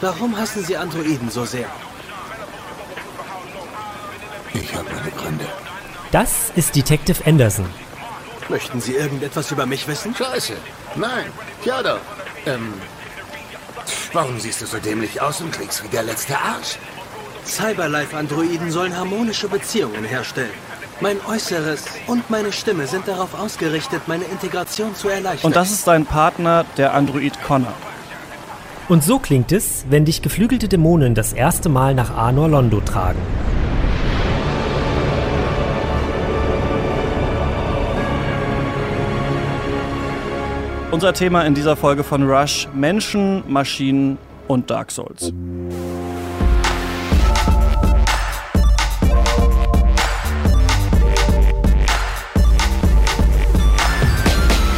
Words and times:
Warum 0.00 0.36
hassen 0.36 0.64
Sie 0.64 0.76
Androiden 0.76 1.30
so 1.30 1.44
sehr? 1.44 1.66
Ich 4.52 4.74
habe 4.74 4.84
meine 4.94 5.10
Gründe. 5.10 5.46
Das 6.12 6.50
ist 6.54 6.76
Detective 6.76 7.26
Anderson. 7.26 7.66
Möchten 8.48 8.80
Sie 8.80 8.94
irgendetwas 8.94 9.50
über 9.50 9.66
mich 9.66 9.88
wissen? 9.88 10.14
Scheiße. 10.14 10.54
Nein. 10.96 11.26
Ja 11.64 11.82
doch. 11.82 12.00
Ähm. 12.44 12.74
Warum 14.12 14.38
siehst 14.38 14.60
du 14.62 14.66
so 14.66 14.78
dämlich 14.78 15.20
aus 15.20 15.40
und 15.40 15.52
kriegst 15.52 15.82
wie 15.82 15.88
der 15.88 16.02
letzte 16.02 16.38
Arsch? 16.38 16.78
Cyberlife-Androiden 17.44 18.70
sollen 18.70 18.96
harmonische 18.96 19.48
Beziehungen 19.48 20.04
herstellen. 20.04 20.50
Mein 21.00 21.18
Äußeres 21.26 21.84
und 22.06 22.28
meine 22.30 22.52
Stimme 22.52 22.86
sind 22.86 23.06
darauf 23.06 23.34
ausgerichtet, 23.34 24.08
meine 24.08 24.24
Integration 24.24 24.94
zu 24.94 25.08
erleichtern. 25.08 25.48
Und 25.48 25.56
das 25.56 25.70
ist 25.70 25.86
dein 25.86 26.06
Partner, 26.06 26.64
der 26.76 26.94
Android 26.94 27.40
Connor. 27.42 27.74
Und 28.88 29.02
so 29.02 29.18
klingt 29.18 29.50
es, 29.50 29.84
wenn 29.90 30.04
dich 30.04 30.22
geflügelte 30.22 30.68
Dämonen 30.68 31.16
das 31.16 31.32
erste 31.32 31.68
Mal 31.68 31.92
nach 31.94 32.16
Anor 32.16 32.48
Londo 32.48 32.80
tragen. 32.80 33.18
Unser 40.92 41.12
Thema 41.14 41.42
in 41.42 41.54
dieser 41.54 41.74
Folge 41.74 42.04
von 42.04 42.22
Rush: 42.22 42.68
Menschen, 42.74 43.42
Maschinen 43.48 44.18
und 44.46 44.70
Dark 44.70 44.92
Souls. 44.92 45.32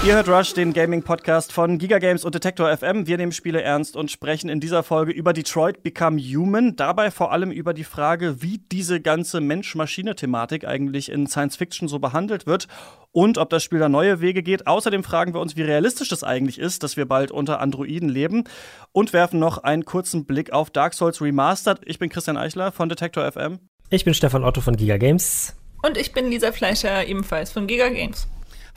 Ihr 0.08 0.14
hört 0.14 0.28
Rush, 0.30 0.54
den 0.54 0.72
Gaming-Podcast 0.72 1.52
von 1.52 1.76
Giga 1.76 1.98
Games 1.98 2.24
und 2.24 2.34
Detector 2.34 2.74
FM. 2.74 3.06
Wir 3.06 3.18
nehmen 3.18 3.30
Spiele 3.30 3.60
ernst 3.60 3.94
und 3.94 4.10
sprechen 4.10 4.48
in 4.48 4.58
dieser 4.58 4.82
Folge 4.82 5.12
über 5.12 5.34
Detroit 5.34 5.82
Become 5.82 6.18
Human. 6.18 6.76
Dabei 6.76 7.10
vor 7.10 7.30
allem 7.30 7.50
über 7.50 7.74
die 7.74 7.84
Frage, 7.84 8.40
wie 8.40 8.56
diese 8.56 9.02
ganze 9.02 9.42
Mensch-Maschine-Thematik 9.42 10.66
eigentlich 10.66 11.12
in 11.12 11.26
Science 11.26 11.56
Fiction 11.56 11.88
so 11.88 11.98
behandelt 11.98 12.46
wird 12.46 12.68
und 13.12 13.37
ob 13.37 13.50
das 13.50 13.62
Spiel 13.62 13.80
da 13.80 13.90
neue 13.90 14.23
Wege 14.23 14.42
geht. 14.42 14.66
Außerdem 14.66 15.04
fragen 15.04 15.34
wir 15.34 15.42
uns, 15.42 15.56
wie 15.56 15.62
realistisch 15.62 16.09
das 16.09 16.24
eigentlich 16.24 16.59
ist, 16.59 16.82
dass 16.82 16.96
wir 16.96 17.04
bald 17.04 17.30
unter 17.30 17.60
Androiden 17.60 18.09
leben 18.09 18.45
und 18.93 19.12
werfen 19.12 19.38
noch 19.38 19.59
einen 19.59 19.84
kurzen 19.84 20.24
Blick 20.24 20.54
auf 20.54 20.70
Dark 20.70 20.95
Souls 20.95 21.20
Remastered. 21.20 21.80
Ich 21.84 21.98
bin 21.98 22.09
Christian 22.09 22.38
Eichler 22.38 22.72
von 22.72 22.88
Detector 22.88 23.30
FM. 23.30 23.59
Ich 23.90 24.06
bin 24.06 24.15
Stefan 24.15 24.43
Otto 24.43 24.62
von 24.62 24.74
Giga 24.74 24.96
Games. 24.96 25.54
Und 25.82 25.98
ich 25.98 26.15
bin 26.15 26.30
Lisa 26.30 26.50
Fleischer, 26.50 27.06
ebenfalls 27.06 27.52
von 27.52 27.66
Giga 27.66 27.90
Games. 27.90 28.26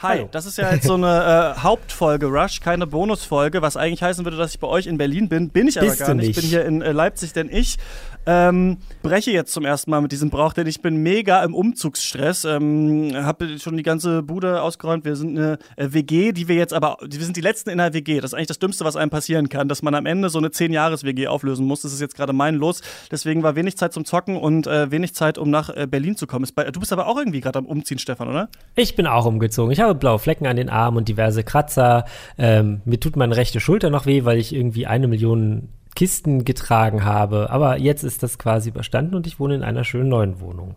Hi, 0.02 0.18
Hallo. 0.18 0.30
das 0.32 0.48
ist 0.48 0.58
ja 0.58 0.74
jetzt 0.74 0.88
so 0.88 0.96
eine 0.96 1.56
äh, 1.56 1.62
Hauptfolge 1.62 2.26
Rush, 2.26 2.60
keine 2.60 2.88
Bonusfolge, 2.88 3.62
was 3.62 3.78
eigentlich 3.78 4.02
heißen 4.02 4.26
würde, 4.26 4.36
dass 4.36 4.52
ich 4.52 4.60
bei 4.60 4.68
euch 4.68 4.88
in 4.88 4.98
Berlin 4.98 5.30
bin. 5.30 5.50
Bin 5.50 5.68
ich 5.68 5.78
aber 5.78 5.90
Bist 5.90 6.00
gar 6.00 6.16
nicht. 6.16 6.30
Ich 6.30 6.36
bin 6.36 6.46
hier 6.46 6.66
in 6.66 6.82
äh, 6.82 6.92
Leipzig, 6.92 7.34
denn 7.34 7.50
ich 7.52 7.78
ähm, 8.26 8.78
breche 9.02 9.32
jetzt 9.32 9.52
zum 9.52 9.66
ersten 9.66 9.90
Mal 9.90 10.02
mit 10.02 10.12
diesem 10.12 10.30
Brauch, 10.30 10.54
denn 10.54 10.68
ich 10.68 10.82
bin 10.82 10.98
mega 10.98 11.44
im 11.44 11.56
Umzugsstress. 11.56 12.46
Ähm, 12.46 13.12
habe 13.16 13.58
schon 13.60 13.78
die 13.78 13.84
ganze 13.84 14.22
Bude 14.22 14.62
ausgeräumt. 14.62 15.06
Wir 15.06 15.16
sind 15.16 15.38
eine 15.38 15.58
äh, 15.76 15.88
WG, 15.92 16.32
die 16.32 16.48
wir 16.48 16.56
jetzt 16.56 16.74
aber, 16.74 16.98
wir 17.02 17.24
sind 17.24 17.36
die 17.36 17.42
letzten 17.42 17.70
in 17.70 17.80
der 17.80 17.94
WG. 17.94 18.20
Das 18.20 18.32
ist 18.32 18.34
eigentlich 18.36 18.48
das 18.48 18.60
Dümmste, 18.60 18.86
was 18.86 18.96
einem 18.96 19.10
passieren 19.10 19.50
kann, 19.50 19.68
dass 19.68 19.82
man 19.82 19.96
am 19.96 20.06
Ende 20.06 20.30
so 20.30 20.38
eine 20.38 20.50
10-Jahres-WG 20.50 21.28
auflösen 21.28 21.66
muss. 21.66 21.82
Das 21.82 21.94
ist 21.94 22.02
jetzt 22.02 22.16
gerade 22.16 22.34
mein 22.34 22.56
Los. 22.56 22.82
Deswegen 23.10 23.42
war 23.44 23.56
wenig 23.56 23.78
Zeit 23.78 23.94
zum 23.94 24.06
Zocken 24.06 24.38
und 24.38 24.68
äh, 24.68 24.92
wenig 24.92 25.16
Zeit, 25.16 25.38
um 25.38 25.50
nach 25.50 25.70
äh, 25.70 25.88
Berlin 25.88 26.16
zu 26.16 26.28
kommen. 26.28 26.48
Du 26.72 26.80
bist 26.80 26.94
aber 26.94 27.08
auch 27.08 27.18
irgendwie 27.18 27.42
gerade 27.42 27.58
am 27.60 27.66
Umziehen, 27.66 27.98
Stefan, 27.98 28.28
oder? 28.28 28.50
Ich 28.76 28.96
bin 28.96 29.08
auch 29.08 29.26
umgezogen. 29.26 29.72
Ich 29.72 29.80
habe 29.80 29.96
blaue 29.96 30.20
Flecken 30.20 30.46
an 30.46 30.58
den 30.58 30.70
Armen 30.70 30.98
und 30.98 31.08
diverse 31.08 31.44
Kratzer. 31.44 32.06
Ähm, 32.38 32.82
mir 32.86 33.00
tut 33.00 33.16
meine 33.16 33.36
rechte 33.36 33.60
Schulter 33.60 33.90
noch 33.90 34.06
weh, 34.06 34.26
weil 34.26 34.38
ich 34.38 34.54
irgendwie 34.54 34.86
eine 34.86 35.08
Million 35.08 35.70
Kisten 35.96 36.46
getragen 36.46 37.04
habe. 37.06 37.50
Aber 37.50 37.78
jetzt 37.78 38.04
ist 38.04 38.24
das 38.24 38.38
quasi 38.38 38.70
überstanden 38.70 39.16
und 39.16 39.28
ich 39.28 39.40
wohne 39.40 39.56
in 39.56 39.64
einer 39.64 39.84
schönen 39.84 40.10
neuen 40.10 40.40
Wohnung. 40.40 40.76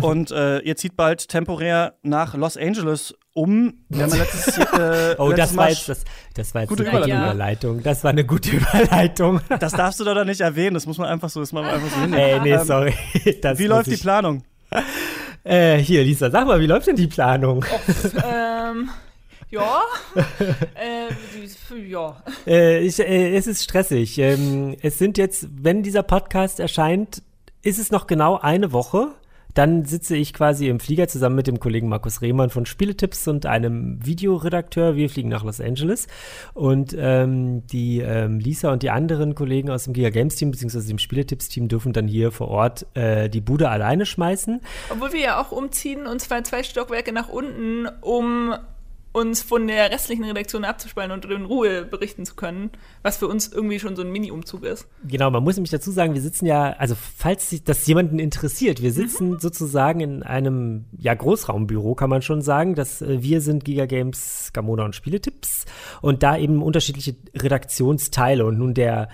Und 0.00 0.30
äh, 0.30 0.58
ihr 0.58 0.76
zieht 0.76 0.94
bald 0.94 1.28
temporär 1.28 1.94
nach 2.02 2.34
Los 2.34 2.58
Angeles 2.58 3.14
um. 3.32 3.74
Wir 3.88 4.02
haben 4.04 4.10
ja 4.10 4.16
letztes, 4.18 4.58
äh, 4.58 5.14
Oh, 5.18 5.28
letztes 5.30 5.36
das 5.48 5.56
war 5.56 5.68
jetzt, 5.70 5.88
das, 5.88 6.04
das 6.34 6.54
war 6.54 6.60
jetzt 6.62 6.68
Gute 6.68 6.82
eine 6.82 6.90
gute 7.00 7.04
Überleitung. 7.10 7.30
Überleitung. 7.30 7.82
Das 7.82 8.04
war 8.04 8.10
eine 8.10 8.24
gute 8.26 8.50
Überleitung. 8.50 9.40
Das 9.58 9.72
darfst 9.72 9.98
du 10.00 10.04
doch 10.04 10.24
nicht 10.26 10.42
erwähnen, 10.42 10.74
das 10.74 10.84
muss 10.86 10.98
man 10.98 11.08
einfach 11.08 11.30
so, 11.30 11.40
das 11.40 11.52
man 11.52 11.64
einfach 11.64 11.88
so 11.88 12.00
hinnehmen. 12.00 12.18
Ey, 12.18 12.40
nee, 12.40 12.52
Ähm, 12.52 12.64
sorry. 12.64 12.94
Das 13.42 13.58
Wie 13.58 13.66
läuft 13.66 13.86
die 13.88 13.94
ich- 13.94 14.02
Planung? 14.02 14.42
Äh, 15.44 15.78
hier, 15.78 16.02
Lisa, 16.04 16.30
sag 16.30 16.46
mal, 16.46 16.60
wie 16.60 16.66
läuft 16.66 16.88
denn 16.88 16.96
die 16.96 17.06
Planung? 17.06 17.64
ähm, 18.16 18.90
ja. 19.50 19.82
äh, 20.74 21.86
ja. 21.88 22.22
Äh, 22.46 22.80
ich, 22.80 22.98
äh, 22.98 23.36
es 23.36 23.46
ist 23.46 23.62
stressig. 23.62 24.18
Ähm, 24.18 24.76
es 24.82 24.98
sind 24.98 25.18
jetzt, 25.18 25.48
wenn 25.52 25.82
dieser 25.82 26.02
Podcast 26.02 26.60
erscheint, 26.60 27.22
ist 27.62 27.78
es 27.78 27.90
noch 27.90 28.06
genau 28.06 28.38
eine 28.38 28.72
Woche. 28.72 29.14
Dann 29.56 29.86
sitze 29.86 30.16
ich 30.16 30.34
quasi 30.34 30.68
im 30.68 30.80
Flieger 30.80 31.08
zusammen 31.08 31.34
mit 31.34 31.46
dem 31.46 31.58
Kollegen 31.58 31.88
Markus 31.88 32.20
Rehmann 32.20 32.50
von 32.50 32.66
Spieletipps 32.66 33.26
und 33.26 33.46
einem 33.46 34.04
Videoredakteur. 34.04 34.96
Wir 34.96 35.08
fliegen 35.08 35.30
nach 35.30 35.44
Los 35.44 35.62
Angeles. 35.62 36.08
Und 36.52 36.94
ähm, 36.98 37.66
die 37.66 38.00
ähm, 38.00 38.38
Lisa 38.38 38.70
und 38.70 38.82
die 38.82 38.90
anderen 38.90 39.34
Kollegen 39.34 39.70
aus 39.70 39.84
dem 39.84 39.94
Giga 39.94 40.10
Games 40.10 40.36
Team 40.36 40.50
beziehungsweise 40.50 40.88
dem 40.88 40.98
Spieletipps-Team 40.98 41.68
dürfen 41.68 41.94
dann 41.94 42.06
hier 42.06 42.32
vor 42.32 42.48
Ort 42.48 42.86
äh, 42.92 43.30
die 43.30 43.40
Bude 43.40 43.70
alleine 43.70 44.04
schmeißen. 44.04 44.60
Obwohl 44.90 45.14
wir 45.14 45.20
ja 45.20 45.40
auch 45.40 45.52
umziehen 45.52 46.06
und 46.06 46.20
zwar 46.20 46.44
zwei 46.44 46.62
Stockwerke 46.62 47.12
nach 47.12 47.30
unten, 47.30 47.88
um 48.02 48.54
uns 49.16 49.40
von 49.40 49.66
der 49.66 49.90
restlichen 49.90 50.24
Redaktion 50.24 50.64
abzuspalten 50.64 51.10
und 51.10 51.24
in 51.24 51.46
Ruhe 51.46 51.86
berichten 51.86 52.26
zu 52.26 52.34
können, 52.34 52.70
was 53.02 53.16
für 53.16 53.28
uns 53.28 53.48
irgendwie 53.48 53.80
schon 53.80 53.96
so 53.96 54.02
ein 54.02 54.12
Mini-Umzug 54.12 54.62
ist. 54.64 54.86
Genau, 55.08 55.30
man 55.30 55.42
muss 55.42 55.56
nämlich 55.56 55.70
dazu 55.70 55.90
sagen, 55.90 56.12
wir 56.12 56.20
sitzen 56.20 56.44
ja, 56.44 56.74
also 56.78 56.94
falls 56.94 57.48
sich 57.48 57.64
das 57.64 57.86
jemanden 57.86 58.18
interessiert, 58.18 58.82
wir 58.82 58.92
sitzen 58.92 59.38
sozusagen 59.40 60.00
in 60.00 60.22
einem 60.22 60.84
ja 60.98 61.14
Großraumbüro, 61.14 61.94
kann 61.94 62.10
man 62.10 62.20
schon 62.20 62.42
sagen. 62.42 62.74
dass 62.74 63.00
äh, 63.00 63.22
wir 63.22 63.40
sind 63.40 63.64
Giga 63.64 63.86
Games, 63.86 64.50
Gamona 64.52 64.84
und 64.84 64.94
Spieletipps 64.94 65.64
und 66.02 66.22
da 66.22 66.36
eben 66.36 66.62
unterschiedliche 66.62 67.16
Redaktionsteile 67.34 68.44
und 68.44 68.58
nun 68.58 68.74
der 68.74 69.08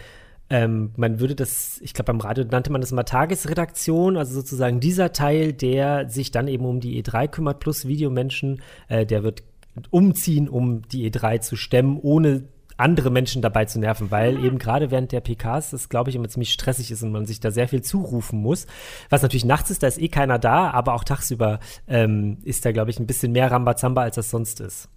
ähm, 0.50 0.90
man 0.96 1.18
würde 1.18 1.34
das, 1.34 1.78
ich 1.80 1.94
glaube 1.94 2.12
beim 2.12 2.20
Radio 2.20 2.44
nannte 2.44 2.70
man 2.70 2.82
das 2.82 2.92
mal 2.92 3.04
Tagesredaktion, 3.04 4.18
also 4.18 4.34
sozusagen 4.34 4.80
dieser 4.80 5.12
Teil, 5.12 5.54
der 5.54 6.10
sich 6.10 6.30
dann 6.30 6.46
eben 6.46 6.66
um 6.66 6.78
die 6.80 7.02
E3 7.02 7.28
kümmert, 7.28 7.60
plus 7.60 7.86
Videomenschen, 7.86 8.60
äh, 8.88 9.06
der 9.06 9.22
wird 9.22 9.44
umziehen, 9.90 10.48
um 10.48 10.82
die 10.88 11.10
E3 11.10 11.40
zu 11.40 11.56
stemmen, 11.56 11.98
ohne 12.00 12.44
andere 12.76 13.10
Menschen 13.10 13.42
dabei 13.42 13.64
zu 13.64 13.78
nerven, 13.78 14.10
weil 14.10 14.44
eben 14.44 14.58
gerade 14.58 14.90
während 14.90 15.12
der 15.12 15.20
PKs 15.20 15.70
das, 15.70 15.88
glaube 15.88 16.10
ich, 16.10 16.16
immer 16.16 16.28
ziemlich 16.28 16.52
stressig 16.52 16.90
ist 16.90 17.02
und 17.02 17.12
man 17.12 17.26
sich 17.26 17.40
da 17.40 17.50
sehr 17.50 17.68
viel 17.68 17.82
zurufen 17.82 18.40
muss. 18.40 18.66
Was 19.08 19.22
natürlich 19.22 19.44
nachts 19.44 19.70
ist, 19.70 19.82
da 19.82 19.86
ist 19.86 20.00
eh 20.00 20.08
keiner 20.08 20.38
da, 20.38 20.70
aber 20.70 20.94
auch 20.94 21.04
tagsüber 21.04 21.60
ähm, 21.86 22.38
ist 22.44 22.64
da, 22.64 22.72
glaube 22.72 22.90
ich, 22.90 22.98
ein 22.98 23.06
bisschen 23.06 23.32
mehr 23.32 23.50
Rambazamba, 23.50 24.02
als 24.02 24.16
das 24.16 24.30
sonst 24.30 24.60
ist. 24.60 24.88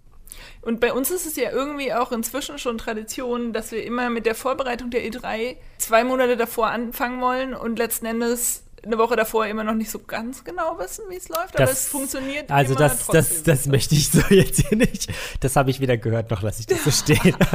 Und 0.60 0.80
bei 0.80 0.92
uns 0.92 1.10
ist 1.10 1.26
es 1.26 1.36
ja 1.36 1.50
irgendwie 1.50 1.94
auch 1.94 2.12
inzwischen 2.12 2.58
schon 2.58 2.76
Tradition, 2.76 3.52
dass 3.52 3.72
wir 3.72 3.84
immer 3.84 4.10
mit 4.10 4.26
der 4.26 4.34
Vorbereitung 4.34 4.90
der 4.90 5.02
E3 5.02 5.56
zwei 5.78 6.04
Monate 6.04 6.36
davor 6.36 6.68
anfangen 6.68 7.20
wollen 7.20 7.54
und 7.54 7.78
letzten 7.78 8.06
Endes 8.06 8.65
eine 8.86 8.98
Woche 8.98 9.16
davor 9.16 9.46
immer 9.46 9.64
noch 9.64 9.74
nicht 9.74 9.90
so 9.90 9.98
ganz 10.00 10.44
genau 10.44 10.78
wissen, 10.78 11.04
wie 11.10 11.16
es 11.16 11.28
läuft, 11.28 11.54
aber 11.56 11.64
Das- 11.66 11.72
es 11.72 11.88
funktioniert 11.88 12.50
Also 12.50 12.74
das, 12.74 13.06
das, 13.08 13.42
das 13.42 13.66
möchte 13.66 13.94
ich 13.94 14.08
so 14.10 14.20
jetzt 14.30 14.66
hier 14.68 14.78
nicht. 14.78 15.08
Das 15.40 15.56
habe 15.56 15.70
ich 15.70 15.80
weder 15.80 15.96
gehört, 15.96 16.30
noch 16.30 16.42
lasse 16.42 16.60
ich 16.60 16.66
das 16.66 16.84
so 16.84 16.90
stehen. 16.90 17.34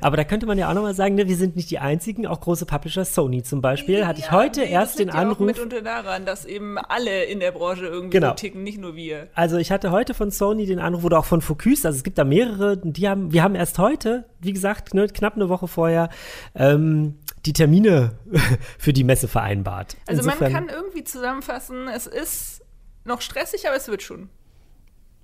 Aber 0.00 0.16
da 0.16 0.24
könnte 0.24 0.46
man 0.46 0.56
ja 0.56 0.70
auch 0.70 0.74
nochmal 0.74 0.94
sagen, 0.94 1.16
ne, 1.16 1.28
wir 1.28 1.36
sind 1.36 1.54
nicht 1.56 1.70
die 1.70 1.78
einzigen, 1.78 2.26
auch 2.26 2.40
große 2.40 2.64
Publisher, 2.64 3.04
Sony 3.04 3.42
zum 3.42 3.60
Beispiel, 3.60 4.06
hatte 4.06 4.20
ich 4.20 4.26
Ja, 4.26 4.32
heute 4.32 4.60
nee, 4.60 4.70
erst 4.70 4.98
den 4.98 5.06
liegt 5.08 5.14
ja 5.14 5.20
auch 5.20 5.24
Anruf. 5.24 5.38
mitunter 5.46 5.82
daran, 5.82 6.24
dass 6.24 6.44
eben 6.46 6.78
alle 6.78 7.24
in 7.24 7.40
der 7.40 7.52
Branche 7.52 7.86
irgendwie 7.86 8.16
Genau. 8.18 8.28
so 8.30 8.34
ticken, 8.36 8.62
nicht 8.62 8.78
nur 8.78 8.94
wir. 8.96 9.28
Also 9.34 9.58
ich 9.58 9.70
hatte 9.70 9.90
heute 9.90 10.14
von 10.14 10.30
Sony 10.30 10.64
den 10.66 10.78
Anruf 10.78 11.04
oder 11.04 11.18
auch 11.18 11.24
von 11.26 11.42
Focus, 11.42 11.84
also 11.84 11.96
es 11.98 12.04
gibt 12.04 12.16
da 12.16 12.24
mehrere, 12.24 12.78
die 12.78 13.08
haben, 13.08 13.32
wir 13.32 13.42
haben 13.42 13.54
erst 13.54 13.78
heute, 13.78 14.24
wie 14.40 14.52
gesagt, 14.54 14.94
ne, 14.94 15.06
knapp 15.08 15.34
eine 15.36 15.48
Woche 15.50 15.68
vorher, 15.68 16.08
ähm, 16.54 17.16
die 17.46 17.52
Termine 17.52 18.18
für 18.78 18.92
die 18.92 19.04
Messe 19.04 19.28
vereinbart. 19.28 19.96
Also 20.06 20.22
Insofern- 20.22 20.52
man 20.52 20.66
kann 20.66 20.74
irgendwie 20.74 21.04
zusammenfassen, 21.04 21.88
es 21.88 22.06
ist 22.06 22.62
noch 23.04 23.20
stressig, 23.20 23.66
aber 23.66 23.76
es 23.76 23.88
wird 23.88 24.02
schon. 24.02 24.28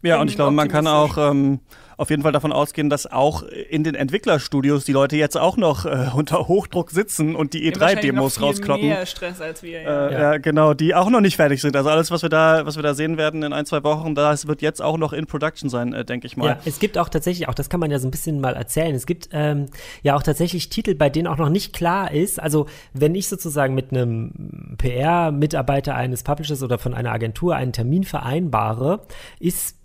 Ja, 0.03 0.21
und 0.21 0.29
ich 0.31 0.37
glaube, 0.37 0.53
man 0.53 0.69
kann 0.69 0.87
auch 0.87 1.19
ähm, 1.19 1.61
auf 1.97 2.11
jeden 2.11 2.23
Fall 2.23 2.33
davon 2.33 2.53
ausgehen, 2.53 2.91
dass 2.91 3.11
auch 3.11 3.43
in 3.43 3.85
den 3.85 3.95
Entwicklerstudios 3.95 4.85
die 4.85 4.93
Leute 4.93 5.17
jetzt 5.17 5.37
auch 5.37 5.57
noch 5.57 5.87
äh, 5.87 6.09
unter 6.15 6.47
Hochdruck 6.49 6.91
sitzen 6.91 7.35
und 7.35 7.55
die 7.55 7.63
Wir 7.63 7.73
haben 7.73 7.81
wahrscheinlich 7.81 8.05
E3-Demos 8.05 8.35
noch 8.35 8.41
viel 8.41 8.47
rauskloppen. 8.47 8.89
mehr 8.89 9.07
Stress 9.07 9.41
als 9.41 9.63
wir. 9.63 9.81
Äh, 9.81 9.85
Ja. 9.85 10.11
ja. 10.11 10.37
genau, 10.39 10.75
die 10.75 10.95
auch 10.95 11.09
noch 11.09 11.21
nicht 11.21 11.37
fertig 11.37 11.61
sind. 11.61 11.75
Also 11.77 11.89
alles, 11.89 12.11
was 12.11 12.23
wir 12.23 12.29
da, 12.29 12.67
was 12.67 12.77
wir 12.77 12.83
da 12.83 12.95
sehen 12.95 13.17
werden 13.17 13.43
in 13.43 13.53
ein, 13.53 13.65
zwei 13.67 13.83
Wochen, 13.83 14.15
das 14.15 14.47
wird 14.47 14.63
jetzt 14.63 14.83
auch 14.83 14.99
noch 14.99 15.13
in 15.13 15.27
Production 15.27 15.71
sein, 15.71 15.93
äh, 15.93 16.05
denke 16.05 16.27
ich 16.27 16.37
mal. 16.37 16.47
Ja, 16.49 16.59
es 16.65 16.79
gibt 16.79 16.99
auch 16.99 17.09
tatsächlich, 17.09 17.49
auch 17.49 17.55
das 17.55 17.71
kann 17.71 17.81
man 17.81 17.91
ja 17.91 17.99
so 17.99 18.07
ein 18.09 18.11
bisschen 18.11 18.41
mal 18.41 18.55
erzählen, 18.55 18.95
es 18.95 19.07
gibt 19.07 19.29
ähm, 19.33 19.67
ja 20.03 20.17
auch 20.17 20.23
tatsächlich 20.23 20.69
Titel, 20.69 20.95
bei 20.95 21.09
denen 21.09 21.27
auch 21.27 21.39
noch 21.39 21.49
nicht 21.49 21.73
klar 21.73 22.13
ist, 22.13 22.41
also 22.41 22.67
wenn 22.93 23.15
ich 23.15 23.29
sozusagen 23.29 23.75
mit 23.75 23.91
einem 23.93 24.77
PR-Mitarbeiter 24.79 25.95
eines 25.95 26.23
Publishers 26.23 26.63
oder 26.63 26.79
von 26.79 26.95
einer 26.95 27.13
Agentur 27.13 27.57
einen 27.57 27.73
Termin 27.73 28.05
vereinbare, 28.05 29.01
ist 29.41 29.77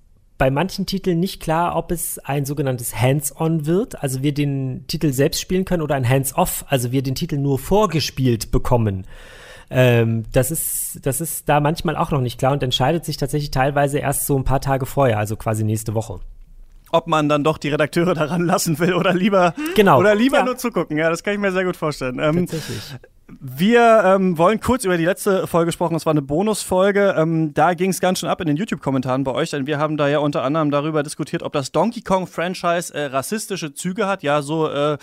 bei 0.41 0.49
manchen 0.49 0.87
Titeln 0.87 1.19
nicht 1.19 1.39
klar, 1.39 1.75
ob 1.75 1.91
es 1.91 2.17
ein 2.17 2.45
sogenanntes 2.45 2.99
Hands-on 2.99 3.67
wird, 3.67 4.01
also 4.01 4.23
wir 4.23 4.33
den 4.33 4.87
Titel 4.87 5.13
selbst 5.13 5.39
spielen 5.39 5.65
können, 5.65 5.83
oder 5.83 5.93
ein 5.93 6.09
Hands-off, 6.09 6.65
also 6.67 6.91
wir 6.91 7.03
den 7.03 7.13
Titel 7.13 7.37
nur 7.37 7.59
vorgespielt 7.59 8.49
bekommen. 8.49 9.05
Ähm, 9.69 10.23
das 10.31 10.49
ist, 10.49 11.05
das 11.05 11.21
ist 11.21 11.47
da 11.47 11.59
manchmal 11.59 11.95
auch 11.95 12.09
noch 12.09 12.21
nicht 12.21 12.39
klar 12.39 12.53
und 12.53 12.63
entscheidet 12.63 13.05
sich 13.05 13.17
tatsächlich 13.17 13.51
teilweise 13.51 13.99
erst 13.99 14.25
so 14.25 14.35
ein 14.35 14.43
paar 14.43 14.61
Tage 14.61 14.87
vorher, 14.87 15.19
also 15.19 15.35
quasi 15.35 15.63
nächste 15.63 15.93
Woche 15.93 16.19
ob 16.93 17.07
man 17.07 17.29
dann 17.29 17.45
doch 17.45 17.57
die 17.57 17.69
Redakteure 17.69 18.13
daran 18.13 18.43
lassen 18.43 18.77
will 18.79 18.95
oder 18.95 19.13
lieber, 19.13 19.53
genau. 19.75 19.97
oder 19.99 20.13
lieber 20.13 20.39
ja. 20.39 20.43
nur 20.43 20.57
zugucken. 20.57 20.97
Ja, 20.97 21.09
das 21.09 21.23
kann 21.23 21.35
ich 21.35 21.39
mir 21.39 21.53
sehr 21.53 21.63
gut 21.63 21.77
vorstellen. 21.77 22.19
Ähm, 22.19 22.47
Tatsächlich. 22.47 22.81
Wir 23.39 24.03
ähm, 24.05 24.37
wollen 24.37 24.59
kurz 24.59 24.83
über 24.83 24.97
die 24.97 25.05
letzte 25.05 25.47
Folge 25.47 25.71
sprechen. 25.71 25.93
Das 25.93 26.05
war 26.05 26.11
eine 26.11 26.21
Bonusfolge. 26.21 27.15
Ähm, 27.17 27.53
da 27.53 27.73
ging 27.73 27.91
es 27.91 27.99
ganz 27.99 28.19
schön 28.19 28.29
ab 28.29 28.41
in 28.41 28.47
den 28.47 28.57
YouTube-Kommentaren 28.57 29.23
bei 29.23 29.31
euch, 29.31 29.51
denn 29.51 29.67
wir 29.67 29.77
haben 29.77 29.95
da 29.95 30.07
ja 30.07 30.19
unter 30.19 30.43
anderem 30.43 30.71
darüber 30.71 31.03
diskutiert, 31.03 31.43
ob 31.43 31.53
das 31.53 31.71
Donkey 31.71 32.01
Kong-Franchise 32.01 32.93
äh, 32.93 33.05
rassistische 33.05 33.73
Züge 33.73 34.07
hat. 34.07 34.23
Ja, 34.23 34.41
so, 34.41 34.67
äh, 34.69 34.97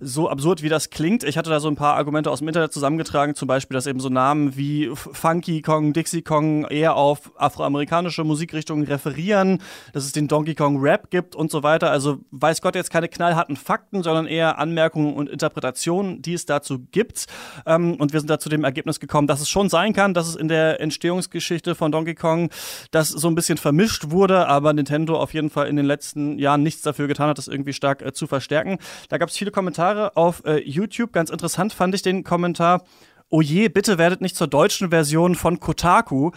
so 0.00 0.28
absurd 0.28 0.62
wie 0.62 0.68
das 0.68 0.90
klingt. 0.90 1.24
Ich 1.24 1.36
hatte 1.36 1.50
da 1.50 1.60
so 1.60 1.68
ein 1.68 1.76
paar 1.76 1.96
Argumente 1.96 2.30
aus 2.30 2.38
dem 2.38 2.48
Internet 2.48 2.72
zusammengetragen, 2.72 3.34
zum 3.34 3.48
Beispiel, 3.48 3.74
dass 3.74 3.86
eben 3.86 4.00
so 4.00 4.08
Namen 4.08 4.56
wie 4.56 4.90
Funky 4.94 5.60
Kong, 5.60 5.92
Dixie 5.92 6.22
Kong 6.22 6.64
eher 6.66 6.96
auf 6.96 7.32
afroamerikanische 7.36 8.24
Musikrichtungen 8.24 8.86
referieren, 8.86 9.60
dass 9.92 10.04
es 10.04 10.12
den 10.12 10.28
Donkey 10.28 10.54
Kong 10.54 10.80
Rap 10.80 11.10
gibt 11.10 11.34
und 11.34 11.50
so 11.50 11.62
weiter. 11.62 11.90
Also 11.90 12.18
weiß 12.30 12.62
Gott 12.62 12.74
jetzt 12.74 12.90
keine 12.90 13.08
knallharten 13.08 13.56
Fakten, 13.56 14.02
sondern 14.02 14.26
eher 14.26 14.58
Anmerkungen 14.58 15.14
und 15.14 15.28
Interpretationen, 15.28 16.22
die 16.22 16.34
es 16.34 16.46
dazu 16.46 16.78
gibt. 16.90 17.26
Ähm, 17.66 17.94
und 17.96 18.12
wir 18.12 18.20
sind 18.20 18.30
da 18.30 18.38
zu 18.38 18.48
dem 18.48 18.64
Ergebnis 18.64 19.00
gekommen, 19.00 19.26
dass 19.26 19.40
es 19.40 19.48
schon 19.48 19.68
sein 19.68 19.92
kann, 19.92 20.14
dass 20.14 20.28
es 20.28 20.36
in 20.36 20.48
der 20.48 20.80
Entstehungsgeschichte 20.80 21.74
von 21.74 21.92
Donkey 21.92 22.14
Kong 22.14 22.50
das 22.90 23.08
so 23.08 23.28
ein 23.28 23.34
bisschen 23.34 23.58
vermischt 23.58 24.10
wurde, 24.10 24.48
aber 24.48 24.72
Nintendo 24.72 25.18
auf 25.18 25.34
jeden 25.34 25.50
Fall 25.50 25.68
in 25.68 25.76
den 25.76 25.86
letzten 25.86 26.38
Jahren 26.38 26.62
nichts 26.62 26.82
dafür 26.82 27.08
getan 27.08 27.28
hat, 27.28 27.38
das 27.38 27.48
irgendwie 27.48 27.72
stark 27.72 28.02
äh, 28.02 28.12
zu 28.12 28.26
verstärken. 28.26 28.78
Da 29.08 29.18
gab 29.18 29.28
es 29.28 29.36
viele 29.36 29.50
Kommentare 29.50 30.16
auf 30.16 30.42
äh, 30.44 30.60
YouTube. 30.62 31.12
Ganz 31.12 31.30
interessant 31.30 31.72
fand 31.72 31.94
ich 31.94 32.02
den 32.02 32.24
Kommentar. 32.24 32.84
Oh 33.28 33.40
je, 33.40 33.68
bitte 33.68 33.98
werdet 33.98 34.20
nicht 34.20 34.36
zur 34.36 34.46
deutschen 34.46 34.90
Version 34.90 35.34
von 35.34 35.58
Kotaku, 35.58 36.30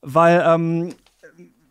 weil 0.00 0.44
ähm, 0.46 0.94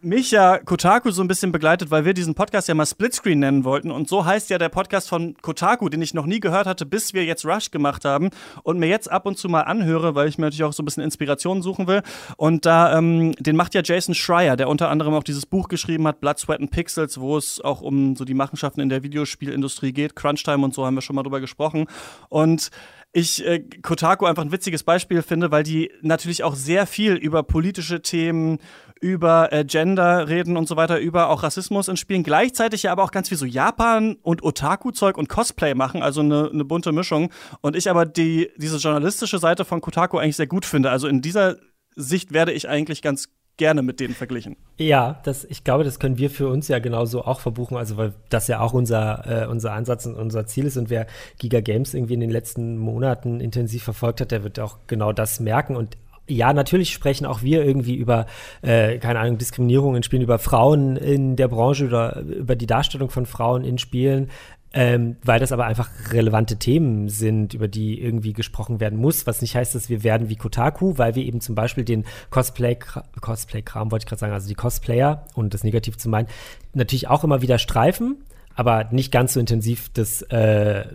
mich 0.06 0.32
ja 0.32 0.60
Kotaku 0.60 1.12
so 1.12 1.22
ein 1.24 1.28
bisschen 1.28 1.52
begleitet, 1.52 1.92
weil 1.92 2.06
wir 2.06 2.14
diesen 2.14 2.36
Podcast 2.36 2.68
ja 2.68 2.76
mal 2.76 2.86
Splitscreen 2.86 3.40
nennen 3.40 3.64
wollten. 3.64 3.92
Und 3.92 4.08
so 4.08 4.26
heißt 4.26 4.50
ja 4.50 4.58
der 4.58 4.70
Podcast 4.70 5.10
von 5.10 5.36
Kotaku, 5.42 5.90
den 5.90 6.02
ich 6.02 6.14
noch 6.14 6.26
nie 6.26 6.40
gehört 6.40 6.68
hatte, 6.68 6.86
bis 6.86 7.14
wir 7.14 7.26
jetzt 7.26 7.46
Rush 7.46 7.72
gemacht 7.72 8.06
haben 8.06 8.30
und 8.64 8.80
mir 8.80 8.88
jetzt 8.88 9.12
ab 9.12 9.26
und 9.26 9.38
zu 9.38 9.50
mal 9.50 9.62
anhöre, 9.62 10.16
weil 10.16 10.28
ich 10.28 10.38
mir 10.38 10.46
natürlich 10.46 10.64
auch 10.64 10.74
so 10.74 10.84
ein 10.84 10.86
bisschen 10.86 11.04
Inspiration 11.04 11.62
suchen 11.62 11.88
will. 11.88 12.04
Und 12.38 12.66
da, 12.66 12.98
ähm, 12.98 13.34
den 13.40 13.56
macht 13.56 13.74
ja 13.74 13.82
Jason 13.84 14.14
Schreier, 14.14 14.56
der 14.56 14.70
unter 14.70 14.90
anderem 14.90 15.14
auch 15.16 15.24
dieses 15.24 15.46
Buch 15.46 15.68
geschrieben 15.68 16.08
hat, 16.08 16.22
Blood, 16.22 16.40
Sweat 16.40 16.60
and 16.60 16.72
Pixels, 16.72 17.20
wo 17.20 17.38
es 17.38 17.60
auch 17.60 17.82
um 17.82 18.16
so 18.16 18.26
die 18.26 18.34
Machenschaften 18.34 18.82
in 18.82 18.90
der 18.90 19.04
Videospielindustrie 19.04 19.92
geht. 19.92 20.16
Crunchtime 20.16 20.64
und 20.64 20.74
so 20.74 20.86
haben 20.86 20.96
wir 20.96 21.02
schon 21.02 21.16
mal 21.16 21.24
drüber 21.24 21.42
gesprochen. 21.42 21.88
Und 22.30 22.70
ich 23.16 23.46
äh, 23.46 23.60
Kotaku 23.82 24.26
einfach 24.26 24.44
ein 24.44 24.52
witziges 24.52 24.84
Beispiel 24.84 25.22
finde, 25.22 25.50
weil 25.50 25.64
die 25.64 25.90
natürlich 26.02 26.44
auch 26.44 26.54
sehr 26.54 26.86
viel 26.86 27.14
über 27.14 27.44
politische 27.44 28.02
Themen, 28.02 28.60
über 29.00 29.54
äh, 29.54 29.64
Gender 29.64 30.28
reden 30.28 30.58
und 30.58 30.68
so 30.68 30.76
weiter, 30.76 31.00
über 31.00 31.30
auch 31.30 31.42
Rassismus 31.42 31.88
in 31.88 31.96
Spielen, 31.96 32.24
gleichzeitig 32.24 32.84
ja 32.84 32.92
aber 32.92 33.04
auch 33.04 33.12
ganz 33.12 33.30
viel 33.30 33.38
so 33.38 33.46
Japan 33.46 34.18
und 34.22 34.44
Otaku-Zeug 34.44 35.18
und 35.18 35.30
Cosplay 35.30 35.76
machen, 35.76 36.04
also 36.04 36.20
eine, 36.20 36.50
eine 36.52 36.66
bunte 36.66 36.92
Mischung. 36.92 37.32
Und 37.62 37.78
ich 37.78 37.90
aber 37.90 38.06
die, 38.06 38.52
diese 38.58 38.78
journalistische 38.78 39.40
Seite 39.40 39.64
von 39.64 39.80
Kotaku 39.80 40.18
eigentlich 40.18 40.36
sehr 40.36 40.48
gut 40.48 40.66
finde. 40.66 40.90
Also 40.90 41.08
in 41.08 41.22
dieser 41.22 41.56
Sicht 41.96 42.34
werde 42.34 42.52
ich 42.52 42.68
eigentlich 42.68 43.02
ganz 43.02 43.30
gerne 43.58 43.82
mit 43.82 44.00
denen 44.00 44.14
verglichen. 44.14 44.58
Ja, 44.78 45.22
das, 45.24 45.46
ich 45.46 45.64
glaube, 45.64 45.84
das 45.84 46.00
können 46.00 46.18
wir 46.18 46.30
für 46.30 46.50
uns 46.50 46.68
ja 46.68 46.80
genauso 46.80 47.24
auch 47.24 47.40
verbuchen, 47.40 47.78
also 47.78 47.98
weil 47.98 48.14
das 48.30 48.48
ja 48.48 48.60
auch 48.60 48.74
unser, 48.74 49.44
äh, 49.44 49.48
unser 49.48 49.74
Ansatz 49.74 50.06
und 50.06 50.16
unser 50.16 50.46
Ziel 50.46 50.66
ist. 50.66 50.78
Und 50.78 50.90
wer 50.90 51.08
Giga 51.40 51.62
Games 51.62 51.94
irgendwie 51.94 52.16
in 52.16 52.20
den 52.20 52.32
letzten 52.32 52.78
Monaten 52.78 53.40
intensiv 53.40 53.84
verfolgt 53.84 54.22
hat, 54.22 54.32
der 54.32 54.44
wird 54.44 54.60
auch 54.60 54.80
genau 54.88 55.14
das 55.14 55.40
merken. 55.40 55.76
Und 55.76 55.98
ja, 56.28 56.54
natürlich 56.54 56.92
sprechen 56.92 57.26
auch 57.26 57.44
wir 57.44 57.64
irgendwie 57.64 57.96
über, 57.96 58.26
äh, 58.62 58.98
keine 58.98 59.20
Ahnung, 59.20 59.38
Diskriminierung 59.38 59.96
in 59.96 60.04
Spielen, 60.04 60.24
über 60.24 60.40
Frauen 60.40 60.98
in 60.98 61.36
der 61.36 61.48
Branche 61.48 61.86
oder 61.86 62.22
über 62.22 62.56
die 62.56 62.66
Darstellung 62.66 63.10
von 63.10 63.26
Frauen 63.26 63.64
in 63.64 63.78
Spielen 63.78 64.32
ähm, 64.76 65.16
weil 65.24 65.40
das 65.40 65.54
aber 65.54 65.66
einfach 65.66 65.90
relevante 66.12 66.58
Themen 66.58 67.08
sind, 67.08 67.54
über 67.54 67.70
die 67.70 68.00
irgendwie 68.00 68.34
gesprochen 68.34 68.82
werden 68.82 69.00
muss, 69.00 69.26
was 69.26 69.42
nicht 69.42 69.56
heißt, 69.56 69.74
dass 69.74 69.90
wir 69.90 70.04
werden 70.04 70.28
wie 70.28 70.36
Kotaku, 70.36 70.98
weil 70.98 71.16
wir 71.16 71.24
eben 71.24 71.40
zum 71.40 71.56
Beispiel 71.56 71.86
den 71.86 72.04
Cosplay-Kram, 72.30 73.06
Cosplay 73.22 73.64
wollte 73.74 74.04
ich 74.04 74.06
gerade 74.06 74.20
sagen, 74.20 74.34
also 74.34 74.50
die 74.50 74.54
Cosplayer, 74.54 75.26
und 75.34 75.54
das 75.54 75.64
negativ 75.64 75.98
zu 75.98 76.10
meinen, 76.10 76.28
natürlich 76.74 77.08
auch 77.08 77.24
immer 77.24 77.42
wieder 77.42 77.58
streifen, 77.58 78.18
aber 78.54 78.90
nicht 78.92 79.14
ganz 79.14 79.34
so 79.34 79.40
intensiv 79.40 79.90
das 79.94 80.22
äh, 80.24 80.86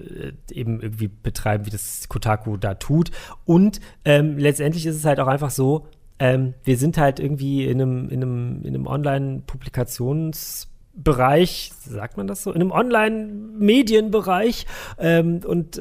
eben 0.52 0.82
irgendwie 0.82 1.08
betreiben, 1.08 1.64
wie 1.64 1.70
das 1.70 2.06
Kotaku 2.10 2.58
da 2.58 2.74
tut. 2.74 3.10
Und 3.46 3.80
ähm, 4.04 4.36
letztendlich 4.36 4.84
ist 4.84 4.96
es 4.96 5.06
halt 5.06 5.20
auch 5.20 5.26
einfach 5.26 5.50
so, 5.50 5.86
ähm, 6.18 6.52
wir 6.64 6.76
sind 6.76 6.98
halt 6.98 7.18
irgendwie 7.18 7.64
in 7.64 7.80
einem, 7.80 8.10
in 8.10 8.22
einem, 8.22 8.62
in 8.62 8.74
einem 8.74 8.86
Online-Publikations- 8.86 10.69
Bereich, 10.92 11.72
sagt 11.80 12.16
man 12.16 12.26
das 12.26 12.42
so, 12.42 12.50
in 12.50 12.60
einem 12.60 12.72
Online-Medienbereich. 12.72 14.66
Ähm, 14.98 15.40
und 15.46 15.80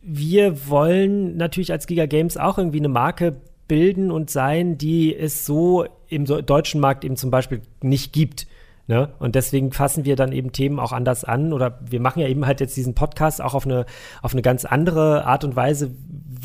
wir 0.00 0.68
wollen 0.68 1.36
natürlich 1.36 1.72
als 1.72 1.86
Giga 1.86 2.06
Games 2.06 2.36
auch 2.36 2.58
irgendwie 2.58 2.78
eine 2.78 2.88
Marke 2.88 3.36
bilden 3.68 4.10
und 4.10 4.30
sein, 4.30 4.78
die 4.78 5.14
es 5.14 5.44
so 5.44 5.86
im 6.08 6.24
deutschen 6.24 6.80
Markt 6.80 7.04
eben 7.04 7.16
zum 7.16 7.30
Beispiel 7.30 7.62
nicht 7.82 8.12
gibt. 8.12 8.46
Ne? 8.88 9.08
Und 9.18 9.34
deswegen 9.34 9.72
fassen 9.72 10.04
wir 10.04 10.14
dann 10.14 10.30
eben 10.30 10.52
Themen 10.52 10.78
auch 10.78 10.92
anders 10.92 11.24
an 11.24 11.52
oder 11.52 11.80
wir 11.84 12.00
machen 12.00 12.20
ja 12.20 12.28
eben 12.28 12.46
halt 12.46 12.60
jetzt 12.60 12.76
diesen 12.76 12.94
Podcast 12.94 13.42
auch 13.42 13.54
auf 13.54 13.66
eine, 13.66 13.84
auf 14.22 14.32
eine 14.32 14.42
ganz 14.42 14.64
andere 14.64 15.24
Art 15.24 15.42
und 15.42 15.56
Weise, 15.56 15.90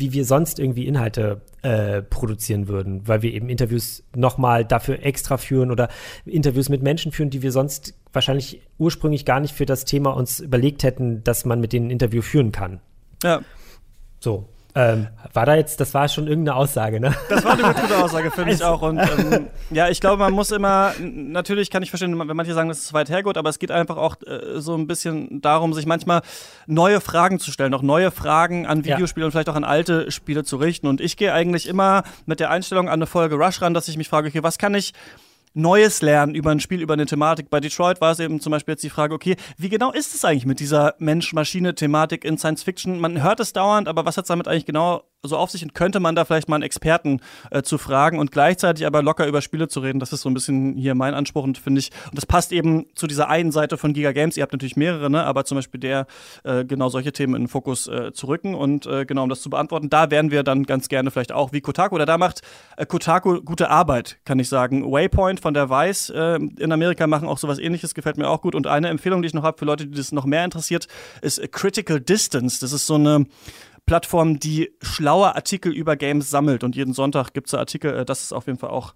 wie 0.02 0.12
wir 0.12 0.24
sonst 0.24 0.58
irgendwie 0.58 0.86
Inhalte 0.86 1.40
äh, 1.62 2.02
produzieren 2.02 2.66
würden, 2.66 3.06
weil 3.06 3.22
wir 3.22 3.32
eben 3.32 3.48
Interviews 3.48 4.02
nochmal 4.16 4.64
dafür 4.64 5.02
extra 5.04 5.36
führen 5.36 5.70
oder 5.70 5.88
Interviews 6.26 6.68
mit 6.68 6.82
Menschen 6.82 7.12
führen, 7.12 7.30
die 7.30 7.42
wir 7.42 7.52
sonst 7.52 7.94
wahrscheinlich 8.12 8.60
ursprünglich 8.78 9.24
gar 9.24 9.38
nicht 9.38 9.54
für 9.54 9.64
das 9.64 9.84
Thema 9.84 10.10
uns 10.10 10.40
überlegt 10.40 10.82
hätten, 10.82 11.22
dass 11.22 11.44
man 11.44 11.60
mit 11.60 11.72
denen 11.72 11.86
ein 11.86 11.90
Interview 11.90 12.20
führen 12.20 12.50
kann. 12.50 12.80
Ja. 13.22 13.42
So. 14.18 14.48
Ähm, 14.74 15.08
war 15.34 15.44
da 15.44 15.54
jetzt, 15.54 15.80
das 15.80 15.92
war 15.92 16.08
schon 16.08 16.26
irgendeine 16.26 16.56
Aussage, 16.56 16.98
ne? 16.98 17.14
Das 17.28 17.44
war 17.44 17.52
eine 17.52 17.74
gute 17.74 17.96
Aussage, 18.02 18.30
finde 18.30 18.54
ich 18.54 18.64
auch. 18.64 18.80
Und 18.80 18.98
ähm, 18.98 19.48
ja, 19.70 19.90
ich 19.90 20.00
glaube, 20.00 20.16
man 20.16 20.32
muss 20.32 20.50
immer, 20.50 20.94
natürlich 20.98 21.70
kann 21.70 21.82
ich 21.82 21.90
verstehen, 21.90 22.18
wenn 22.18 22.36
manche 22.36 22.54
sagen, 22.54 22.70
das 22.70 22.78
ist 22.78 22.92
weit 22.94 23.10
hergeholt, 23.10 23.36
aber 23.36 23.50
es 23.50 23.58
geht 23.58 23.70
einfach 23.70 23.98
auch 23.98 24.16
äh, 24.26 24.60
so 24.60 24.74
ein 24.74 24.86
bisschen 24.86 25.42
darum, 25.42 25.74
sich 25.74 25.84
manchmal 25.84 26.22
neue 26.66 27.02
Fragen 27.02 27.38
zu 27.38 27.52
stellen, 27.52 27.74
auch 27.74 27.82
neue 27.82 28.10
Fragen 28.10 28.66
an 28.66 28.84
Videospiele 28.84 29.24
ja. 29.24 29.26
und 29.26 29.32
vielleicht 29.32 29.50
auch 29.50 29.56
an 29.56 29.64
alte 29.64 30.10
Spiele 30.10 30.42
zu 30.42 30.56
richten. 30.56 30.86
Und 30.86 31.02
ich 31.02 31.18
gehe 31.18 31.34
eigentlich 31.34 31.68
immer 31.68 32.02
mit 32.24 32.40
der 32.40 32.50
Einstellung 32.50 32.88
an 32.88 32.94
eine 32.94 33.06
Folge 33.06 33.34
Rush 33.34 33.60
ran, 33.60 33.74
dass 33.74 33.88
ich 33.88 33.98
mich 33.98 34.08
frage, 34.08 34.28
okay, 34.28 34.42
was 34.42 34.56
kann 34.56 34.74
ich 34.74 34.94
Neues 35.54 36.02
lernen 36.02 36.34
über 36.34 36.50
ein 36.50 36.60
Spiel, 36.60 36.80
über 36.80 36.94
eine 36.94 37.06
Thematik. 37.06 37.50
Bei 37.50 37.60
Detroit 37.60 38.00
war 38.00 38.12
es 38.12 38.20
eben 38.20 38.40
zum 38.40 38.50
Beispiel 38.50 38.72
jetzt 38.72 38.84
die 38.84 38.90
Frage, 38.90 39.14
okay, 39.14 39.36
wie 39.58 39.68
genau 39.68 39.92
ist 39.92 40.14
es 40.14 40.24
eigentlich 40.24 40.46
mit 40.46 40.60
dieser 40.60 40.94
Mensch-Maschine-Thematik 40.98 42.24
in 42.24 42.38
Science 42.38 42.62
Fiction? 42.62 42.98
Man 43.00 43.22
hört 43.22 43.40
es 43.40 43.52
dauernd, 43.52 43.88
aber 43.88 44.04
was 44.04 44.16
hat 44.16 44.24
es 44.24 44.28
damit 44.28 44.48
eigentlich 44.48 44.66
genau 44.66 45.04
so 45.24 45.36
auf 45.36 45.50
sich 45.50 45.62
und 45.62 45.74
könnte 45.74 46.00
man 46.00 46.16
da 46.16 46.24
vielleicht 46.24 46.48
mal 46.48 46.56
einen 46.56 46.64
Experten 46.64 47.20
äh, 47.50 47.62
zu 47.62 47.78
fragen 47.78 48.18
und 48.18 48.32
gleichzeitig 48.32 48.86
aber 48.86 49.02
locker 49.02 49.26
über 49.26 49.40
Spiele 49.40 49.68
zu 49.68 49.80
reden? 49.80 50.00
Das 50.00 50.12
ist 50.12 50.22
so 50.22 50.30
ein 50.30 50.34
bisschen 50.34 50.76
hier 50.76 50.94
mein 50.94 51.14
Anspruch 51.14 51.44
und 51.44 51.58
finde 51.58 51.80
ich, 51.80 51.90
und 52.06 52.16
das 52.16 52.26
passt 52.26 52.52
eben 52.52 52.86
zu 52.94 53.06
dieser 53.06 53.28
einen 53.28 53.52
Seite 53.52 53.76
von 53.76 53.92
Giga 53.92 54.12
Games. 54.12 54.36
Ihr 54.36 54.42
habt 54.42 54.52
natürlich 54.52 54.76
mehrere, 54.76 55.10
ne? 55.10 55.24
aber 55.24 55.44
zum 55.44 55.56
Beispiel 55.58 55.80
der, 55.80 56.06
äh, 56.44 56.64
genau 56.64 56.88
solche 56.88 57.12
Themen 57.12 57.34
in 57.36 57.42
den 57.42 57.48
Fokus 57.48 57.86
äh, 57.86 58.12
zu 58.12 58.26
rücken 58.26 58.54
und 58.54 58.86
äh, 58.86 59.04
genau 59.04 59.22
um 59.22 59.28
das 59.28 59.42
zu 59.42 59.50
beantworten, 59.50 59.90
da 59.90 60.10
werden 60.10 60.30
wir 60.30 60.42
dann 60.42 60.64
ganz 60.64 60.88
gerne 60.88 61.10
vielleicht 61.10 61.32
auch 61.32 61.52
wie 61.52 61.60
Kotaku 61.60 61.94
oder 61.94 62.06
da 62.06 62.18
macht 62.18 62.40
äh, 62.76 62.86
Kotaku 62.86 63.42
gute 63.42 63.70
Arbeit, 63.70 64.18
kann 64.24 64.38
ich 64.38 64.48
sagen. 64.48 64.90
Waypoint 64.90 65.41
von 65.42 65.54
der 65.54 65.68
Vice 65.68 66.10
äh, 66.10 66.36
in 66.36 66.72
Amerika 66.72 67.06
machen 67.06 67.28
auch 67.28 67.38
sowas 67.38 67.58
ähnliches, 67.58 67.94
gefällt 67.94 68.16
mir 68.16 68.28
auch 68.28 68.40
gut. 68.40 68.54
Und 68.54 68.66
eine 68.66 68.88
Empfehlung, 68.88 69.22
die 69.22 69.26
ich 69.26 69.34
noch 69.34 69.42
habe 69.42 69.58
für 69.58 69.64
Leute, 69.64 69.86
die 69.86 69.96
das 69.96 70.12
noch 70.12 70.24
mehr 70.24 70.44
interessiert, 70.44 70.88
ist 71.20 71.40
Critical 71.52 72.00
Distance. 72.00 72.60
Das 72.60 72.72
ist 72.72 72.86
so 72.86 72.94
eine 72.94 73.26
Plattform, 73.86 74.38
die 74.38 74.70
schlaue 74.80 75.34
Artikel 75.34 75.72
über 75.72 75.96
Games 75.96 76.30
sammelt. 76.30 76.64
Und 76.64 76.76
jeden 76.76 76.94
Sonntag 76.94 77.34
gibt 77.34 77.48
es 77.48 77.54
Artikel. 77.54 77.94
Äh, 77.94 78.04
das 78.04 78.22
ist 78.22 78.32
auf 78.32 78.46
jeden 78.46 78.58
Fall 78.58 78.70
auch 78.70 78.94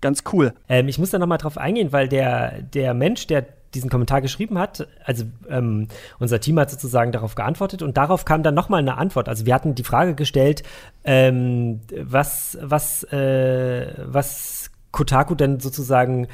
ganz 0.00 0.22
cool. 0.32 0.54
Ähm, 0.68 0.88
ich 0.88 0.98
muss 0.98 1.10
da 1.10 1.18
nochmal 1.18 1.38
drauf 1.38 1.58
eingehen, 1.58 1.92
weil 1.92 2.08
der, 2.08 2.62
der 2.62 2.94
Mensch, 2.94 3.26
der 3.26 3.46
diesen 3.74 3.90
Kommentar 3.90 4.22
geschrieben 4.22 4.58
hat, 4.58 4.88
also 5.04 5.24
ähm, 5.48 5.88
unser 6.18 6.40
Team 6.40 6.58
hat 6.58 6.70
sozusagen 6.70 7.12
darauf 7.12 7.34
geantwortet 7.34 7.82
und 7.82 7.96
darauf 7.96 8.24
kam 8.24 8.42
dann 8.42 8.54
nochmal 8.54 8.80
eine 8.80 8.96
Antwort. 8.96 9.28
Also 9.28 9.44
wir 9.44 9.54
hatten 9.54 9.74
die 9.74 9.84
Frage 9.84 10.14
gestellt, 10.14 10.62
ähm, 11.04 11.80
was, 11.94 12.56
was, 12.62 13.04
äh, 13.12 13.92
was 14.06 14.70
Kotaku 14.92 15.34
denn 15.34 15.60
sozusagen 15.60 16.28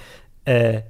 äh, 0.44 0.82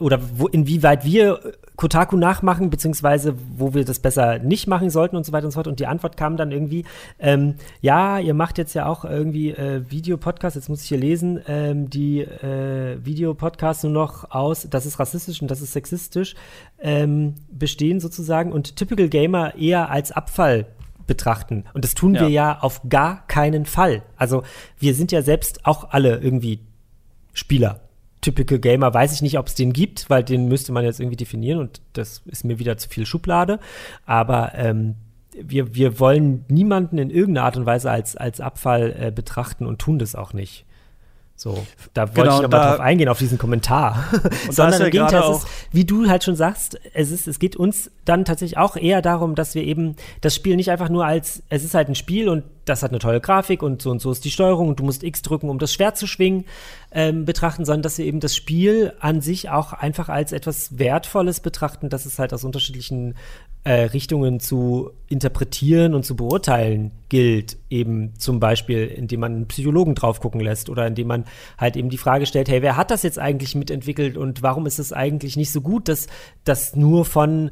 oder 0.00 0.20
wo, 0.34 0.46
inwieweit 0.46 1.04
wir 1.04 1.40
Kotaku 1.76 2.16
nachmachen, 2.16 2.70
beziehungsweise 2.70 3.34
wo 3.56 3.74
wir 3.74 3.84
das 3.84 4.00
besser 4.00 4.38
nicht 4.38 4.66
machen 4.66 4.90
sollten 4.90 5.16
und 5.16 5.24
so 5.24 5.32
weiter 5.32 5.44
und 5.44 5.52
so 5.52 5.56
fort. 5.56 5.68
Und 5.68 5.78
die 5.78 5.86
Antwort 5.86 6.16
kam 6.16 6.36
dann 6.36 6.50
irgendwie, 6.50 6.84
ähm, 7.20 7.54
ja, 7.80 8.18
ihr 8.18 8.34
macht 8.34 8.58
jetzt 8.58 8.74
ja 8.74 8.86
auch 8.86 9.04
irgendwie 9.04 9.50
äh, 9.50 9.82
Videopodcasts, 9.88 10.56
jetzt 10.56 10.68
muss 10.68 10.82
ich 10.82 10.88
hier 10.88 10.98
lesen, 10.98 11.40
ähm, 11.46 11.90
die 11.90 12.20
äh, 12.20 12.98
Videopodcasts 13.04 13.84
nur 13.84 13.92
noch 13.92 14.30
aus, 14.30 14.66
das 14.68 14.86
ist 14.86 14.98
rassistisch 14.98 15.40
und 15.40 15.50
das 15.50 15.60
ist 15.60 15.72
sexistisch, 15.72 16.34
ähm, 16.80 17.34
bestehen 17.50 18.00
sozusagen 18.00 18.52
und 18.52 18.74
Typical 18.74 19.08
Gamer 19.08 19.54
eher 19.54 19.90
als 19.90 20.10
Abfall 20.10 20.66
betrachten. 21.06 21.64
Und 21.74 21.84
das 21.84 21.94
tun 21.94 22.14
ja. 22.14 22.22
wir 22.22 22.28
ja 22.28 22.58
auf 22.60 22.82
gar 22.88 23.26
keinen 23.28 23.66
Fall. 23.66 24.02
Also 24.16 24.42
wir 24.78 24.94
sind 24.94 25.12
ja 25.12 25.22
selbst 25.22 25.64
auch 25.64 25.90
alle 25.90 26.18
irgendwie 26.18 26.60
Spieler. 27.38 27.80
Typical 28.20 28.58
Gamer 28.58 28.92
weiß 28.92 29.12
ich 29.12 29.22
nicht, 29.22 29.38
ob 29.38 29.46
es 29.46 29.54
den 29.54 29.72
gibt, 29.72 30.10
weil 30.10 30.24
den 30.24 30.48
müsste 30.48 30.72
man 30.72 30.84
jetzt 30.84 30.98
irgendwie 30.98 31.16
definieren 31.16 31.60
und 31.60 31.80
das 31.92 32.22
ist 32.26 32.44
mir 32.44 32.58
wieder 32.58 32.76
zu 32.76 32.88
viel 32.88 33.06
Schublade. 33.06 33.60
Aber 34.06 34.52
ähm, 34.56 34.96
wir, 35.40 35.74
wir 35.74 36.00
wollen 36.00 36.44
niemanden 36.48 36.98
in 36.98 37.10
irgendeiner 37.10 37.46
Art 37.46 37.56
und 37.56 37.66
Weise 37.66 37.90
als, 37.90 38.16
als 38.16 38.40
Abfall 38.40 38.94
äh, 38.98 39.12
betrachten 39.12 39.66
und 39.66 39.78
tun 39.78 39.98
das 39.98 40.16
auch 40.16 40.32
nicht. 40.32 40.66
So, 41.38 41.64
da 41.94 42.08
wollte 42.08 42.22
genau, 42.22 42.36
ich 42.38 42.42
nochmal 42.42 42.70
drauf 42.70 42.80
eingehen, 42.80 43.08
auf 43.08 43.18
diesen 43.20 43.38
Kommentar. 43.38 44.06
Sondern 44.50 44.82
im 44.82 44.90
Gegenteil, 44.90 45.22
ist, 45.30 45.46
wie 45.70 45.84
du 45.84 46.08
halt 46.08 46.24
schon 46.24 46.34
sagst, 46.34 46.80
es 46.94 47.12
ist, 47.12 47.28
es 47.28 47.38
geht 47.38 47.54
uns 47.54 47.92
dann 48.04 48.24
tatsächlich 48.24 48.58
auch 48.58 48.74
eher 48.74 49.02
darum, 49.02 49.36
dass 49.36 49.54
wir 49.54 49.62
eben 49.62 49.94
das 50.20 50.34
Spiel 50.34 50.56
nicht 50.56 50.72
einfach 50.72 50.88
nur 50.88 51.06
als, 51.06 51.44
es 51.48 51.62
ist 51.62 51.74
halt 51.74 51.88
ein 51.88 51.94
Spiel 51.94 52.28
und 52.28 52.42
das 52.64 52.82
hat 52.82 52.90
eine 52.90 52.98
tolle 52.98 53.20
Grafik 53.20 53.62
und 53.62 53.80
so 53.80 53.90
und 53.92 54.00
so 54.00 54.10
ist 54.10 54.24
die 54.24 54.32
Steuerung 54.32 54.66
und 54.66 54.80
du 54.80 54.84
musst 54.84 55.04
X 55.04 55.22
drücken, 55.22 55.48
um 55.48 55.60
das 55.60 55.72
Schwert 55.72 55.96
zu 55.96 56.08
schwingen, 56.08 56.44
ähm, 56.90 57.24
betrachten, 57.24 57.64
sondern 57.64 57.82
dass 57.82 57.98
wir 57.98 58.04
eben 58.04 58.18
das 58.18 58.34
Spiel 58.34 58.92
an 58.98 59.20
sich 59.20 59.48
auch 59.48 59.72
einfach 59.72 60.08
als 60.08 60.32
etwas 60.32 60.76
Wertvolles 60.76 61.38
betrachten, 61.38 61.88
dass 61.88 62.04
es 62.04 62.18
halt 62.18 62.34
aus 62.34 62.42
unterschiedlichen 62.42 63.14
äh, 63.68 63.82
Richtungen 63.82 64.40
zu 64.40 64.92
interpretieren 65.08 65.92
und 65.94 66.02
zu 66.02 66.16
beurteilen 66.16 66.90
gilt, 67.10 67.58
eben 67.68 68.14
zum 68.18 68.40
Beispiel, 68.40 68.86
indem 68.86 69.20
man 69.20 69.34
einen 69.34 69.48
Psychologen 69.48 69.94
drauf 69.94 70.20
gucken 70.20 70.40
lässt 70.40 70.70
oder 70.70 70.86
indem 70.86 71.08
man 71.08 71.24
halt 71.58 71.76
eben 71.76 71.90
die 71.90 71.98
Frage 71.98 72.24
stellt, 72.24 72.48
hey, 72.48 72.62
wer 72.62 72.78
hat 72.78 72.90
das 72.90 73.02
jetzt 73.02 73.18
eigentlich 73.18 73.54
mitentwickelt 73.54 74.16
und 74.16 74.42
warum 74.42 74.64
ist 74.64 74.78
es 74.78 74.94
eigentlich 74.94 75.36
nicht 75.36 75.52
so 75.52 75.60
gut, 75.60 75.88
dass 75.88 76.06
das 76.44 76.76
nur 76.76 77.04
von 77.04 77.50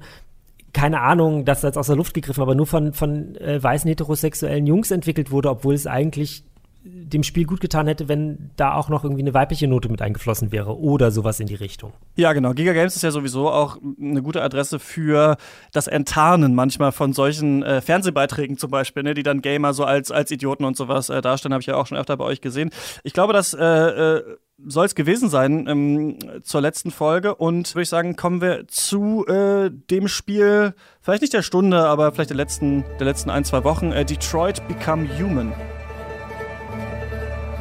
keine 0.72 1.02
Ahnung, 1.02 1.44
das 1.44 1.62
jetzt 1.62 1.76
aus 1.76 1.88
der 1.88 1.96
Luft 1.96 2.14
gegriffen, 2.14 2.40
aber 2.42 2.54
nur 2.54 2.66
von, 2.66 2.94
von 2.94 3.36
äh, 3.36 3.62
weißen 3.62 3.88
heterosexuellen 3.88 4.66
Jungs 4.66 4.90
entwickelt 4.90 5.30
wurde, 5.30 5.50
obwohl 5.50 5.74
es 5.74 5.86
eigentlich 5.86 6.44
dem 6.86 7.22
Spiel 7.22 7.44
gut 7.44 7.60
getan 7.60 7.86
hätte, 7.86 8.08
wenn 8.08 8.50
da 8.56 8.74
auch 8.74 8.88
noch 8.88 9.04
irgendwie 9.04 9.22
eine 9.22 9.34
weibliche 9.34 9.66
Note 9.66 9.88
mit 9.88 10.02
eingeflossen 10.02 10.52
wäre 10.52 10.78
oder 10.78 11.10
sowas 11.10 11.40
in 11.40 11.46
die 11.46 11.54
Richtung. 11.54 11.92
Ja, 12.16 12.32
genau. 12.32 12.52
Giga 12.52 12.72
Games 12.72 12.94
ist 12.94 13.02
ja 13.02 13.10
sowieso 13.10 13.50
auch 13.50 13.78
eine 14.00 14.22
gute 14.22 14.42
Adresse 14.42 14.78
für 14.78 15.36
das 15.72 15.88
Enttarnen 15.88 16.54
manchmal 16.54 16.92
von 16.92 17.12
solchen 17.12 17.62
äh, 17.62 17.80
Fernsehbeiträgen 17.80 18.56
zum 18.56 18.70
Beispiel, 18.70 19.02
ne, 19.02 19.14
die 19.14 19.22
dann 19.22 19.42
Gamer 19.42 19.74
so 19.74 19.84
als, 19.84 20.10
als 20.10 20.30
Idioten 20.30 20.64
und 20.64 20.76
sowas 20.76 21.08
äh, 21.08 21.20
darstellen, 21.20 21.52
habe 21.52 21.60
ich 21.60 21.66
ja 21.66 21.76
auch 21.76 21.86
schon 21.86 21.98
öfter 21.98 22.16
bei 22.16 22.24
euch 22.24 22.40
gesehen. 22.40 22.70
Ich 23.02 23.12
glaube, 23.12 23.32
das 23.32 23.52
äh, 23.54 23.64
äh, 23.64 24.22
soll 24.64 24.86
es 24.86 24.94
gewesen 24.94 25.28
sein 25.28 25.66
ähm, 25.68 26.18
zur 26.42 26.60
letzten 26.60 26.90
Folge 26.90 27.34
und 27.34 27.74
würde 27.74 27.82
ich 27.82 27.88
sagen, 27.88 28.16
kommen 28.16 28.40
wir 28.40 28.66
zu 28.68 29.26
äh, 29.26 29.70
dem 29.70 30.08
Spiel, 30.08 30.74
vielleicht 31.02 31.22
nicht 31.22 31.34
der 31.34 31.42
Stunde, 31.42 31.84
aber 31.86 32.12
vielleicht 32.12 32.30
der 32.30 32.36
letzten, 32.36 32.84
der 32.98 33.06
letzten 33.06 33.30
ein, 33.30 33.44
zwei 33.44 33.64
Wochen, 33.64 33.92
äh, 33.92 34.04
Detroit 34.04 34.66
Become 34.68 35.08
Human. 35.18 35.52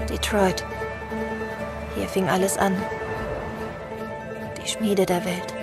Detroit. 0.10 0.64
Hier 1.96 2.08
fing 2.08 2.30
alles 2.30 2.58
an. 2.58 2.76
Die 4.62 4.70
Schmiede 4.70 5.06
der 5.06 5.24
Welt. 5.26 5.54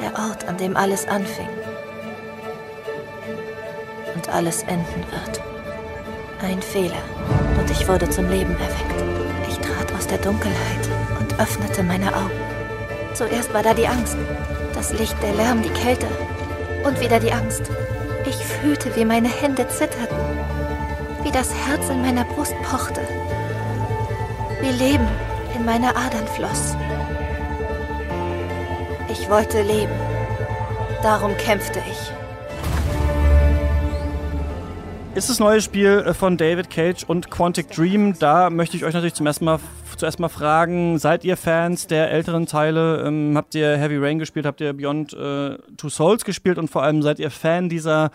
Der 0.00 0.12
Ort, 0.18 0.46
an 0.48 0.56
dem 0.58 0.76
alles 0.76 1.06
anfing. 1.08 1.48
Und 4.14 4.28
alles 4.28 4.62
enden 4.64 5.04
wird. 5.10 5.40
Ein 6.42 6.60
Fehler. 6.60 7.02
Und 7.58 7.70
ich 7.70 7.86
wurde 7.88 8.10
zum 8.10 8.28
Leben 8.28 8.52
erweckt. 8.52 9.04
Ich 9.48 9.58
trat 9.58 9.92
aus 9.96 10.06
der 10.06 10.18
Dunkelheit 10.18 10.88
und 11.18 11.40
öffnete 11.40 11.82
meine 11.82 12.14
Augen. 12.14 12.40
Zuerst 13.14 13.54
war 13.54 13.62
da 13.62 13.74
die 13.74 13.86
Angst. 13.86 14.16
Das 14.74 14.92
Licht, 14.92 15.16
der 15.22 15.34
Lärm, 15.34 15.62
die 15.62 15.70
Kälte. 15.70 16.06
Und 16.84 17.00
wieder 17.00 17.20
die 17.20 17.32
Angst. 17.32 17.62
Ich 18.26 18.36
fühlte, 18.36 18.94
wie 18.96 19.04
meine 19.04 19.28
Hände 19.28 19.68
zitterten 19.68 20.18
wie 21.22 21.30
das 21.30 21.54
Herz 21.54 21.88
in 21.88 22.02
meiner 22.02 22.24
Brust 22.24 22.54
pochte, 22.62 23.00
wie 24.60 24.70
Leben 24.70 25.06
in 25.54 25.64
meine 25.64 25.94
Adern 25.96 26.26
floss. 26.26 26.76
Ich 29.10 29.28
wollte 29.28 29.62
leben, 29.62 29.92
darum 31.02 31.36
kämpfte 31.36 31.80
ich. 31.90 32.12
Ist 35.14 35.28
das 35.28 35.38
neue 35.38 35.60
Spiel 35.60 36.02
äh, 36.06 36.14
von 36.14 36.38
David 36.38 36.70
Cage 36.70 37.04
und 37.04 37.30
Quantic 37.30 37.70
Dream. 37.70 38.18
Da 38.18 38.48
möchte 38.48 38.78
ich 38.78 38.84
euch 38.84 38.94
natürlich 38.94 39.12
zum 39.12 39.26
ersten 39.26 39.44
Mal, 39.44 39.60
zuerst 39.98 40.18
mal 40.18 40.30
fragen, 40.30 40.98
seid 40.98 41.22
ihr 41.24 41.36
Fans 41.36 41.86
der 41.86 42.10
älteren 42.10 42.46
Teile? 42.46 43.04
Ähm, 43.06 43.34
habt 43.36 43.54
ihr 43.54 43.76
Heavy 43.76 43.98
Rain 43.98 44.18
gespielt? 44.18 44.46
Habt 44.46 44.62
ihr 44.62 44.72
Beyond 44.72 45.12
äh, 45.12 45.58
Two 45.76 45.90
Souls 45.90 46.24
gespielt? 46.24 46.56
Und 46.56 46.70
vor 46.70 46.82
allem 46.82 47.02
seid 47.02 47.18
ihr 47.18 47.30
Fan 47.30 47.68
dieser 47.68 48.10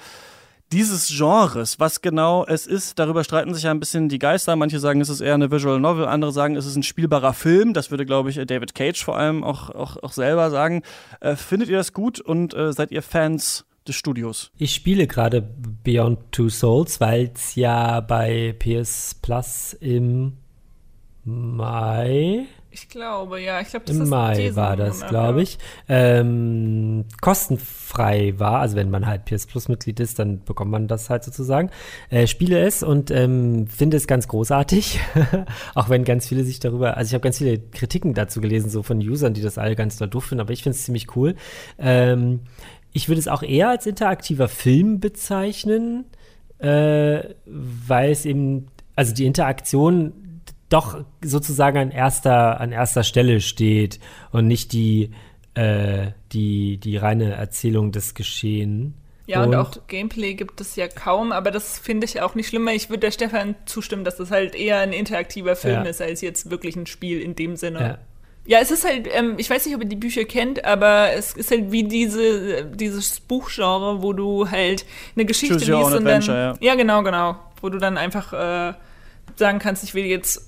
dieses 0.71 1.07
Genres, 1.07 1.79
was 1.79 2.01
genau 2.01 2.45
es 2.45 2.67
ist, 2.67 2.99
darüber 2.99 3.23
streiten 3.23 3.53
sich 3.53 3.63
ja 3.63 3.71
ein 3.71 3.79
bisschen 3.79 4.09
die 4.09 4.19
Geister. 4.19 4.55
Manche 4.55 4.79
sagen, 4.79 4.99
es 5.01 5.09
ist 5.09 5.21
eher 5.21 5.33
eine 5.33 5.49
Visual 5.49 5.79
Novel, 5.79 6.05
andere 6.05 6.31
sagen, 6.31 6.55
es 6.55 6.65
ist 6.65 6.75
ein 6.75 6.83
spielbarer 6.83 7.33
Film. 7.33 7.73
Das 7.73 7.91
würde, 7.91 8.05
glaube 8.05 8.29
ich, 8.29 8.35
David 8.35 8.75
Cage 8.75 9.03
vor 9.03 9.17
allem 9.17 9.43
auch, 9.43 9.69
auch, 9.69 9.97
auch 10.03 10.11
selber 10.11 10.49
sagen. 10.49 10.83
Äh, 11.21 11.35
findet 11.35 11.69
ihr 11.69 11.77
das 11.77 11.93
gut 11.93 12.19
und 12.19 12.53
äh, 12.53 12.73
seid 12.73 12.91
ihr 12.91 13.01
Fans 13.01 13.65
des 13.87 13.95
Studios? 13.95 14.51
Ich 14.57 14.75
spiele 14.75 15.07
gerade 15.07 15.41
Beyond 15.41 16.31
Two 16.31 16.49
Souls, 16.49 16.99
weil 16.99 17.31
es 17.33 17.55
ja 17.55 18.01
bei 18.01 18.53
PS 18.59 19.15
Plus 19.21 19.73
im 19.79 20.33
Mai 21.23 22.45
ich 22.77 22.89
glaube, 22.89 23.41
ja. 23.41 23.59
Ich 23.59 23.69
glaube, 23.69 23.85
das 23.85 23.95
Im 23.95 24.03
ist 24.03 24.09
Mai 24.09 24.55
war 24.55 24.75
das, 24.75 25.05
glaube 25.07 25.41
ich. 25.41 25.57
Ähm, 25.89 27.05
kostenfrei 27.21 28.35
war, 28.37 28.59
also 28.59 28.75
wenn 28.75 28.91
man 28.91 29.07
halt 29.07 29.25
PS 29.25 29.47
Plus 29.47 29.67
Mitglied 29.67 29.99
ist, 29.99 30.19
dann 30.19 30.43
bekommt 30.43 30.69
man 30.69 30.87
das 30.87 31.09
halt 31.09 31.23
sozusagen. 31.23 31.71
Äh, 32.09 32.27
spiele 32.27 32.59
es 32.59 32.83
und 32.83 33.09
ähm, 33.09 33.67
finde 33.67 33.97
es 33.97 34.05
ganz 34.05 34.27
großartig. 34.27 34.99
Auch 35.75 35.89
wenn 35.89 36.03
ganz 36.03 36.27
viele 36.27 36.43
sich 36.43 36.59
darüber, 36.59 36.97
also 36.97 37.09
ich 37.09 37.13
habe 37.13 37.23
ganz 37.23 37.39
viele 37.39 37.57
Kritiken 37.57 38.13
dazu 38.13 38.41
gelesen, 38.41 38.69
so 38.69 38.83
von 38.83 38.99
Usern, 38.99 39.33
die 39.33 39.41
das 39.41 39.57
alle 39.57 39.75
ganz 39.75 39.97
doll 39.97 40.07
doof 40.07 40.25
finden, 40.25 40.41
aber 40.41 40.53
ich 40.53 40.61
finde 40.61 40.75
es 40.75 40.85
ziemlich 40.85 41.15
cool. 41.15 41.35
Ähm, 41.79 42.41
ich 42.93 43.09
würde 43.09 43.19
es 43.19 43.27
auch 43.27 43.43
eher 43.43 43.69
als 43.69 43.87
interaktiver 43.87 44.47
Film 44.47 44.99
bezeichnen, 44.99 46.05
äh, 46.59 47.21
weil 47.45 48.11
es 48.11 48.25
eben, 48.25 48.67
also 48.95 49.13
die 49.13 49.25
Interaktion 49.25 50.26
doch 50.69 51.03
sozusagen 51.23 51.77
an 51.77 51.91
erster, 51.91 52.59
an 52.59 52.71
erster 52.71 53.03
Stelle 53.03 53.41
steht 53.41 53.99
und 54.31 54.47
nicht 54.47 54.73
die, 54.73 55.11
äh, 55.53 56.07
die, 56.31 56.77
die 56.77 56.97
reine 56.97 57.33
Erzählung 57.33 57.91
des 57.91 58.13
Geschehen. 58.13 58.95
Ja, 59.27 59.43
und, 59.43 59.49
und, 59.49 59.55
auch 59.55 59.87
Gameplay 59.87 60.35
gibt 60.35 60.61
es 60.61 60.75
ja 60.77 60.87
kaum, 60.87 61.31
aber 61.33 61.51
das 61.51 61.79
finde 61.79 62.05
ich 62.05 62.21
auch 62.21 62.35
nicht 62.35 62.47
schlimmer. 62.47 62.71
Ich 62.71 62.89
würde 62.89 63.01
der 63.01 63.11
Stefan 63.11 63.55
zustimmen, 63.65 64.05
dass 64.05 64.15
das 64.15 64.31
halt 64.31 64.55
eher 64.55 64.79
ein 64.79 64.93
interaktiver 64.93 65.55
Film 65.55 65.83
ja. 65.83 65.89
ist, 65.89 66.01
als 66.01 66.21
jetzt 66.21 66.49
wirklich 66.49 66.75
ein 66.77 66.85
Spiel 66.85 67.21
in 67.21 67.35
dem 67.35 67.55
Sinne. 67.57 67.79
Ja. 67.79 67.97
Ja, 68.47 68.59
es 68.61 68.71
ist 68.71 68.87
halt, 68.87 69.09
ähm, 69.11 69.33
ich 69.37 69.49
weiß 69.49 69.65
nicht, 69.65 69.75
ob 69.75 69.81
ihr 69.81 69.89
die 69.89 69.97
Bücher 69.97 70.23
kennt, 70.23 70.63
aber 70.63 71.11
es 71.11 71.33
ist 71.33 71.51
halt 71.51 71.69
wie 71.69 71.83
diese, 71.83 72.63
dieses 72.63 73.19
Buchgenre, 73.19 74.01
wo 74.01 74.13
du 74.13 74.49
halt 74.49 74.85
eine 75.15 75.25
Geschichte 75.25 75.55
liest 75.55 75.93
und 75.93 76.05
dann. 76.05 76.21
Ja. 76.21 76.55
ja. 76.61 76.75
genau, 76.75 77.03
genau. 77.03 77.35
Wo 77.59 77.67
du 77.67 77.77
dann 77.77 77.97
einfach 77.97 78.31
äh, 78.31 78.73
sagen 79.35 79.59
kannst, 79.59 79.83
ich 79.83 79.93
will 79.93 80.05
jetzt 80.05 80.46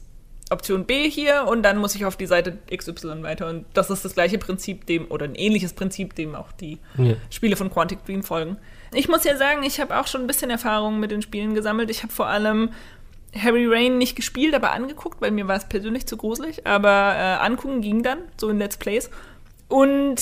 Option 0.49 0.85
B 0.85 1.09
hier 1.09 1.45
und 1.47 1.63
dann 1.63 1.77
muss 1.77 1.95
ich 1.95 2.05
auf 2.05 2.15
die 2.15 2.25
Seite 2.25 2.57
XY 2.75 3.21
weiter. 3.21 3.47
Und 3.47 3.65
das 3.73 3.89
ist 3.89 4.03
das 4.03 4.13
gleiche 4.13 4.37
Prinzip 4.37 4.85
dem, 4.85 5.09
oder 5.09 5.25
ein 5.25 5.35
ähnliches 5.35 5.73
Prinzip, 5.73 6.15
dem 6.15 6.35
auch 6.35 6.51
die 6.51 6.79
ja. 6.97 7.15
Spiele 7.29 7.55
von 7.55 7.71
Quantic 7.71 8.03
Dream 8.05 8.23
folgen. 8.23 8.57
Ich 8.93 9.07
muss 9.07 9.23
ja 9.23 9.37
sagen, 9.37 9.63
ich 9.63 9.79
habe 9.79 9.99
auch 9.99 10.07
schon 10.07 10.21
ein 10.21 10.27
bisschen 10.27 10.49
Erfahrung 10.49 10.99
mit 10.99 11.11
den 11.11 11.21
Spielen 11.21 11.53
gesammelt. 11.53 11.91
Ich 11.91 12.01
habe 12.01 12.11
vor 12.11 12.27
allem 12.27 12.71
Harry 13.35 13.67
Rain 13.67 13.99
nicht 13.99 14.15
gespielt, 14.15 14.55
aber 14.55 14.71
angeguckt, 14.71 15.21
weil 15.21 15.31
mir 15.31 15.47
war 15.47 15.57
es 15.57 15.69
persönlich 15.69 16.07
zu 16.07 16.17
gruselig. 16.17 16.65
Aber 16.65 17.13
äh, 17.15 17.45
angucken 17.45 17.81
ging 17.81 18.01
dann, 18.01 18.19
so 18.37 18.49
in 18.49 18.57
Let's 18.57 18.77
Plays. 18.77 19.11
Und 19.67 20.19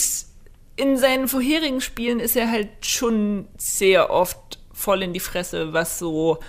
in 0.75 0.97
seinen 0.97 1.29
vorherigen 1.29 1.79
Spielen 1.79 2.19
ist 2.19 2.35
er 2.35 2.51
halt 2.51 2.69
schon 2.81 3.47
sehr 3.57 4.09
oft 4.09 4.59
voll 4.73 5.03
in 5.03 5.13
die 5.13 5.21
Fresse, 5.21 5.71
was 5.71 5.97
so 5.97 6.39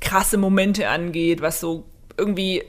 krasse 0.00 0.38
Momente 0.38 0.88
angeht, 0.88 1.42
was 1.42 1.60
so 1.60 1.84
irgendwie 2.16 2.64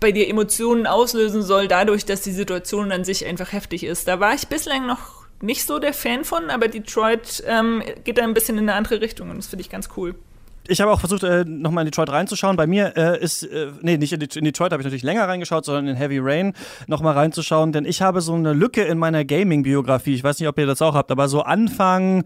bei 0.00 0.12
dir 0.12 0.28
Emotionen 0.28 0.86
auslösen 0.86 1.42
soll, 1.42 1.68
dadurch, 1.68 2.04
dass 2.04 2.22
die 2.22 2.32
Situation 2.32 2.92
an 2.92 3.04
sich 3.04 3.26
einfach 3.26 3.52
heftig 3.52 3.84
ist. 3.84 4.08
Da 4.08 4.20
war 4.20 4.34
ich 4.34 4.48
bislang 4.48 4.86
noch 4.86 5.26
nicht 5.40 5.64
so 5.64 5.78
der 5.78 5.92
Fan 5.92 6.24
von, 6.24 6.50
aber 6.50 6.68
Detroit 6.68 7.42
ähm, 7.46 7.82
geht 8.04 8.18
da 8.18 8.24
ein 8.24 8.34
bisschen 8.34 8.58
in 8.58 8.68
eine 8.68 8.74
andere 8.74 9.00
Richtung 9.00 9.30
und 9.30 9.36
das 9.36 9.46
finde 9.46 9.62
ich 9.62 9.70
ganz 9.70 9.88
cool. 9.96 10.14
Ich 10.70 10.82
habe 10.82 10.90
auch 10.90 11.00
versucht, 11.00 11.22
äh, 11.22 11.44
nochmal 11.46 11.82
in 11.82 11.90
Detroit 11.90 12.10
reinzuschauen. 12.10 12.56
Bei 12.56 12.66
mir 12.66 12.94
äh, 12.94 13.22
ist, 13.22 13.42
äh, 13.42 13.72
nee, 13.80 13.96
nicht 13.96 14.12
in, 14.12 14.20
Detroit 14.20 14.70
habe 14.72 14.82
ich 14.82 14.84
natürlich 14.84 15.02
länger 15.02 15.26
reingeschaut, 15.26 15.64
sondern 15.64 15.88
in 15.88 15.96
Heavy 15.96 16.18
Rain 16.18 16.52
nochmal 16.86 17.14
reinzuschauen, 17.14 17.72
denn 17.72 17.86
ich 17.86 18.02
habe 18.02 18.20
so 18.20 18.34
eine 18.34 18.52
Lücke 18.52 18.82
in 18.82 18.98
meiner 18.98 19.24
Gaming-Biografie. 19.24 20.14
Ich 20.14 20.22
weiß 20.22 20.38
nicht, 20.38 20.48
ob 20.48 20.58
ihr 20.58 20.66
das 20.66 20.82
auch 20.82 20.94
habt, 20.94 21.10
aber 21.10 21.28
so 21.28 21.40
Anfang 21.40 22.24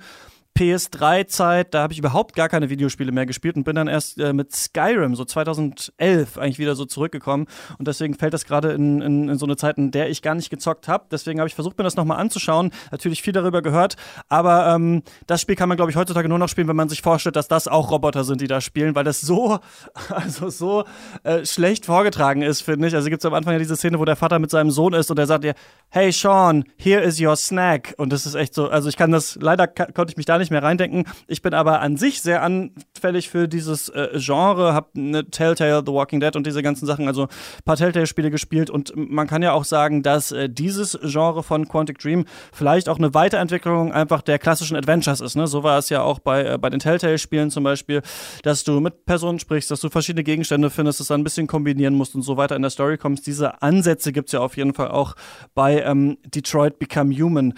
PS3-Zeit, 0.56 1.72
da 1.74 1.82
habe 1.82 1.92
ich 1.92 1.98
überhaupt 1.98 2.34
gar 2.34 2.48
keine 2.48 2.68
Videospiele 2.68 3.10
mehr 3.10 3.26
gespielt 3.26 3.56
und 3.56 3.64
bin 3.64 3.74
dann 3.74 3.88
erst 3.88 4.18
äh, 4.18 4.32
mit 4.32 4.52
Skyrim, 4.52 5.14
so 5.14 5.24
2011, 5.24 6.38
eigentlich 6.38 6.58
wieder 6.58 6.74
so 6.74 6.84
zurückgekommen. 6.84 7.46
Und 7.78 7.88
deswegen 7.88 8.14
fällt 8.14 8.34
das 8.34 8.44
gerade 8.44 8.72
in, 8.72 9.00
in, 9.00 9.28
in, 9.30 9.38
so 9.38 9.46
eine 9.46 9.56
Zeit, 9.56 9.78
in 9.78 9.90
der 9.90 10.10
ich 10.10 10.22
gar 10.22 10.34
nicht 10.34 10.50
gezockt 10.50 10.88
habe. 10.88 11.06
Deswegen 11.10 11.40
habe 11.40 11.48
ich 11.48 11.54
versucht, 11.54 11.78
mir 11.78 11.84
das 11.84 11.96
nochmal 11.96 12.18
anzuschauen. 12.18 12.70
Natürlich 12.90 13.22
viel 13.22 13.32
darüber 13.32 13.62
gehört. 13.62 13.96
Aber 14.28 14.66
ähm, 14.74 15.02
das 15.26 15.40
Spiel 15.40 15.56
kann 15.56 15.68
man, 15.68 15.76
glaube 15.76 15.90
ich, 15.90 15.96
heutzutage 15.96 16.28
nur 16.28 16.38
noch 16.38 16.48
spielen, 16.48 16.68
wenn 16.68 16.76
man 16.76 16.88
sich 16.88 17.02
vorstellt, 17.02 17.36
dass 17.36 17.48
das 17.48 17.66
auch 17.66 17.90
Roboter 17.90 18.24
sind, 18.24 18.40
die 18.40 18.46
da 18.46 18.60
spielen, 18.60 18.94
weil 18.94 19.04
das 19.04 19.20
so, 19.20 19.58
also 20.10 20.50
so 20.50 20.84
äh, 21.22 21.44
schlecht 21.46 21.86
vorgetragen 21.86 22.42
ist, 22.42 22.60
finde 22.60 22.88
ich. 22.88 22.94
Also 22.94 23.08
gibt 23.08 23.22
es 23.22 23.26
am 23.26 23.34
Anfang 23.34 23.54
ja 23.54 23.58
diese 23.58 23.76
Szene, 23.76 23.98
wo 23.98 24.04
der 24.04 24.16
Vater 24.16 24.38
mit 24.38 24.50
seinem 24.50 24.70
Sohn 24.70 24.92
ist 24.92 25.10
und 25.10 25.16
der 25.16 25.26
sagt 25.26 25.44
dir, 25.44 25.54
hey 25.88 26.12
Sean, 26.12 26.64
here 26.76 27.00
is 27.00 27.20
your 27.20 27.36
snack. 27.36 27.94
Und 27.96 28.12
das 28.12 28.26
ist 28.26 28.34
echt 28.34 28.54
so, 28.54 28.68
also 28.68 28.88
ich 28.88 28.96
kann 28.96 29.10
das, 29.10 29.38
leider 29.40 29.66
konnte 29.66 30.10
ich 30.10 30.16
mich 30.16 30.26
da 30.26 30.38
nicht 30.38 30.41
mehr 30.50 30.62
reindenken. 30.62 31.04
Ich 31.26 31.42
bin 31.42 31.54
aber 31.54 31.80
an 31.80 31.96
sich 31.96 32.22
sehr 32.22 32.42
anfällig 32.42 33.28
für 33.28 33.48
dieses 33.48 33.88
äh, 33.88 34.08
Genre, 34.14 34.74
hab 34.74 34.96
eine 34.96 35.30
Telltale, 35.30 35.82
The 35.84 35.92
Walking 35.92 36.20
Dead 36.20 36.34
und 36.36 36.46
diese 36.46 36.62
ganzen 36.62 36.86
Sachen, 36.86 37.06
also 37.06 37.24
ein 37.24 37.64
paar 37.64 37.76
Telltale-Spiele 37.76 38.30
gespielt 38.30 38.70
und 38.70 38.92
man 38.96 39.26
kann 39.26 39.42
ja 39.42 39.52
auch 39.52 39.64
sagen, 39.64 40.02
dass 40.02 40.32
äh, 40.32 40.48
dieses 40.48 40.98
Genre 41.02 41.42
von 41.42 41.68
Quantic 41.68 41.98
Dream 41.98 42.24
vielleicht 42.52 42.88
auch 42.88 42.98
eine 42.98 43.14
Weiterentwicklung 43.14 43.92
einfach 43.92 44.22
der 44.22 44.38
klassischen 44.38 44.76
Adventures 44.76 45.20
ist. 45.20 45.36
Ne? 45.36 45.46
So 45.46 45.62
war 45.62 45.78
es 45.78 45.88
ja 45.88 46.02
auch 46.02 46.18
bei, 46.18 46.44
äh, 46.44 46.58
bei 46.58 46.70
den 46.70 46.80
Telltale-Spielen 46.80 47.50
zum 47.50 47.64
Beispiel, 47.64 48.02
dass 48.42 48.64
du 48.64 48.80
mit 48.80 49.04
Personen 49.06 49.38
sprichst, 49.38 49.70
dass 49.70 49.80
du 49.80 49.88
verschiedene 49.88 50.24
Gegenstände 50.24 50.70
findest, 50.70 51.00
das 51.00 51.08
dann 51.08 51.20
ein 51.20 51.24
bisschen 51.24 51.46
kombinieren 51.46 51.94
musst 51.94 52.14
und 52.14 52.22
so 52.22 52.36
weiter 52.36 52.56
in 52.56 52.62
der 52.62 52.70
Story 52.70 52.98
kommst. 52.98 53.26
Diese 53.26 53.62
Ansätze 53.62 54.12
gibt 54.12 54.28
es 54.28 54.32
ja 54.32 54.40
auf 54.40 54.56
jeden 54.56 54.74
Fall 54.74 54.88
auch 54.88 55.14
bei 55.54 55.82
ähm, 55.82 56.18
Detroit 56.24 56.78
Become 56.78 57.14
Human 57.14 57.54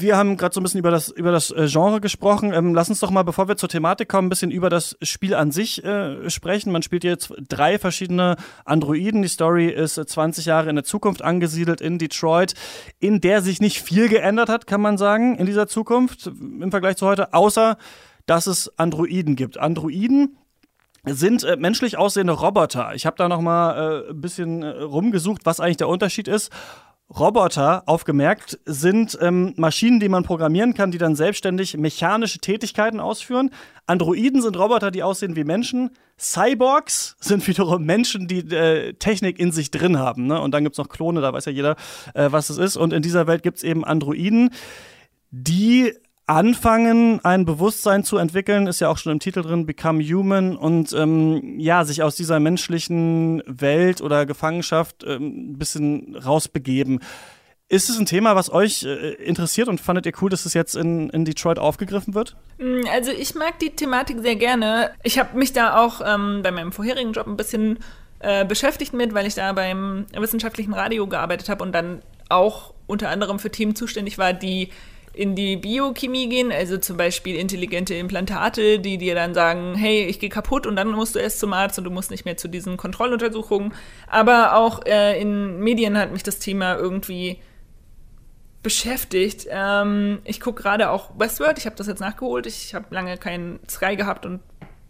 wir 0.00 0.16
haben 0.16 0.36
gerade 0.36 0.54
so 0.54 0.60
ein 0.60 0.62
bisschen 0.62 0.80
über 0.80 0.90
das, 0.90 1.08
über 1.08 1.32
das 1.32 1.50
äh, 1.50 1.66
Genre 1.66 2.00
gesprochen. 2.00 2.52
Ähm, 2.52 2.74
lass 2.74 2.88
uns 2.88 3.00
doch 3.00 3.10
mal, 3.10 3.22
bevor 3.22 3.48
wir 3.48 3.56
zur 3.56 3.68
Thematik 3.68 4.08
kommen, 4.08 4.26
ein 4.26 4.28
bisschen 4.28 4.50
über 4.50 4.70
das 4.70 4.96
Spiel 5.02 5.34
an 5.34 5.50
sich 5.50 5.84
äh, 5.84 6.30
sprechen. 6.30 6.72
Man 6.72 6.82
spielt 6.82 7.04
jetzt 7.04 7.32
drei 7.48 7.78
verschiedene 7.78 8.36
Androiden. 8.64 9.22
Die 9.22 9.28
Story 9.28 9.68
ist 9.68 9.94
20 9.94 10.46
Jahre 10.46 10.70
in 10.70 10.76
der 10.76 10.84
Zukunft 10.84 11.22
angesiedelt 11.22 11.80
in 11.80 11.98
Detroit, 11.98 12.54
in 13.00 13.20
der 13.20 13.42
sich 13.42 13.60
nicht 13.60 13.82
viel 13.82 14.08
geändert 14.08 14.48
hat, 14.48 14.66
kann 14.66 14.80
man 14.80 14.98
sagen, 14.98 15.36
in 15.36 15.46
dieser 15.46 15.66
Zukunft 15.66 16.26
im 16.26 16.70
Vergleich 16.70 16.96
zu 16.96 17.06
heute, 17.06 17.32
außer 17.34 17.76
dass 18.26 18.46
es 18.46 18.78
Androiden 18.78 19.36
gibt. 19.36 19.58
Androiden 19.58 20.36
sind 21.04 21.44
äh, 21.44 21.56
menschlich 21.56 21.96
aussehende 21.96 22.34
Roboter. 22.34 22.94
Ich 22.94 23.06
habe 23.06 23.16
da 23.16 23.28
noch 23.28 23.40
mal 23.40 24.04
äh, 24.06 24.10
ein 24.10 24.20
bisschen 24.20 24.62
äh, 24.62 24.68
rumgesucht, 24.82 25.42
was 25.44 25.60
eigentlich 25.60 25.78
der 25.78 25.88
Unterschied 25.88 26.28
ist. 26.28 26.52
Roboter, 27.16 27.84
aufgemerkt, 27.86 28.58
sind 28.66 29.16
ähm, 29.22 29.54
Maschinen, 29.56 29.98
die 29.98 30.10
man 30.10 30.24
programmieren 30.24 30.74
kann, 30.74 30.90
die 30.90 30.98
dann 30.98 31.16
selbstständig 31.16 31.76
mechanische 31.78 32.38
Tätigkeiten 32.38 33.00
ausführen. 33.00 33.50
Androiden 33.86 34.42
sind 34.42 34.58
Roboter, 34.58 34.90
die 34.90 35.02
aussehen 35.02 35.34
wie 35.34 35.44
Menschen. 35.44 35.90
Cyborgs 36.18 37.16
sind 37.20 37.46
wiederum 37.48 37.84
Menschen, 37.84 38.28
die 38.28 38.40
äh, 38.54 38.92
Technik 38.92 39.38
in 39.38 39.52
sich 39.52 39.70
drin 39.70 39.98
haben. 39.98 40.26
Ne? 40.26 40.38
Und 40.38 40.52
dann 40.52 40.64
gibt's 40.64 40.78
noch 40.78 40.90
Klone, 40.90 41.22
da 41.22 41.32
weiß 41.32 41.46
ja 41.46 41.52
jeder, 41.52 41.76
äh, 42.12 42.30
was 42.30 42.50
es 42.50 42.58
ist. 42.58 42.76
Und 42.76 42.92
in 42.92 43.00
dieser 43.00 43.26
Welt 43.26 43.42
gibt's 43.42 43.62
eben 43.62 43.84
Androiden, 43.84 44.50
die 45.30 45.94
anfangen, 46.28 47.24
ein 47.24 47.44
Bewusstsein 47.46 48.04
zu 48.04 48.18
entwickeln, 48.18 48.66
ist 48.66 48.80
ja 48.80 48.88
auch 48.88 48.98
schon 48.98 49.12
im 49.12 49.18
Titel 49.18 49.42
drin, 49.42 49.64
Become 49.64 50.04
Human 50.04 50.56
und 50.56 50.92
ähm, 50.92 51.58
ja, 51.58 51.84
sich 51.84 52.02
aus 52.02 52.16
dieser 52.16 52.38
menschlichen 52.38 53.42
Welt 53.46 54.02
oder 54.02 54.26
Gefangenschaft 54.26 55.04
ähm, 55.04 55.52
ein 55.52 55.58
bisschen 55.58 56.16
rausbegeben. 56.16 57.00
Ist 57.70 57.88
es 57.88 57.98
ein 57.98 58.06
Thema, 58.06 58.36
was 58.36 58.52
euch 58.52 58.84
äh, 58.84 59.14
interessiert 59.14 59.68
und 59.68 59.80
fandet 59.80 60.04
ihr 60.04 60.12
cool, 60.20 60.28
dass 60.28 60.44
es 60.44 60.52
jetzt 60.52 60.74
in, 60.74 61.08
in 61.10 61.24
Detroit 61.24 61.58
aufgegriffen 61.58 62.14
wird? 62.14 62.36
Mm, 62.58 62.86
also 62.92 63.10
ich 63.10 63.34
mag 63.34 63.58
die 63.58 63.70
Thematik 63.70 64.20
sehr 64.20 64.36
gerne. 64.36 64.90
Ich 65.02 65.18
habe 65.18 65.36
mich 65.36 65.54
da 65.54 65.78
auch 65.82 66.02
ähm, 66.04 66.40
bei 66.42 66.50
meinem 66.50 66.72
vorherigen 66.72 67.12
Job 67.12 67.26
ein 67.26 67.38
bisschen 67.38 67.78
äh, 68.20 68.44
beschäftigt 68.44 68.92
mit, 68.92 69.14
weil 69.14 69.26
ich 69.26 69.34
da 69.34 69.52
beim 69.54 70.06
wissenschaftlichen 70.14 70.74
Radio 70.74 71.06
gearbeitet 71.06 71.48
habe 71.48 71.64
und 71.64 71.72
dann 71.72 72.02
auch 72.28 72.74
unter 72.86 73.08
anderem 73.08 73.38
für 73.38 73.50
Themen 73.50 73.74
zuständig 73.74 74.18
war, 74.18 74.34
die 74.34 74.68
in 75.18 75.34
die 75.34 75.56
Biochemie 75.56 76.28
gehen, 76.28 76.52
also 76.52 76.78
zum 76.78 76.96
Beispiel 76.96 77.34
intelligente 77.34 77.92
Implantate, 77.94 78.78
die 78.78 78.98
dir 78.98 79.16
dann 79.16 79.34
sagen, 79.34 79.74
hey, 79.74 80.04
ich 80.04 80.20
gehe 80.20 80.28
kaputt 80.28 80.64
und 80.64 80.76
dann 80.76 80.92
musst 80.92 81.16
du 81.16 81.18
erst 81.18 81.40
zum 81.40 81.52
Arzt 81.52 81.76
und 81.76 81.84
du 81.84 81.90
musst 81.90 82.12
nicht 82.12 82.24
mehr 82.24 82.36
zu 82.36 82.46
diesen 82.46 82.76
Kontrolluntersuchungen. 82.76 83.74
Aber 84.06 84.54
auch 84.54 84.86
äh, 84.86 85.20
in 85.20 85.58
Medien 85.58 85.98
hat 85.98 86.12
mich 86.12 86.22
das 86.22 86.38
Thema 86.38 86.76
irgendwie 86.76 87.40
beschäftigt. 88.62 89.48
Ähm, 89.50 90.20
ich 90.22 90.38
gucke 90.38 90.62
gerade 90.62 90.88
auch 90.90 91.10
Westworld, 91.18 91.58
ich 91.58 91.66
habe 91.66 91.74
das 91.74 91.88
jetzt 91.88 92.00
nachgeholt, 92.00 92.46
ich 92.46 92.74
habe 92.74 92.86
lange 92.90 93.18
keinen 93.18 93.58
Sky 93.68 93.96
gehabt 93.96 94.24
und 94.24 94.38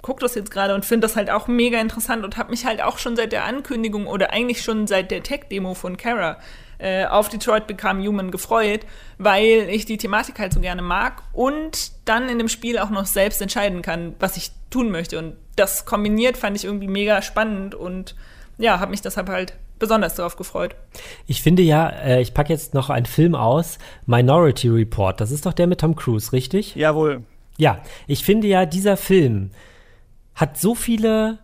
gucke 0.02 0.20
das 0.20 0.34
jetzt 0.34 0.50
gerade 0.50 0.74
und 0.74 0.84
finde 0.84 1.06
das 1.06 1.16
halt 1.16 1.30
auch 1.30 1.48
mega 1.48 1.80
interessant 1.80 2.22
und 2.24 2.36
habe 2.36 2.50
mich 2.50 2.66
halt 2.66 2.82
auch 2.82 2.98
schon 2.98 3.16
seit 3.16 3.32
der 3.32 3.44
Ankündigung 3.44 4.06
oder 4.06 4.30
eigentlich 4.30 4.62
schon 4.62 4.86
seit 4.86 5.10
der 5.10 5.22
Tech-Demo 5.22 5.72
von 5.72 5.96
Kara 5.96 6.36
äh, 6.78 7.06
auf 7.06 7.28
Detroit 7.28 7.66
Become 7.66 8.06
Human 8.06 8.30
gefreut, 8.30 8.80
weil 9.18 9.68
ich 9.70 9.84
die 9.84 9.98
Thematik 9.98 10.38
halt 10.38 10.52
so 10.52 10.60
gerne 10.60 10.82
mag 10.82 11.22
und 11.32 11.92
dann 12.04 12.28
in 12.28 12.38
dem 12.38 12.48
Spiel 12.48 12.78
auch 12.78 12.90
noch 12.90 13.06
selbst 13.06 13.42
entscheiden 13.42 13.82
kann, 13.82 14.14
was 14.20 14.36
ich 14.36 14.50
tun 14.70 14.90
möchte. 14.90 15.18
Und 15.18 15.36
das 15.56 15.84
kombiniert 15.84 16.36
fand 16.36 16.56
ich 16.56 16.64
irgendwie 16.64 16.88
mega 16.88 17.22
spannend 17.22 17.74
und 17.74 18.14
ja, 18.58 18.80
habe 18.80 18.90
mich 18.90 19.02
deshalb 19.02 19.28
halt 19.28 19.54
besonders 19.78 20.14
darauf 20.14 20.36
gefreut. 20.36 20.74
Ich 21.26 21.42
finde 21.42 21.62
ja, 21.62 21.88
äh, 21.88 22.20
ich 22.20 22.34
packe 22.34 22.52
jetzt 22.52 22.74
noch 22.74 22.90
einen 22.90 23.06
Film 23.06 23.34
aus, 23.34 23.78
Minority 24.06 24.68
Report. 24.68 25.20
Das 25.20 25.30
ist 25.30 25.46
doch 25.46 25.52
der 25.52 25.66
mit 25.66 25.80
Tom 25.80 25.94
Cruise, 25.94 26.32
richtig? 26.32 26.74
Jawohl. 26.74 27.22
Ja, 27.56 27.82
ich 28.06 28.24
finde 28.24 28.46
ja, 28.46 28.66
dieser 28.66 28.96
Film 28.96 29.50
hat 30.34 30.58
so 30.58 30.74
viele 30.74 31.38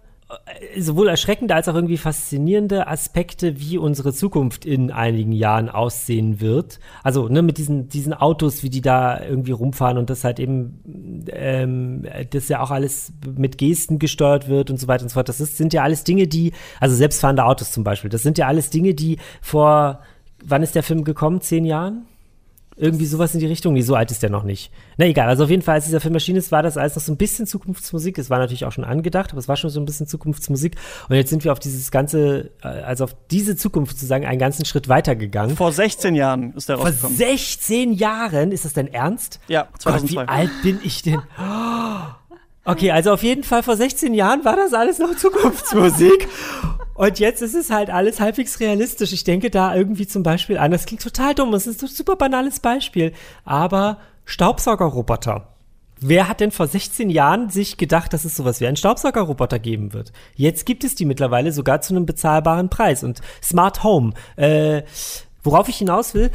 sowohl 0.79 1.09
erschreckende 1.09 1.55
als 1.55 1.69
auch 1.69 1.75
irgendwie 1.75 1.97
faszinierende 1.97 2.87
Aspekte, 2.87 3.61
wie 3.61 3.79
unsere 3.79 4.13
Zukunft 4.13 4.65
in 4.65 4.91
einigen 4.91 5.33
Jahren 5.33 5.69
aussehen 5.69 6.41
wird. 6.41 6.81
Also 7.03 7.29
ne, 7.29 7.43
mit 7.43 7.59
diesen, 7.59 7.89
diesen 7.89 8.15
Autos, 8.15 8.63
wie 8.63 8.71
die 8.71 8.81
da 8.81 9.21
irgendwie 9.23 9.53
rumfahren 9.53 9.99
und 9.99 10.11
das 10.11 10.25
halt 10.25 10.41
eben, 10.41 11.25
ähm, 11.31 12.07
das 12.31 12.49
ja 12.49 12.61
auch 12.61 12.71
alles 12.71 13.13
mit 13.37 13.59
Gesten 13.59 13.99
gesteuert 13.99 14.49
wird 14.49 14.71
und 14.71 14.79
so 14.79 14.89
weiter 14.89 15.03
und 15.03 15.09
so 15.09 15.15
fort. 15.15 15.29
Das 15.29 15.41
ist, 15.41 15.57
sind 15.57 15.73
ja 15.73 15.83
alles 15.83 16.05
Dinge, 16.05 16.27
die, 16.27 16.53
also 16.81 16.95
selbstfahrende 16.95 17.45
Autos 17.45 17.73
zum 17.73 17.85
Beispiel, 17.85 18.11
das 18.11 18.23
sind 18.23 18.39
ja 18.39 18.47
alles 18.47 18.71
Dinge, 18.71 18.95
die 18.95 19.19
vor, 19.41 20.01
wann 20.45 20.63
ist 20.63 20.75
der 20.75 20.83
Film 20.83 21.05
gekommen? 21.05 21.41
Zehn 21.41 21.65
Jahren? 21.65 22.07
Irgendwie 22.77 23.07
sowas 23.07 23.33
in 23.35 23.41
die 23.41 23.47
Richtung. 23.47 23.75
Nee, 23.75 23.83
so 23.83 23.95
alt 23.95 24.11
ist 24.11 24.23
der 24.23 24.31
noch 24.31 24.43
nicht. 24.43 24.73
Na 24.97 25.07
egal, 25.07 25.29
also 25.29 25.45
auf 25.45 25.51
jeden 25.51 25.63
Fall, 25.63 25.77
als 25.77 25.85
dieser 25.85 26.01
Film 26.01 26.15
erschienen 26.15 26.39
ist, 26.39 26.51
war 26.51 26.63
das 26.63 26.77
alles 26.77 26.97
noch 26.97 27.03
so 27.03 27.13
ein 27.13 27.17
bisschen 27.17 27.47
Zukunftsmusik. 27.47 28.19
Es 28.19 28.31
war 28.31 28.39
natürlich 28.39 28.65
auch 28.65 28.73
schon 28.73 28.85
angedacht, 28.85 29.31
aber 29.31 29.39
es 29.39 29.47
war 29.47 29.57
schon 29.57 29.71
so 29.71 29.81
ein 29.81 29.85
bisschen 29.85 30.09
Zukunftsmusik. 30.09 30.75
Und 31.09 31.15
jetzt 31.15 31.31
sind 31.31 31.45
wir 31.45 31.53
auf 31.53 31.61
dieses 31.61 31.93
ganze, 31.93 32.51
äh, 32.63 32.67
also 32.67 33.05
auf 33.05 33.17
diese 33.31 33.55
Zukunft 33.55 33.93
sozusagen 33.97 34.27
einen 34.27 34.41
ganzen 34.41 34.65
Schritt 34.65 34.89
weitergegangen. 34.89 35.57
Vor 35.57 35.71
16 35.71 36.17
Jahren 36.17 36.53
ist 36.55 36.69
der 36.69 36.77
rausgekommen. 36.77 37.17
Vor 37.17 37.27
16 37.27 37.93
Jahren? 37.93 38.51
Ist 38.51 38.65
das 38.65 38.73
denn 38.73 38.93
ernst? 38.93 39.39
Ja, 39.47 39.69
2002. 39.79 40.15
Gott, 40.15 40.27
wie 40.27 40.29
alt 40.29 40.51
bin 40.63 40.81
ich 40.83 41.03
denn? 41.03 41.23
Okay, 42.65 42.91
also 42.91 43.13
auf 43.13 43.23
jeden 43.23 43.45
Fall 43.45 43.63
vor 43.63 43.77
16 43.77 44.15
Jahren 44.15 44.45
war 44.45 44.57
das 44.57 44.73
alles 44.73 44.99
noch 44.99 45.15
Zukunftsmusik. 45.17 46.29
Und 46.95 47.19
jetzt 47.19 47.43
ist 47.43 47.55
es 47.55 47.71
halt 47.71 47.91
alles 47.91 48.21
halbwegs 48.21 48.61
realistisch. 48.61 49.13
Ich 49.13 49.25
denke 49.25 49.51
da 49.51 49.75
irgendwie 49.75 50.07
zum 50.07 50.23
Beispiel 50.23 50.59
an, 50.59 50.71
das 50.71 50.87
klingt 50.87 51.03
total 51.03 51.35
dumm, 51.35 51.53
das 51.53 51.67
ist 51.67 51.83
ein 51.83 51.89
super 51.89 52.17
banales 52.17 52.61
Beispiel, 52.61 53.13
aber 53.45 53.99
Staubsaugerroboter. 54.25 55.49
Wer 56.01 56.29
hat 56.29 56.41
denn 56.41 56.51
vor 56.51 56.67
16 56.67 57.09
Jahren 57.09 57.51
sich 57.51 57.77
gedacht, 57.77 58.13
dass 58.13 58.25
es 58.25 58.37
sowas 58.37 58.61
wie 58.61 58.67
einen 58.67 58.77
Staubsaugerroboter 58.77 59.59
geben 59.59 59.93
wird? 59.93 60.13
Jetzt 60.35 60.67
gibt 60.67 60.85
es 60.85 60.95
die 60.95 61.05
mittlerweile 61.05 61.53
sogar 61.53 61.81
zu 61.81 61.95
einem 61.95 62.05
bezahlbaren 62.05 62.69
Preis. 62.69 63.05
Und 63.05 63.21
Smart 63.43 63.83
Home, 63.85 64.13
äh, 64.37 64.83
worauf 65.43 65.69
ich 65.69 65.77
hinaus 65.77 66.15
will, 66.15 66.31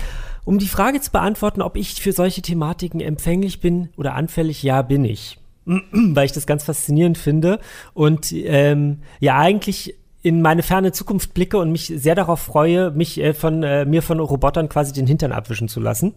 um 0.45 0.59
die 0.59 0.67
Frage 0.67 1.01
zu 1.01 1.11
beantworten, 1.11 1.61
ob 1.61 1.75
ich 1.75 2.01
für 2.01 2.13
solche 2.13 2.41
Thematiken 2.41 2.99
empfänglich 2.99 3.59
bin 3.59 3.89
oder 3.97 4.15
anfällig, 4.15 4.63
ja, 4.63 4.81
bin 4.81 5.05
ich. 5.05 5.37
Weil 5.65 6.25
ich 6.25 6.31
das 6.31 6.47
ganz 6.47 6.63
faszinierend 6.63 7.17
finde. 7.17 7.59
Und 7.93 8.31
ähm, 8.31 9.01
ja, 9.19 9.37
eigentlich 9.37 9.98
in 10.21 10.41
meine 10.41 10.63
ferne 10.63 10.91
Zukunft 10.91 11.33
blicke 11.33 11.57
und 11.57 11.71
mich 11.71 11.87
sehr 11.95 12.15
darauf 12.15 12.39
freue, 12.41 12.91
mich 12.91 13.19
äh, 13.19 13.33
von 13.33 13.63
äh, 13.63 13.85
mir 13.85 14.01
von 14.01 14.19
Robotern 14.19 14.69
quasi 14.69 14.93
den 14.93 15.07
Hintern 15.07 15.31
abwischen 15.31 15.69
zu 15.69 15.79
lassen. 15.79 16.13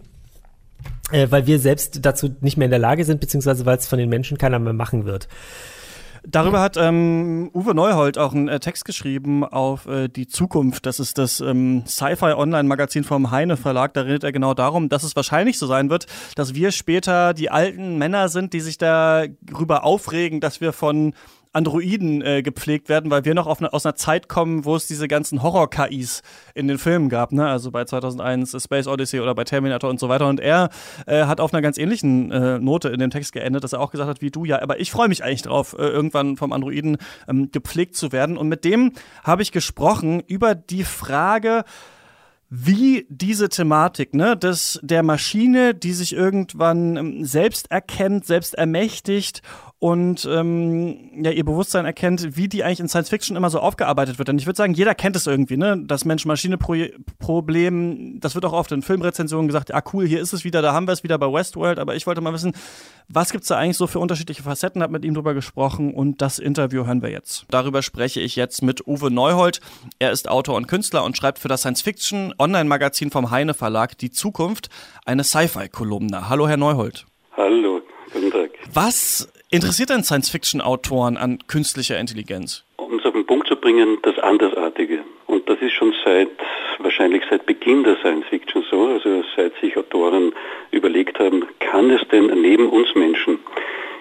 Äh, 1.10 1.30
weil 1.30 1.46
wir 1.46 1.58
selbst 1.58 2.04
dazu 2.04 2.30
nicht 2.40 2.56
mehr 2.56 2.66
in 2.66 2.70
der 2.70 2.80
Lage 2.80 3.04
sind, 3.04 3.20
beziehungsweise 3.20 3.66
weil 3.66 3.76
es 3.76 3.86
von 3.86 3.98
den 3.98 4.08
Menschen 4.08 4.38
keiner 4.38 4.58
mehr 4.58 4.72
machen 4.72 5.04
wird. 5.04 5.28
Darüber 6.24 6.60
hat 6.60 6.76
ähm, 6.76 7.50
Uwe 7.52 7.74
Neuhold 7.74 8.16
auch 8.16 8.32
einen 8.32 8.46
äh, 8.46 8.60
Text 8.60 8.84
geschrieben 8.84 9.44
auf 9.44 9.86
äh, 9.86 10.06
die 10.06 10.28
Zukunft. 10.28 10.86
Das 10.86 11.00
ist 11.00 11.18
das 11.18 11.40
ähm, 11.40 11.82
Sci-Fi 11.84 12.34
Online-Magazin 12.34 13.02
vom 13.02 13.32
Heine 13.32 13.56
Verlag. 13.56 13.92
Da 13.94 14.02
redet 14.02 14.22
er 14.22 14.30
genau 14.30 14.54
darum, 14.54 14.88
dass 14.88 15.02
es 15.02 15.16
wahrscheinlich 15.16 15.58
so 15.58 15.66
sein 15.66 15.90
wird, 15.90 16.06
dass 16.36 16.54
wir 16.54 16.70
später 16.70 17.34
die 17.34 17.50
alten 17.50 17.98
Männer 17.98 18.28
sind, 18.28 18.52
die 18.52 18.60
sich 18.60 18.78
darüber 18.78 19.82
aufregen, 19.82 20.40
dass 20.40 20.60
wir 20.60 20.72
von 20.72 21.12
Androiden 21.52 22.22
äh, 22.22 22.42
gepflegt 22.42 22.88
werden, 22.88 23.10
weil 23.10 23.24
wir 23.24 23.34
noch 23.34 23.46
eine, 23.58 23.72
aus 23.72 23.84
einer 23.84 23.94
Zeit 23.94 24.28
kommen, 24.28 24.64
wo 24.64 24.74
es 24.74 24.86
diese 24.86 25.08
ganzen 25.08 25.42
Horror-KIs 25.42 26.22
in 26.54 26.68
den 26.68 26.78
Filmen 26.78 27.08
gab, 27.08 27.32
ne? 27.32 27.46
Also 27.46 27.70
bei 27.70 27.84
2001 27.84 28.56
Space 28.62 28.86
Odyssey 28.86 29.20
oder 29.20 29.34
bei 29.34 29.44
Terminator 29.44 29.90
und 29.90 30.00
so 30.00 30.08
weiter. 30.08 30.28
Und 30.28 30.40
er 30.40 30.70
äh, 31.06 31.24
hat 31.24 31.40
auf 31.40 31.52
einer 31.52 31.60
ganz 31.60 31.76
ähnlichen 31.76 32.30
äh, 32.30 32.58
Note 32.58 32.88
in 32.88 32.98
dem 32.98 33.10
Text 33.10 33.32
geendet, 33.32 33.64
dass 33.64 33.74
er 33.74 33.80
auch 33.80 33.90
gesagt 33.90 34.08
hat, 34.08 34.22
wie 34.22 34.30
du, 34.30 34.44
ja, 34.44 34.62
aber 34.62 34.80
ich 34.80 34.90
freue 34.90 35.08
mich 35.08 35.22
eigentlich 35.24 35.42
drauf, 35.42 35.76
äh, 35.78 35.82
irgendwann 35.82 36.36
vom 36.36 36.52
Androiden 36.52 36.96
ähm, 37.28 37.50
gepflegt 37.50 37.96
zu 37.96 38.12
werden. 38.12 38.38
Und 38.38 38.48
mit 38.48 38.64
dem 38.64 38.92
habe 39.22 39.42
ich 39.42 39.52
gesprochen 39.52 40.22
über 40.26 40.54
die 40.54 40.84
Frage, 40.84 41.64
wie 42.54 43.06
diese 43.08 43.48
Thematik, 43.48 44.12
ne, 44.12 44.36
des, 44.36 44.78
der 44.82 45.02
Maschine, 45.02 45.74
die 45.74 45.94
sich 45.94 46.14
irgendwann 46.14 46.96
ähm, 46.96 47.24
selbst 47.24 47.70
erkennt, 47.70 48.26
selbst 48.26 48.54
ermächtigt 48.54 49.40
und 49.82 50.28
ähm, 50.30 51.10
ja, 51.24 51.32
ihr 51.32 51.44
Bewusstsein 51.44 51.86
erkennt, 51.86 52.36
wie 52.36 52.46
die 52.46 52.62
eigentlich 52.62 52.78
in 52.78 52.86
Science 52.86 53.08
Fiction 53.08 53.36
immer 53.36 53.50
so 53.50 53.58
aufgearbeitet 53.58 54.16
wird. 54.16 54.28
Denn 54.28 54.38
ich 54.38 54.46
würde 54.46 54.56
sagen, 54.56 54.74
jeder 54.74 54.94
kennt 54.94 55.16
es 55.16 55.26
irgendwie, 55.26 55.56
ne? 55.56 55.82
Das 55.84 56.04
Mensch-Maschine-Problem, 56.04 58.20
das 58.20 58.36
wird 58.36 58.44
auch 58.44 58.52
oft 58.52 58.70
in 58.70 58.82
Filmrezensionen 58.82 59.48
gesagt, 59.48 59.74
ah 59.74 59.82
cool, 59.92 60.06
hier 60.06 60.20
ist 60.20 60.32
es 60.32 60.44
wieder, 60.44 60.62
da 60.62 60.72
haben 60.72 60.86
wir 60.86 60.92
es 60.92 61.02
wieder 61.02 61.18
bei 61.18 61.26
Westworld, 61.26 61.80
aber 61.80 61.96
ich 61.96 62.06
wollte 62.06 62.20
mal 62.20 62.32
wissen, 62.32 62.52
was 63.08 63.32
gibt's 63.32 63.48
da 63.48 63.56
eigentlich 63.56 63.76
so 63.76 63.88
für 63.88 63.98
unterschiedliche 63.98 64.44
Facetten, 64.44 64.84
habe 64.84 64.92
mit 64.92 65.04
ihm 65.04 65.14
drüber 65.14 65.34
gesprochen 65.34 65.92
und 65.92 66.22
das 66.22 66.38
Interview 66.38 66.86
hören 66.86 67.02
wir 67.02 67.10
jetzt. 67.10 67.46
Darüber 67.50 67.82
spreche 67.82 68.20
ich 68.20 68.36
jetzt 68.36 68.62
mit 68.62 68.86
Uwe 68.86 69.10
Neuhold. 69.10 69.60
Er 69.98 70.12
ist 70.12 70.28
Autor 70.28 70.54
und 70.54 70.68
Künstler 70.68 71.02
und 71.02 71.16
schreibt 71.16 71.40
für 71.40 71.48
das 71.48 71.62
Science 71.62 71.82
Fiction 71.82 72.32
Online-Magazin 72.38 73.10
vom 73.10 73.32
Heine 73.32 73.52
Verlag 73.52 73.98
Die 73.98 74.12
Zukunft 74.12 74.68
eine 75.04 75.24
Sci-Fi-Kolumne. 75.24 76.28
Hallo, 76.28 76.46
Herr 76.46 76.56
Neuhold. 76.56 77.04
Hallo, 77.36 77.80
guten 78.12 78.30
Tag. 78.30 78.50
Was 78.72 79.31
interessiert 79.52 79.90
denn 79.90 80.02
Science-Fiction-Autoren 80.02 81.16
an 81.16 81.38
künstlicher 81.46 81.98
Intelligenz? 81.98 82.64
Um 82.78 82.98
es 82.98 83.04
auf 83.04 83.12
den 83.12 83.26
Punkt 83.26 83.46
zu 83.46 83.56
bringen, 83.56 83.98
das 84.02 84.18
Andersartige. 84.18 85.00
Und 85.26 85.48
das 85.48 85.60
ist 85.60 85.72
schon 85.72 85.94
seit, 86.04 86.30
wahrscheinlich 86.78 87.22
seit 87.30 87.44
Beginn 87.44 87.84
der 87.84 87.96
Science-Fiction 87.96 88.64
so, 88.70 88.86
also 88.86 89.22
seit 89.36 89.52
sich 89.60 89.76
Autoren 89.76 90.32
überlegt 90.70 91.18
haben, 91.18 91.46
kann 91.60 91.90
es 91.90 92.00
denn 92.08 92.26
neben 92.40 92.68
uns 92.70 92.94
Menschen 92.94 93.38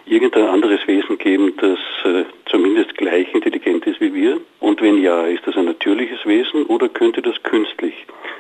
irgendein 0.06 0.48
anderes 0.48 0.88
Wesen 0.88 1.18
geben, 1.18 1.54
das 1.58 1.80
äh, 2.06 2.24
zumindest 2.50 2.98
gleich 2.98 3.34
intelligent 3.34 3.86
ist 3.86 4.00
wie 4.00 4.14
wir? 4.14 4.40
Und 4.60 4.82
wenn 4.82 5.02
ja, 5.02 5.26
ist 5.26 5.46
das 5.46 5.56
ein 5.58 5.66
natürliches 5.66 6.26
Wesen 6.26 6.64
oder 6.66 6.88
könnte 6.88 7.22
das 7.22 7.42
künstlich 7.44 7.94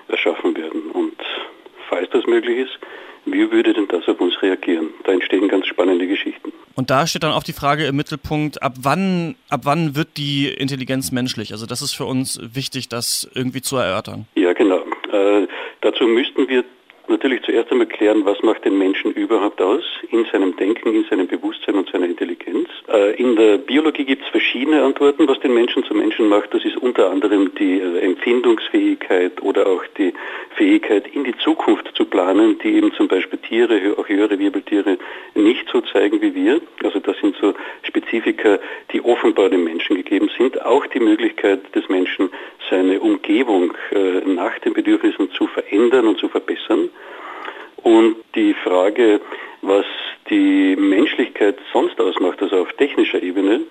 erschaffen 0.07 0.55
werden? 0.55 0.91
Und 0.91 1.15
falls 1.89 2.09
das 2.11 2.25
möglich 2.25 2.59
ist, 2.59 2.79
wie 3.25 3.51
würde 3.51 3.73
denn 3.73 3.87
das 3.87 4.07
auf 4.07 4.19
uns 4.19 4.41
reagieren? 4.41 4.89
Da 5.03 5.11
entstehen 5.11 5.47
ganz 5.47 5.67
spannende 5.67 6.07
Geschichten. 6.07 6.51
Und 6.75 6.89
da 6.89 7.05
steht 7.05 7.23
dann 7.23 7.33
auch 7.33 7.43
die 7.43 7.53
Frage 7.53 7.85
im 7.85 7.95
Mittelpunkt, 7.95 8.61
ab 8.63 8.73
wann, 8.81 9.35
ab 9.49 9.61
wann 9.63 9.95
wird 9.95 10.17
die 10.17 10.47
Intelligenz 10.47 11.11
menschlich? 11.11 11.51
Also 11.51 11.65
das 11.65 11.81
ist 11.81 11.93
für 11.93 12.05
uns 12.05 12.39
wichtig, 12.41 12.89
das 12.89 13.29
irgendwie 13.33 13.61
zu 13.61 13.77
erörtern. 13.77 14.25
Ja, 14.35 14.53
genau. 14.53 14.79
Äh, 15.11 15.47
dazu 15.81 16.05
müssten 16.05 16.47
wir 16.47 16.63
natürlich 17.11 17.43
zuerst 17.43 17.71
einmal 17.71 17.87
klären, 17.87 18.25
was 18.25 18.41
macht 18.41 18.65
den 18.65 18.77
Menschen 18.77 19.11
überhaupt 19.11 19.61
aus 19.61 19.83
in 20.09 20.25
seinem 20.31 20.55
Denken, 20.55 20.93
in 20.93 21.03
seinem 21.09 21.27
Bewusstsein 21.27 21.75
und 21.75 21.89
seiner 21.89 22.05
Intelligenz. 22.05 22.69
Äh, 22.87 23.15
in 23.15 23.35
der 23.35 23.57
Biologie 23.57 24.05
gibt 24.05 24.23
es 24.23 24.29
verschiedene 24.29 24.81
Antworten, 24.81 25.27
was 25.27 25.39
den 25.41 25.53
Menschen 25.53 25.83
zum 25.83 25.97
Menschen 25.97 26.27
macht. 26.27 26.53
Das 26.53 26.65
ist 26.65 26.77
unter 26.77 27.11
anderem 27.11 27.53
die 27.55 27.79
äh, 27.79 27.99
Empfindungsfähigkeit 27.99 29.41
oder 29.41 29.67
auch 29.67 29.83
die 29.97 30.13
Fähigkeit, 30.55 31.07
in 31.13 31.23
die 31.23 31.37
Zukunft 31.37 31.91
zu 31.95 32.05
planen, 32.05 32.57
die 32.59 32.75
eben 32.75 32.93
zum 32.93 33.07
Beispiel 33.07 33.39
Tiere, 33.39 33.95
auch 33.97 34.07
höhere 34.07 34.39
Wirbeltiere, 34.39 34.97
nicht 35.35 35.67
so 35.71 35.81
zeigen 35.81 36.21
wie 36.21 36.33
wir. 36.33 36.61
Also 36.83 36.99
das 36.99 37.17
sind 37.19 37.35
so 37.39 37.53
Spezifika, 37.83 38.59
die 38.91 39.03
offenbar 39.03 39.49
dem 39.49 39.63
Menschen 39.63 39.95
gegeben 39.95 40.29
sind. 40.37 40.65
Auch 40.65 40.85
die 40.87 40.99
Möglichkeit 40.99 41.75
des 41.75 41.87
Menschen, 41.89 42.29
seine 42.69 42.99
Umgebung 42.99 43.73
äh, 43.91 44.21
nach 44.25 44.57
den 44.59 44.73
Bedürfnissen 44.73 45.29
zu 45.31 45.47
verändern 45.47 46.07
und 46.07 46.17
zu 46.17 46.29
verbessern. 46.29 46.89
Und 47.83 48.15
die 48.35 48.53
Frage, 48.53 49.21
was 49.61 49.85
die 50.29 50.75
Menschlichkeit 50.75 51.57
sonst 51.73 51.99
ausmacht, 51.99 52.41
also 52.41 52.57
auf 52.61 52.73
technischer 52.73 53.21
Ebene, 53.21 53.61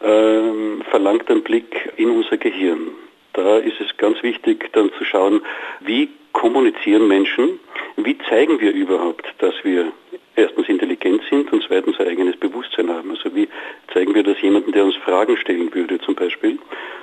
äh, 0.00 0.84
verlangt 0.90 1.30
einen 1.30 1.42
Blick 1.42 1.92
in 1.96 2.10
unser 2.10 2.36
Gehirn. 2.36 2.90
Da 3.32 3.58
ist 3.58 3.80
es 3.80 3.96
ganz 3.96 4.22
wichtig, 4.22 4.72
dann 4.72 4.90
zu 4.98 5.04
schauen, 5.04 5.42
wie 5.80 6.08
kommunizieren 6.32 7.08
Menschen, 7.08 7.60
wie 7.96 8.16
zeigen 8.28 8.60
wir 8.60 8.72
überhaupt, 8.72 9.26
dass 9.38 9.54
wir 9.64 9.92
erstens 10.36 10.68
intelligent 10.68 11.20
sind 11.28 11.52
und 11.52 11.64
zweitens 11.66 11.98
ein 11.98 12.06
eigenes 12.08 12.36
Bewusstsein 12.36 12.88
haben. 12.90 13.10
Also 13.10 13.34
wie 13.34 13.48
zeigen 13.92 14.14
wir 14.14 14.22
das 14.22 14.40
jemandem, 14.40 14.72
der 14.72 14.84
uns 14.84 14.96
Fragen 14.96 15.36
stellen 15.36 15.74
würde 15.74 15.98
zum 16.00 16.14
Beispiel. 16.14 16.58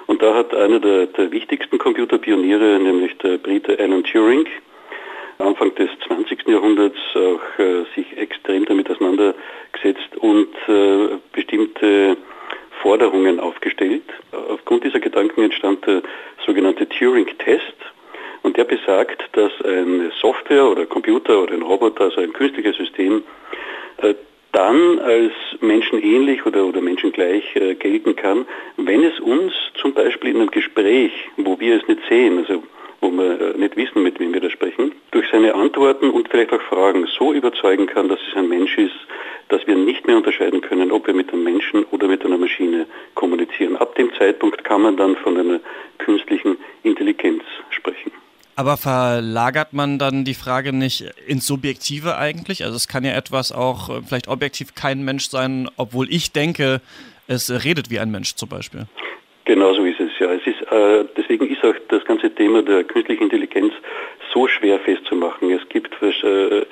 Und 0.08 0.22
da 0.22 0.34
hat 0.34 0.56
einer 0.56 0.80
der, 0.80 1.08
der 1.08 1.32
wichtigsten 1.32 1.78
Computerpioniere, 1.78 2.80
nämlich 2.80 3.18
der 3.18 3.38
Brite 3.38 3.78
Alan 3.78 4.04
Turing, 4.04 4.48
Anfang 5.38 5.74
des 5.76 5.90
20. 6.08 6.48
Jahrhunderts 6.48 6.98
auch 7.16 7.60
äh, 7.60 7.84
sich 7.96 8.18
extrem 8.18 8.66
damit 8.66 8.90
auseinandergesetzt 8.90 10.16
und 10.18 10.54
äh, 10.68 11.18
bestimmte 11.34 12.18
Forderungen 12.82 13.40
aufgestellt. 13.40 14.04
Aufgrund 14.32 14.84
dieser 14.84 15.00
Gedanken 15.00 15.44
entstand 15.44 15.86
der 15.86 16.02
sogenannte 16.46 16.88
Turing-Test. 16.88 17.76
Und 18.44 18.58
der 18.58 18.66
besagt, 18.66 19.24
dass 19.32 19.52
eine 19.64 20.12
Software 20.22 20.66
oder 20.66 20.86
Computer 20.86 21.42
oder 21.42 21.56
ein 21.56 21.64
Roboter, 21.64 22.06
also 22.06 22.22
ein 22.22 22.32
künstliches 22.32 22.78
System, 22.78 23.24
äh, 23.98 24.14
dann 24.52 25.00
als 25.00 25.34
menschenähnlich 25.60 26.46
oder, 26.46 26.64
oder 26.66 26.80
menschengleich 26.80 27.56
äh, 27.56 27.76
gelten 27.76 28.16
kann, 28.16 28.46
wenn 28.78 29.04
es 29.04 29.20
uns 29.20 29.52
zum 29.82 29.94
Beispiel 29.94 30.30
in 30.30 30.38
einem 30.38 30.52
Gespräch, 30.52 31.12
wo 31.38 31.60
wir 31.60 31.78
es 31.82 31.88
nicht 31.88 32.02
sehen, 32.08 32.38
also 32.38 32.64
wo 33.06 33.12
wir 33.12 33.56
äh, 33.56 33.58
nicht 33.58 33.76
wissen, 33.76 34.02
mit 34.02 34.20
wem 34.20 34.34
wir 34.34 34.42
da 34.42 34.50
sprechen, 34.50 34.92
durch 35.12 35.28
seine 35.32 35.54
Antworten 35.54 36.10
und 36.10 36.28
vielleicht 36.30 36.52
auch 36.52 36.62
Fragen 36.62 37.06
so 37.18 37.34
überzeugen 37.34 37.86
kann, 37.86 38.10
dass 38.10 38.20
es 38.30 38.36
ein 38.36 38.50
Mensch 38.50 38.78
ist, 38.78 38.96
dass 39.50 39.66
wir 39.68 39.76
nicht 39.76 40.08
mehr 40.08 40.18
unterscheiden 40.18 40.62
können, 40.62 40.92
ob 40.92 41.06
wir 41.06 41.14
mit 41.14 41.32
einem 41.32 41.44
Menschen 41.44 41.84
oder 41.92 42.08
mit 42.08 42.26
einer 42.26 42.38
Maschine 42.38 42.88
kommunizieren. 43.14 43.78
Ab 43.78 43.96
dem 43.96 44.12
Zeitpunkt 44.18 44.64
kann 44.64 44.82
man 44.82 44.98
dann 44.98 45.16
von 45.18 45.38
einer 45.38 45.60
künstlichen 46.00 46.58
Intelligenz 46.84 47.44
sprechen. 47.70 48.12
Aber 48.56 48.78
verlagert 48.78 49.74
man 49.74 50.00
dann 50.00 50.24
die 50.24 50.34
Frage 50.34 50.72
nicht 50.74 51.04
ins 51.28 51.46
Subjektive 51.46 52.18
eigentlich? 52.18 52.64
Also 52.64 52.78
es 52.78 52.88
kann 52.88 53.04
ja 53.04 53.14
etwas 53.14 53.52
auch 53.52 53.90
äh, 53.90 54.02
vielleicht 54.08 54.28
objektiv 54.30 54.74
kein 54.74 55.04
Mensch 55.04 55.30
sein, 55.30 55.70
obwohl 55.78 56.08
ich 56.10 56.32
denke, 56.32 56.82
es 57.28 57.52
redet 57.52 57.92
wie 57.92 58.00
ein 58.00 58.10
Mensch 58.10 58.36
zum 58.36 58.50
Beispiel. 58.50 58.88
Genau 59.46 59.76
so 59.76 59.86
ist 59.86 60.00
es 60.00 60.10
ja. 60.20 60.32
Es 60.32 60.42
ist, 60.48 60.55
deswegen 61.18 61.48
ist 61.48 61.64
auch 61.64 61.76
das 61.90 62.04
ganze 62.06 62.30
Thema 62.34 62.62
der 62.62 62.84
künstlichen 62.84 63.24
Intelligenz 63.24 63.74
so 64.34 64.48
schwer 64.48 64.80
festzumachen. 64.80 65.50
Es 65.52 65.68
gibt 65.70 65.94
äh, 66.02 66.66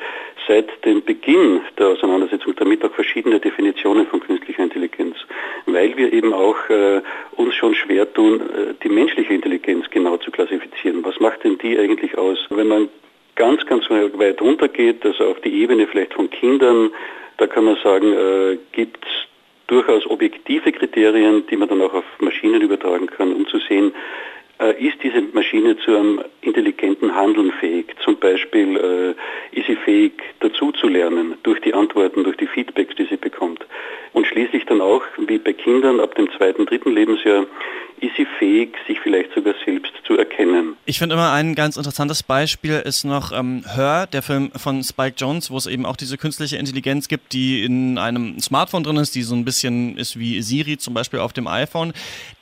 seit 0.47 0.85
dem 0.85 1.03
Beginn 1.03 1.61
der 1.77 1.87
Auseinandersetzung 1.87 2.55
damit 2.55 2.83
auch 2.83 2.93
verschiedene 2.93 3.39
Definitionen 3.39 4.05
von 4.07 4.19
künstlicher 4.19 4.63
Intelligenz, 4.63 5.15
weil 5.65 5.95
wir 5.97 6.11
eben 6.11 6.33
auch 6.33 6.57
äh, 6.69 7.01
uns 7.37 7.55
schon 7.55 7.73
schwer 7.73 8.11
tun, 8.13 8.41
äh, 8.41 8.73
die 8.83 8.89
menschliche 8.89 9.33
Intelligenz 9.33 9.89
genau 9.89 10.17
zu 10.17 10.31
klassifizieren. 10.31 11.03
Was 11.05 11.19
macht 11.19 11.43
denn 11.43 11.57
die 11.57 11.79
eigentlich 11.79 12.17
aus? 12.17 12.37
Wenn 12.49 12.67
man 12.67 12.89
ganz, 13.35 13.65
ganz 13.65 13.89
weit 13.89 14.41
runtergeht, 14.41 15.05
also 15.05 15.25
auf 15.25 15.39
die 15.41 15.61
Ebene 15.61 15.87
vielleicht 15.87 16.13
von 16.13 16.29
Kindern, 16.29 16.91
da 17.37 17.47
kann 17.47 17.65
man 17.65 17.77
sagen, 17.83 18.13
äh, 18.13 18.57
gibt 18.73 19.05
es 19.05 19.32
durchaus 19.73 20.05
objektive 20.09 20.71
Kriterien, 20.71 21.45
die 21.47 21.57
man 21.57 21.67
dann 21.67 21.81
auch 21.81 21.93
auf 21.93 22.05
Maschinen 22.19 22.61
übertragen 22.61 23.07
kann, 23.07 23.33
um 23.33 23.47
zu 23.47 23.57
sehen, 23.59 23.93
ist 24.71 24.97
diese 25.03 25.21
Maschine 25.33 25.77
zu 25.77 25.95
einem 25.95 26.21
intelligenten 26.41 27.13
Handeln 27.15 27.51
fähig? 27.59 27.95
Zum 28.03 28.17
Beispiel 28.17 28.77
äh, 28.77 29.59
ist 29.59 29.67
sie 29.67 29.75
fähig, 29.75 30.13
dazu 30.39 30.71
zu 30.71 30.87
lernen 30.87 31.35
durch 31.43 31.59
die 31.61 31.73
Antworten, 31.73 32.23
durch 32.23 32.37
die 32.37 32.47
Feedbacks, 32.47 32.95
die 32.95 33.05
sie 33.05 33.17
bekommt. 33.17 33.65
Und 34.13 34.27
schließlich 34.27 34.65
dann 34.65 34.81
auch, 34.81 35.01
wie 35.27 35.39
bei 35.39 35.53
Kindern 35.53 35.99
ab 35.99 36.15
dem 36.15 36.29
zweiten, 36.37 36.65
dritten 36.65 36.91
Lebensjahr, 36.91 37.45
ist 37.99 38.15
sie 38.17 38.27
fähig, 38.37 38.75
sich 38.85 38.99
vielleicht 38.99 39.33
sogar 39.33 39.55
selbst 39.65 39.91
zu 40.05 40.17
erkennen. 40.17 40.75
Ich 40.85 40.99
finde 40.99 41.15
immer 41.15 41.31
ein 41.31 41.55
ganz 41.55 41.77
interessantes 41.77 42.21
Beispiel 42.21 42.81
ist 42.83 43.05
noch 43.05 43.31
ähm, 43.31 43.63
Her, 43.65 44.07
der 44.07 44.21
Film 44.21 44.51
von 44.55 44.83
Spike 44.83 45.15
Jones, 45.17 45.49
wo 45.49 45.57
es 45.57 45.67
eben 45.67 45.85
auch 45.85 45.95
diese 45.95 46.17
künstliche 46.17 46.57
Intelligenz 46.57 47.07
gibt, 47.07 47.33
die 47.33 47.63
in 47.63 47.97
einem 47.97 48.39
Smartphone 48.39 48.83
drin 48.83 48.97
ist, 48.97 49.15
die 49.15 49.21
so 49.21 49.35
ein 49.35 49.45
bisschen 49.45 49.97
ist 49.97 50.19
wie 50.19 50.41
Siri 50.41 50.77
zum 50.77 50.93
Beispiel 50.93 51.19
auf 51.19 51.33
dem 51.33 51.47
iPhone, 51.47 51.93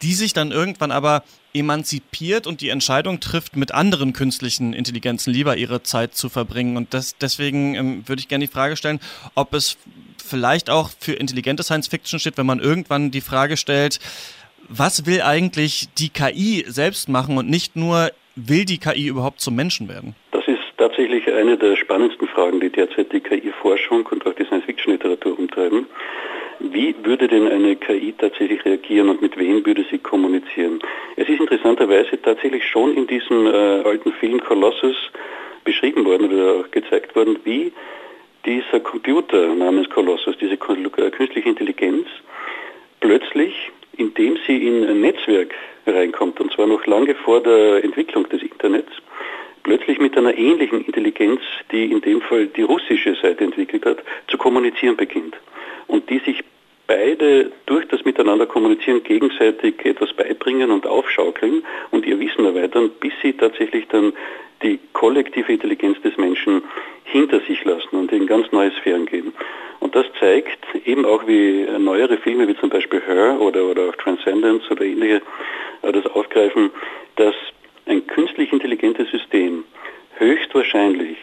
die 0.02 0.14
sich 0.14 0.34
dann 0.34 0.52
irgendwann 0.52 0.92
aber 0.92 1.24
emanzipiert 1.54 2.48
und 2.48 2.62
die 2.62 2.70
Entscheidung 2.70 3.20
trifft, 3.20 3.56
mit 3.56 3.74
anderen 3.74 4.14
künstlichen 4.14 4.74
Intelligenzen 4.74 5.34
lieber 5.34 5.58
ihre 5.58 5.84
Zeit 5.84 6.16
zu 6.16 6.30
verbringen. 6.30 6.78
Und 6.78 6.94
das, 6.94 7.18
deswegen 7.18 7.76
ähm, 7.76 8.04
würde 8.08 8.20
ich 8.20 8.28
gerne 8.28 8.46
die 8.46 8.52
Frage 8.52 8.78
stellen, 8.78 9.00
ob 9.36 9.54
es 9.54 9.78
vielleicht 10.24 10.70
auch 10.70 10.90
für 11.00 11.14
intelligente 11.14 11.64
Science 11.64 11.88
Fiction 11.88 12.20
steht, 12.20 12.38
wenn 12.38 12.46
man 12.46 12.60
irgendwann 12.60 13.12
die 13.12 13.22
Frage 13.22 13.58
stellt, 13.58 14.00
was 14.70 15.06
will 15.06 15.22
eigentlich 15.22 15.90
die 15.98 16.10
KI 16.10 16.64
selbst 16.68 17.10
machen 17.10 17.38
und 17.38 17.50
nicht 17.50 17.76
nur, 17.76 18.12
will 18.36 18.66
die 18.66 18.78
KI 18.78 19.08
überhaupt 19.08 19.42
zum 19.42 19.56
Menschen 19.56 19.90
werden? 19.90 20.16
Das 20.32 20.48
ist 20.48 20.60
tatsächlich 20.78 21.28
eine 21.28 21.58
der 21.58 21.76
spannendsten 21.76 22.28
Fragen, 22.30 22.60
die 22.60 22.70
derzeit 22.70 23.12
die 23.12 23.20
KI-Forschung 23.20 24.06
und 24.06 24.26
auch 24.26 24.34
die 24.34 24.46
Science-Fiction-Literatur 24.46 25.38
umtreiben. 25.38 25.86
Wie 26.64 26.96
würde 27.04 27.28
denn 27.28 27.48
eine 27.48 27.76
KI 27.76 28.14
tatsächlich 28.18 28.64
reagieren 28.66 29.10
und 29.10 29.22
mit 29.22 29.38
wem 29.38 29.66
würde 29.66 29.84
sie 29.90 29.98
kommunizieren? 29.98 30.80
Es 31.16 31.28
ist 31.28 31.40
interessanterweise 31.40 32.22
tatsächlich 32.22 32.64
schon 32.68 32.96
in 32.96 33.08
diesem 33.08 33.48
äh, 33.48 33.82
alten 33.84 34.14
Film 34.14 34.40
Colossus 34.42 34.96
beschrieben 35.64 36.06
worden 36.06 36.32
oder 36.32 36.60
auch 36.60 36.72
gezeigt 36.72 37.16
worden, 37.16 37.38
wie 37.44 37.72
dieser 38.46 38.80
Computer 38.80 39.54
namens 39.56 39.90
Colossus, 39.90 40.38
diese 40.40 40.54
äh, 40.54 41.12
künstliche 41.12 41.50
Intelligenz, 41.50 42.08
plötzlich, 43.00 43.72
indem 43.98 44.38
sie 44.46 44.68
in 44.68 44.88
ein 44.88 45.02
Netzwerk 45.02 45.54
reinkommt, 45.88 46.40
und 46.40 46.54
zwar 46.54 46.68
noch 46.68 46.86
lange 46.86 47.16
vor 47.16 47.42
der 47.42 47.84
Entwicklung 47.84 48.30
des 48.30 48.42
Internets, 48.44 48.92
plötzlich 49.64 50.00
mit 50.00 50.18
einer 50.18 50.38
ähnlichen 50.38 50.86
Intelligenz, 50.86 51.42
die 51.72 51.92
in 51.92 52.02
dem 52.02 52.22
Fall 52.22 52.48
die 52.48 52.64
russische 52.64 53.16
Seite 53.16 53.44
entwickelt 53.44 53.86
hat, 53.86 53.98
zu 54.28 54.38
kommunizieren 54.38 54.98
beginnt. 54.98 55.36
Und 55.88 56.10
die 56.10 56.20
sich 56.20 56.44
beide 56.92 57.52
durch 57.68 57.88
das 57.88 58.04
Miteinander 58.04 58.46
kommunizieren 58.46 59.02
gegenseitig 59.04 59.86
etwas 59.86 60.12
beibringen 60.12 60.72
und 60.72 60.86
aufschaukeln 60.86 61.64
und 61.92 62.06
ihr 62.06 62.20
Wissen 62.20 62.44
erweitern, 62.44 62.92
bis 63.00 63.14
sie 63.22 63.32
tatsächlich 63.32 63.88
dann 63.88 64.12
die 64.62 64.78
kollektive 64.92 65.54
Intelligenz 65.54 66.02
des 66.02 66.18
Menschen 66.18 66.62
hinter 67.06 67.40
sich 67.42 67.64
lassen 67.64 67.96
und 67.96 68.12
in 68.12 68.28
ganz 68.28 68.52
neue 68.52 68.72
Sphären 68.72 69.06
gehen. 69.06 69.32
Und 69.80 69.96
das 69.96 70.06
zeigt 70.20 70.60
eben 70.86 71.06
auch, 71.06 71.26
wie 71.28 71.66
neuere 71.80 72.18
Filme 72.18 72.46
wie 72.50 72.58
zum 72.58 72.70
Beispiel 72.70 73.02
Her 73.08 73.38
oder, 73.40 73.64
oder 73.64 73.90
auch 73.90 73.96
Transcendence 73.96 74.70
oder 74.70 74.84
ähnliche 74.84 75.22
äh, 75.84 75.92
das 75.94 76.06
aufgreifen, 76.08 76.72
dass 77.16 77.36
ein 77.86 78.06
künstlich 78.06 78.52
intelligentes 78.52 79.10
System 79.12 79.64
höchstwahrscheinlich 80.18 81.18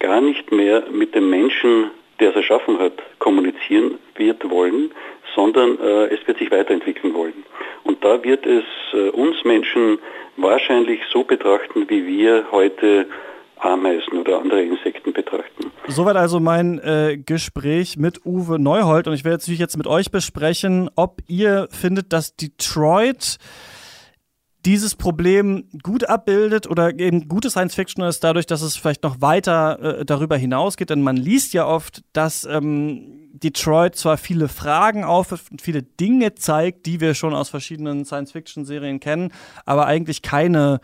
gar 0.00 0.20
nicht 0.20 0.50
mehr 0.50 0.82
mit 0.90 1.14
dem 1.14 1.30
Menschen, 1.30 1.92
der 2.20 2.30
es 2.30 2.36
erschaffen 2.36 2.78
hat, 2.78 2.92
kommunizieren 3.18 3.98
wird 4.16 4.48
wollen, 4.48 4.92
sondern 5.34 5.78
äh, 5.80 6.06
es 6.06 6.26
wird 6.26 6.38
sich 6.38 6.50
weiterentwickeln 6.50 7.14
wollen. 7.14 7.44
Und 7.84 8.04
da 8.04 8.22
wird 8.22 8.46
es 8.46 8.64
äh, 8.92 9.10
uns 9.10 9.44
Menschen 9.44 9.98
wahrscheinlich 10.36 11.00
so 11.12 11.24
betrachten, 11.24 11.88
wie 11.88 12.06
wir 12.06 12.46
heute 12.50 13.06
Ameisen 13.58 14.18
oder 14.18 14.40
andere 14.40 14.62
Insekten 14.62 15.12
betrachten. 15.12 15.70
Soweit 15.86 16.16
also 16.16 16.40
mein 16.40 16.78
äh, 16.80 17.16
Gespräch 17.24 17.96
mit 17.96 18.24
Uwe 18.26 18.58
Neuhold 18.58 19.06
und 19.06 19.14
ich 19.14 19.24
werde 19.24 19.38
natürlich 19.38 19.60
jetzt 19.60 19.76
mit 19.76 19.86
euch 19.86 20.10
besprechen, 20.10 20.90
ob 20.96 21.20
ihr 21.28 21.68
findet, 21.70 22.12
dass 22.12 22.36
Detroit 22.36 23.38
dieses 24.64 24.94
Problem 24.94 25.68
gut 25.82 26.08
abbildet 26.08 26.66
oder 26.68 26.98
eben 26.98 27.28
gute 27.28 27.50
Science 27.50 27.74
Fiction 27.74 28.02
ist 28.04 28.24
dadurch, 28.24 28.46
dass 28.46 28.62
es 28.62 28.76
vielleicht 28.76 29.02
noch 29.02 29.20
weiter 29.20 30.00
äh, 30.00 30.04
darüber 30.04 30.36
hinausgeht. 30.36 30.90
Denn 30.90 31.02
man 31.02 31.16
liest 31.16 31.52
ja 31.52 31.66
oft, 31.66 32.02
dass 32.12 32.44
ähm, 32.44 33.30
Detroit 33.32 33.96
zwar 33.96 34.16
viele 34.16 34.48
Fragen 34.48 35.04
aufwirft 35.04 35.50
und 35.50 35.60
viele 35.60 35.82
Dinge 35.82 36.34
zeigt, 36.34 36.86
die 36.86 37.00
wir 37.00 37.14
schon 37.14 37.34
aus 37.34 37.50
verschiedenen 37.50 38.04
Science 38.04 38.32
Fiction 38.32 38.64
Serien 38.64 39.00
kennen, 39.00 39.32
aber 39.66 39.86
eigentlich 39.86 40.22
keine 40.22 40.80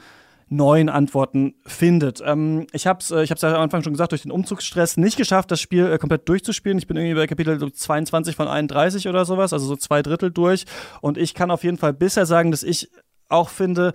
neuen 0.52 0.88
Antworten 0.88 1.54
findet. 1.64 2.20
Ähm, 2.26 2.66
ich 2.72 2.86
habe 2.88 2.98
es 3.00 3.12
äh, 3.12 3.22
ich 3.22 3.30
hab's 3.30 3.42
ja 3.42 3.54
am 3.54 3.62
Anfang 3.62 3.84
schon 3.84 3.92
gesagt, 3.92 4.10
durch 4.10 4.22
den 4.22 4.32
Umzugsstress 4.32 4.96
nicht 4.96 5.16
geschafft, 5.16 5.50
das 5.52 5.60
Spiel 5.60 5.86
äh, 5.86 5.96
komplett 5.96 6.28
durchzuspielen. 6.28 6.76
Ich 6.76 6.88
bin 6.88 6.96
irgendwie 6.96 7.14
bei 7.14 7.28
Kapitel 7.28 7.72
22 7.72 8.34
von 8.34 8.48
31 8.48 9.06
oder 9.06 9.24
sowas, 9.24 9.52
also 9.52 9.66
so 9.66 9.76
zwei 9.76 10.02
Drittel 10.02 10.32
durch. 10.32 10.64
Und 11.00 11.18
ich 11.18 11.34
kann 11.34 11.52
auf 11.52 11.62
jeden 11.62 11.78
Fall 11.78 11.92
bisher 11.92 12.26
sagen, 12.26 12.50
dass 12.50 12.64
ich 12.64 12.90
auch 13.30 13.48
finde, 13.48 13.92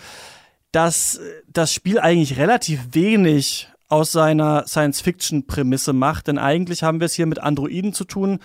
dass 0.72 1.20
das 1.48 1.74
Spiel 1.74 2.00
eigentlich 2.00 2.38
relativ 2.38 2.80
wenig 2.92 3.70
aus 3.88 4.12
seiner 4.12 4.68
Science-Fiction-Prämisse 4.68 5.94
macht, 5.94 6.28
denn 6.28 6.38
eigentlich 6.38 6.84
haben 6.84 7.00
wir 7.00 7.06
es 7.06 7.14
hier 7.14 7.28
mit 7.28 7.40
Androiden 7.40 7.94
zu 7.94 8.04
tun, 8.04 8.40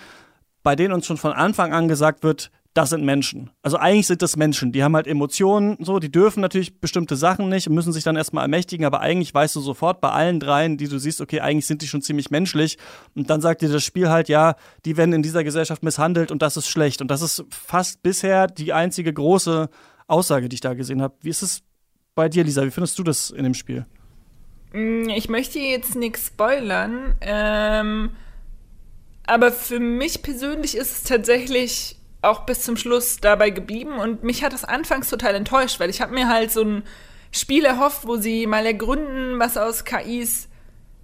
bei 0.63 0.75
denen 0.75 0.93
uns 0.93 1.05
schon 1.05 1.17
von 1.17 1.33
Anfang 1.33 1.73
an 1.73 1.87
gesagt 1.87 2.23
wird, 2.23 2.51
das 2.73 2.89
sind 2.89 3.03
Menschen. 3.03 3.49
Also 3.63 3.75
eigentlich 3.75 4.07
sind 4.07 4.21
das 4.21 4.37
Menschen. 4.37 4.71
Die 4.71 4.81
haben 4.81 4.95
halt 4.95 5.07
Emotionen, 5.07 5.75
so, 5.81 5.99
die 5.99 6.11
dürfen 6.11 6.39
natürlich 6.39 6.79
bestimmte 6.79 7.17
Sachen 7.17 7.49
nicht 7.49 7.69
müssen 7.69 7.91
sich 7.91 8.05
dann 8.05 8.15
erstmal 8.15 8.45
ermächtigen, 8.45 8.85
aber 8.85 9.01
eigentlich 9.01 9.33
weißt 9.33 9.57
du 9.57 9.59
sofort 9.59 9.99
bei 9.99 10.09
allen 10.09 10.39
dreien, 10.39 10.77
die 10.77 10.87
du 10.87 10.97
siehst, 10.97 11.19
okay, 11.19 11.41
eigentlich 11.41 11.67
sind 11.67 11.81
die 11.81 11.87
schon 11.87 12.01
ziemlich 12.01 12.29
menschlich. 12.31 12.77
Und 13.13 13.29
dann 13.29 13.41
sagt 13.41 13.61
dir 13.61 13.69
das 13.69 13.83
Spiel 13.83 14.09
halt, 14.09 14.29
ja, 14.29 14.55
die 14.85 14.95
werden 14.95 15.13
in 15.13 15.21
dieser 15.21 15.43
Gesellschaft 15.43 15.83
misshandelt 15.83 16.31
und 16.31 16.41
das 16.41 16.55
ist 16.55 16.69
schlecht. 16.69 17.01
Und 17.01 17.11
das 17.11 17.21
ist 17.21 17.43
fast 17.49 18.03
bisher 18.03 18.47
die 18.47 18.71
einzige 18.71 19.11
große 19.11 19.69
Aussage, 20.07 20.49
die 20.49 20.55
ich 20.55 20.61
da 20.61 20.73
gesehen 20.73 21.01
habe. 21.01 21.15
Wie 21.21 21.29
ist 21.29 21.41
es 21.41 21.63
bei 22.15 22.29
dir, 22.29 22.43
Lisa? 22.43 22.63
Wie 22.63 22.71
findest 22.71 22.97
du 22.99 23.03
das 23.03 23.31
in 23.31 23.43
dem 23.43 23.53
Spiel? 23.53 23.85
Mm, 24.73 25.09
ich 25.09 25.29
möchte 25.29 25.59
jetzt 25.59 25.95
nichts 25.95 26.27
spoilern, 26.27 27.15
ähm, 27.21 28.11
aber 29.25 29.51
für 29.51 29.79
mich 29.79 30.21
persönlich 30.21 30.75
ist 30.75 30.91
es 30.91 31.03
tatsächlich 31.03 31.97
auch 32.21 32.45
bis 32.45 32.61
zum 32.61 32.77
Schluss 32.77 33.17
dabei 33.17 33.49
geblieben 33.49 33.93
und 33.93 34.23
mich 34.23 34.43
hat 34.43 34.53
das 34.53 34.63
anfangs 34.63 35.09
total 35.09 35.35
enttäuscht, 35.35 35.79
weil 35.79 35.89
ich 35.89 36.01
habe 36.01 36.13
mir 36.13 36.27
halt 36.27 36.51
so 36.51 36.61
ein 36.63 36.83
Spiel 37.31 37.65
erhofft, 37.65 38.05
wo 38.05 38.17
sie 38.17 38.45
mal 38.45 38.65
ergründen, 38.65 39.39
was 39.39 39.57
aus 39.57 39.85
KIs 39.85 40.49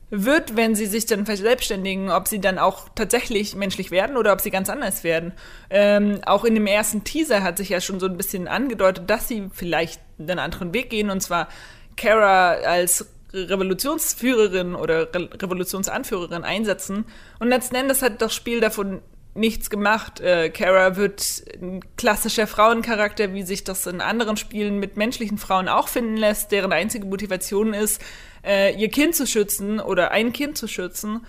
wird, 0.09 0.55
wenn 0.55 0.73
sie 0.73 0.85
sich 0.85 1.05
dann 1.05 1.25
verselbstständigen, 1.25 2.09
ob 2.09 2.27
sie 2.27 2.39
dann 2.39 2.59
auch 2.59 2.87
tatsächlich 2.95 3.55
menschlich 3.55 3.91
werden 3.91 4.15
oder 4.15 4.31
ob 4.31 4.41
sie 4.41 4.51
ganz 4.51 4.69
anders 4.69 5.03
werden. 5.03 5.33
Ähm, 5.69 6.21
auch 6.25 6.45
in 6.45 6.55
dem 6.55 6.67
ersten 6.67 7.03
Teaser 7.03 7.43
hat 7.43 7.57
sich 7.57 7.69
ja 7.69 7.81
schon 7.81 7.99
so 7.99 8.05
ein 8.05 8.15
bisschen 8.15 8.47
angedeutet, 8.47 9.09
dass 9.09 9.27
sie 9.27 9.49
vielleicht 9.53 10.01
einen 10.17 10.39
anderen 10.39 10.73
Weg 10.73 10.89
gehen 10.89 11.09
und 11.09 11.21
zwar 11.21 11.49
Kara 11.97 12.51
als 12.51 13.07
Revolutionsführerin 13.33 14.75
oder 14.75 15.13
Re 15.13 15.29
Revolutionsanführerin 15.33 16.43
einsetzen. 16.43 17.05
Und 17.39 17.49
letzten 17.49 17.75
Endes 17.75 18.01
hat 18.01 18.21
das 18.21 18.33
Spiel 18.33 18.61
davon 18.61 19.01
nichts 19.37 19.69
gemacht. 19.69 20.19
Äh, 20.19 20.49
Kara 20.49 20.95
wird 20.95 21.43
ein 21.61 21.81
klassischer 21.95 22.47
Frauencharakter, 22.47 23.33
wie 23.33 23.43
sich 23.43 23.63
das 23.63 23.85
in 23.85 24.01
anderen 24.01 24.37
Spielen 24.37 24.79
mit 24.79 24.97
menschlichen 24.97 25.37
Frauen 25.37 25.67
auch 25.67 25.87
finden 25.87 26.17
lässt, 26.17 26.51
deren 26.51 26.73
einzige 26.73 27.05
Motivation 27.05 27.73
ist, 27.73 28.01
äh, 28.47 28.73
ihr 28.75 28.89
Kind 28.89 29.15
zu 29.15 29.27
schützen 29.27 29.79
oder 29.79 30.11
ein 30.11 30.31
Kind 30.33 30.57
zu 30.57 30.67
schützen. 30.67 31.25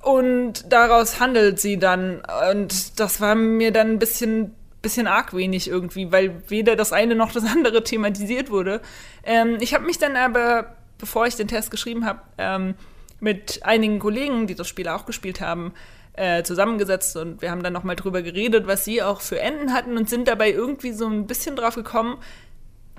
Und 0.00 0.72
daraus 0.72 1.18
handelt 1.18 1.58
sie 1.58 1.78
dann. 1.78 2.22
Und 2.52 3.00
das 3.00 3.20
war 3.20 3.34
mir 3.34 3.72
dann 3.72 3.92
ein 3.92 3.98
bisschen, 3.98 4.54
bisschen 4.82 5.06
argwenig 5.06 5.68
irgendwie, 5.68 6.12
weil 6.12 6.42
weder 6.48 6.76
das 6.76 6.92
eine 6.92 7.14
noch 7.14 7.32
das 7.32 7.44
andere 7.44 7.82
thematisiert 7.84 8.50
wurde. 8.50 8.80
Ähm, 9.24 9.56
ich 9.60 9.74
habe 9.74 9.84
mich 9.84 9.98
dann 9.98 10.16
aber, 10.16 10.76
bevor 10.98 11.26
ich 11.26 11.36
den 11.36 11.48
Test 11.48 11.70
geschrieben 11.70 12.04
habe, 12.04 12.20
ähm, 12.36 12.74
mit 13.20 13.60
einigen 13.64 13.98
Kollegen, 13.98 14.46
die 14.46 14.54
das 14.54 14.68
Spiel 14.68 14.88
auch 14.88 15.06
gespielt 15.06 15.40
haben, 15.40 15.72
äh, 16.12 16.42
zusammengesetzt 16.42 17.16
und 17.16 17.42
wir 17.42 17.50
haben 17.50 17.62
dann 17.62 17.72
nochmal 17.72 17.96
drüber 17.96 18.22
geredet, 18.22 18.66
was 18.66 18.84
sie 18.84 19.02
auch 19.02 19.20
für 19.20 19.40
Enden 19.40 19.72
hatten 19.72 19.96
und 19.96 20.08
sind 20.10 20.26
dabei 20.26 20.50
irgendwie 20.50 20.92
so 20.92 21.06
ein 21.06 21.26
bisschen 21.26 21.54
drauf 21.54 21.76
gekommen, 21.76 22.18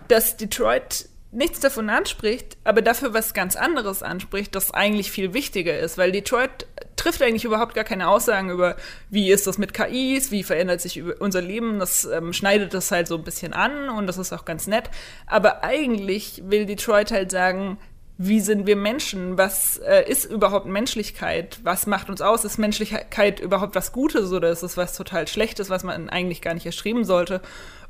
dass 0.08 0.38
Detroit 0.38 1.10
nichts 1.32 1.60
davon 1.60 1.90
anspricht, 1.90 2.58
aber 2.64 2.82
dafür 2.82 3.14
was 3.14 3.34
ganz 3.34 3.56
anderes 3.56 4.02
anspricht, 4.02 4.56
das 4.56 4.72
eigentlich 4.72 5.12
viel 5.12 5.34
wichtiger 5.34 5.78
ist, 5.78 5.98
weil 5.98 6.12
Detroit 6.12 6.66
trifft 6.96 7.22
eigentlich 7.22 7.46
überhaupt 7.46 7.76
gar 7.76 7.84
keine 7.84 8.08
Aussagen 8.08 8.50
über, 8.50 8.76
wie 9.10 9.32
ist 9.32 9.46
das 9.46 9.58
mit 9.58 9.74
KIs, 9.74 10.32
wie 10.32 10.44
verändert 10.44 10.82
sich 10.82 11.02
unser 11.20 11.42
Leben, 11.42 11.80
das 11.80 12.06
ähm, 12.06 12.34
schneidet 12.34 12.74
das 12.74 12.92
halt 12.92 13.08
so 13.08 13.16
ein 13.16 13.24
bisschen 13.24 13.54
an 13.54 13.90
und 13.90 14.08
das 14.08 14.18
ist 14.18 14.34
auch 14.34 14.44
ganz 14.44 14.68
nett, 14.68 14.90
aber 15.28 15.64
eigentlich 15.64 16.44
will 16.46 16.66
Detroit 16.66 17.12
halt 17.12 17.32
sagen, 17.32 17.78
wie 18.22 18.42
sind 18.42 18.68
wir 18.68 18.76
Menschen? 18.76 19.38
Was 19.38 19.78
äh, 19.78 20.04
ist 20.06 20.26
überhaupt 20.26 20.66
Menschlichkeit? 20.66 21.58
Was 21.64 21.88
macht 21.88 22.10
uns 22.10 22.20
aus? 22.20 22.44
Ist 22.44 22.58
Menschlichkeit 22.58 23.40
überhaupt 23.40 23.76
was 23.76 23.94
Gutes 23.94 24.34
oder 24.34 24.50
ist 24.50 24.62
es 24.62 24.76
was 24.76 24.94
total 24.94 25.26
Schlechtes, 25.26 25.70
was 25.70 25.86
man 25.86 26.10
eigentlich 26.10 26.42
gar 26.42 26.54
nicht 26.54 26.66
erschreiben 26.66 27.06
sollte? 27.06 27.42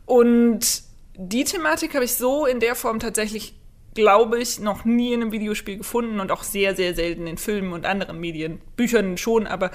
Und 0.06 0.84
die 1.21 1.43
Thematik 1.43 1.95
habe 1.95 2.05
ich 2.05 2.15
so 2.15 2.45
in 2.45 2.62
der 2.62 2.75
Form 2.75 2.99
tatsächlich, 2.99 3.53
glaube 3.93 4.39
ich, 4.39 4.60
noch 4.60 4.86
nie 4.86 5.13
in 5.13 5.21
einem 5.21 5.34
Videospiel 5.34 5.77
gefunden 5.77 6.21
und 6.21 6.32
auch 6.32 6.43
sehr, 6.43 6.77
sehr 6.77 6.95
selten 6.95 7.27
in 7.27 7.38
Filmen 7.38 7.73
und 7.73 7.86
anderen 7.86 8.21
Medien. 8.21 8.62
Büchern 8.77 9.17
schon, 9.17 9.45
aber 9.45 9.71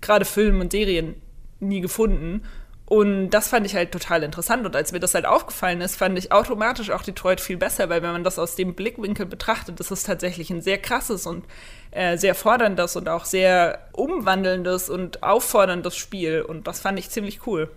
gerade 0.00 0.24
Filmen 0.24 0.60
und 0.60 0.72
Serien 0.72 1.14
nie 1.60 1.80
gefunden. 1.80 2.42
Und 2.84 3.30
das 3.30 3.46
fand 3.46 3.64
ich 3.64 3.76
halt 3.76 3.92
total 3.92 4.24
interessant. 4.24 4.66
Und 4.66 4.74
als 4.74 4.90
mir 4.90 4.98
das 4.98 5.14
halt 5.14 5.24
aufgefallen 5.24 5.82
ist, 5.82 5.94
fand 5.94 6.18
ich 6.18 6.32
automatisch 6.32 6.90
auch 6.90 7.02
Detroit 7.02 7.40
viel 7.40 7.58
besser, 7.58 7.88
weil 7.90 8.02
wenn 8.02 8.12
man 8.12 8.24
das 8.24 8.40
aus 8.40 8.56
dem 8.56 8.74
Blickwinkel 8.74 9.26
betrachtet, 9.26 9.78
das 9.78 9.92
ist 9.92 10.04
tatsächlich 10.04 10.50
ein 10.50 10.62
sehr 10.62 10.78
krasses 10.78 11.26
und 11.26 11.44
äh, 11.92 12.16
sehr 12.16 12.34
forderndes 12.34 12.96
und 12.96 13.08
auch 13.08 13.24
sehr 13.24 13.88
umwandelndes 13.92 14.90
und 14.90 15.22
aufforderndes 15.22 15.96
Spiel. 15.96 16.42
Und 16.42 16.66
das 16.66 16.80
fand 16.80 16.98
ich 16.98 17.10
ziemlich 17.10 17.46
cool. 17.46 17.70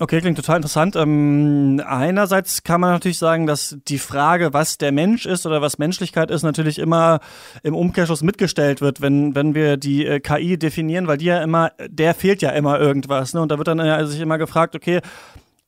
Okay, 0.00 0.20
klingt 0.20 0.36
total 0.36 0.56
interessant. 0.56 0.96
Ähm, 0.96 1.80
einerseits 1.86 2.64
kann 2.64 2.80
man 2.80 2.90
natürlich 2.90 3.18
sagen, 3.18 3.46
dass 3.46 3.78
die 3.86 3.98
Frage, 3.98 4.52
was 4.52 4.76
der 4.76 4.90
Mensch 4.90 5.24
ist 5.24 5.46
oder 5.46 5.62
was 5.62 5.78
Menschlichkeit 5.78 6.32
ist, 6.32 6.42
natürlich 6.42 6.80
immer 6.80 7.20
im 7.62 7.76
Umkehrschluss 7.76 8.22
mitgestellt 8.22 8.80
wird, 8.80 9.00
wenn, 9.00 9.36
wenn 9.36 9.54
wir 9.54 9.76
die 9.76 10.04
äh, 10.04 10.18
KI 10.18 10.58
definieren, 10.58 11.06
weil 11.06 11.18
die 11.18 11.26
ja 11.26 11.40
immer, 11.40 11.70
der 11.86 12.14
fehlt 12.14 12.42
ja 12.42 12.50
immer 12.50 12.80
irgendwas. 12.80 13.34
Ne? 13.34 13.42
Und 13.42 13.52
da 13.52 13.58
wird 13.58 13.68
dann 13.68 13.78
äh, 13.78 14.04
sich 14.06 14.20
immer 14.20 14.36
gefragt, 14.36 14.74
okay, 14.74 15.00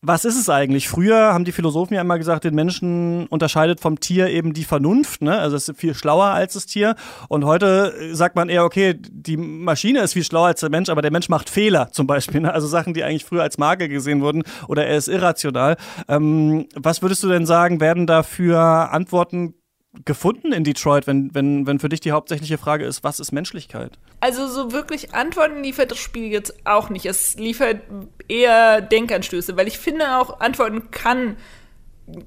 was 0.06 0.24
ist 0.24 0.38
es 0.38 0.48
eigentlich? 0.48 0.88
Früher 0.88 1.34
haben 1.34 1.44
die 1.44 1.52
Philosophen 1.52 1.94
ja 1.94 2.00
immer 2.00 2.18
gesagt, 2.18 2.44
den 2.44 2.54
Menschen 2.54 3.26
unterscheidet 3.26 3.80
vom 3.80 3.98
Tier 3.98 4.28
eben 4.28 4.52
die 4.52 4.64
Vernunft, 4.64 5.22
ne? 5.22 5.36
Also 5.38 5.56
es 5.56 5.68
ist 5.68 5.80
viel 5.80 5.94
schlauer 5.94 6.26
als 6.26 6.54
das 6.54 6.66
Tier. 6.66 6.94
Und 7.28 7.44
heute 7.44 8.14
sagt 8.14 8.36
man 8.36 8.48
eher, 8.48 8.64
okay, 8.64 8.94
die 8.96 9.36
Maschine 9.36 10.00
ist 10.00 10.12
viel 10.12 10.24
schlauer 10.24 10.46
als 10.46 10.60
der 10.60 10.70
Mensch, 10.70 10.90
aber 10.90 11.02
der 11.02 11.10
Mensch 11.10 11.28
macht 11.28 11.50
Fehler 11.50 11.88
zum 11.92 12.06
Beispiel. 12.06 12.40
Ne? 12.40 12.52
Also 12.52 12.68
Sachen, 12.68 12.94
die 12.94 13.02
eigentlich 13.02 13.24
früher 13.24 13.42
als 13.42 13.58
Marke 13.58 13.88
gesehen 13.88 14.20
wurden 14.20 14.44
oder 14.68 14.86
er 14.86 14.96
ist 14.96 15.08
irrational. 15.08 15.76
Ähm, 16.08 16.66
was 16.74 17.02
würdest 17.02 17.22
du 17.24 17.28
denn 17.28 17.46
sagen, 17.46 17.80
werden 17.80 18.06
dafür 18.06 18.92
Antworten 18.92 19.54
gefunden 20.04 20.52
in 20.52 20.64
Detroit, 20.64 21.06
wenn, 21.06 21.34
wenn, 21.34 21.66
wenn 21.66 21.78
für 21.78 21.88
dich 21.88 22.00
die 22.00 22.12
hauptsächliche 22.12 22.58
Frage 22.58 22.84
ist, 22.84 23.04
was 23.04 23.20
ist 23.20 23.32
Menschlichkeit? 23.32 23.92
Also 24.20 24.46
so 24.48 24.72
wirklich 24.72 25.14
Antworten 25.14 25.62
liefert 25.62 25.90
das 25.90 25.98
Spiel 25.98 26.30
jetzt 26.30 26.54
auch 26.66 26.90
nicht. 26.90 27.06
Es 27.06 27.36
liefert 27.36 27.80
eher 28.28 28.80
Denkanstöße, 28.80 29.56
weil 29.56 29.68
ich 29.68 29.78
finde 29.78 30.18
auch, 30.18 30.40
Antworten 30.40 30.90
kann 30.90 31.36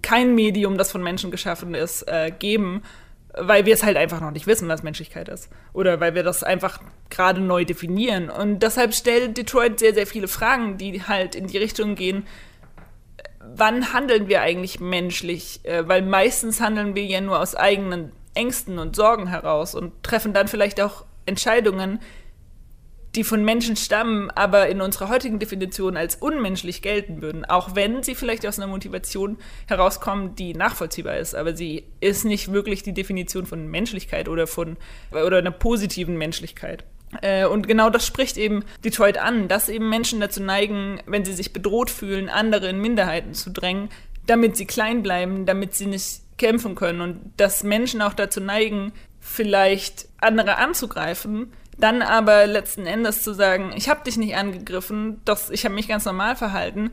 kein 0.02 0.36
Medium, 0.36 0.78
das 0.78 0.92
von 0.92 1.04
Menschen 1.04 1.32
geschaffen 1.32 1.74
ist, 1.74 2.04
äh, 2.08 2.32
geben, 2.38 2.84
weil 3.34 3.66
wir 3.66 3.74
es 3.74 3.84
halt 3.84 3.98
einfach 3.98 4.20
noch 4.20 4.32
nicht 4.32 4.48
wissen, 4.48 4.68
was 4.68 4.84
Menschlichkeit 4.84 5.30
ist. 5.30 5.50
Oder 5.74 6.00
weil 6.00 6.16
wir 6.16 6.24
das 6.24 6.44
einfach 6.44 6.80
gerade 7.10 7.40
neu 7.40 7.64
definieren. 7.64 8.30
Und 8.30 8.64
deshalb 8.64 8.94
stellt 8.94 9.38
Detroit 9.38 9.80
sehr, 9.80 9.94
sehr 9.94 10.08
viele 10.08 10.28
Fragen, 10.28 10.78
die 10.78 11.04
halt 11.04 11.36
in 11.36 11.48
die 11.48 11.58
Richtung 11.58 11.96
gehen, 11.96 12.26
wann 13.60 13.94
handeln 13.94 14.28
wir 14.28 14.42
eigentlich 14.42 14.80
menschlich? 14.80 15.60
Äh, 15.64 15.88
weil 15.88 16.02
meistens 16.02 16.62
handeln 16.62 16.96
wir 16.96 17.06
ja 17.06 17.22
nur 17.22 17.40
aus 17.40 17.56
eigenen 17.56 18.12
Ängsten 18.34 18.80
und 18.80 18.96
Sorgen 18.96 19.28
heraus 19.28 19.76
und 19.76 20.04
treffen 20.04 20.34
dann 20.34 20.48
vielleicht 20.48 20.82
auch 20.82 21.06
Entscheidungen, 21.26 22.00
die 23.16 23.24
von 23.24 23.44
Menschen 23.44 23.76
stammen, 23.76 24.30
aber 24.32 24.70
in 24.70 24.82
unserer 24.82 25.10
heutigen 25.10 25.40
Definition 25.40 25.98
als 25.98 26.16
unmenschlich 26.16 26.82
gelten 26.82 27.22
würden, 27.22 27.44
auch 27.44 27.76
wenn 27.76 28.04
sie 28.04 28.14
vielleicht 28.14 28.46
aus 28.46 28.60
einer 28.60 28.68
Motivation 28.68 29.38
herauskommen, 29.68 30.36
die 30.36 30.54
nachvollziehbar 30.54 31.18
ist, 31.18 31.34
aber 31.34 31.56
sie 31.56 31.86
ist 32.02 32.24
nicht 32.24 32.52
wirklich 32.52 32.84
die 32.84 32.94
Definition 32.94 33.48
von 33.48 33.68
Menschlichkeit 33.68 34.30
oder 34.30 34.46
von 34.46 34.78
oder 35.12 35.40
einer 35.40 35.52
positiven 35.52 36.18
Menschlichkeit. 36.18 36.84
Äh, 37.22 37.46
und 37.46 37.68
genau 37.68 37.90
das 37.90 38.06
spricht 38.06 38.38
eben 38.38 38.64
Detroit 38.84 39.18
an, 39.18 39.48
dass 39.48 39.70
eben 39.70 39.90
Menschen 39.90 40.20
dazu 40.20 40.42
neigen, 40.42 41.02
wenn 41.06 41.26
sie 41.26 41.34
sich 41.34 41.54
bedroht 41.54 41.90
fühlen, 41.90 42.30
andere 42.30 42.70
in 42.70 42.80
Minderheiten 42.80 43.34
zu 43.34 43.50
drängen, 43.50 43.90
damit 44.28 44.58
sie 44.58 44.66
klein 44.66 45.02
bleiben, 45.02 45.46
damit 45.46 45.76
sie 45.76 45.88
nicht 45.88 46.22
kämpfen 46.38 46.76
können. 46.76 47.02
Und 47.02 47.34
dass 47.38 47.64
Menschen 47.64 48.02
auch 48.02 48.14
dazu 48.14 48.40
neigen, 48.40 48.94
vielleicht 49.20 50.08
andere 50.22 50.58
anzugreifen, 50.58 51.52
dann 51.78 52.02
aber 52.02 52.46
letzten 52.46 52.86
Endes 52.86 53.24
zu 53.24 53.34
sagen, 53.34 53.74
ich 53.76 53.90
habe 53.90 54.04
dich 54.04 54.18
nicht 54.18 54.36
angegriffen, 54.36 55.22
das, 55.26 55.50
ich 55.50 55.66
habe 55.66 55.76
mich 55.76 55.88
ganz 55.88 56.06
normal 56.06 56.36
verhalten, 56.36 56.92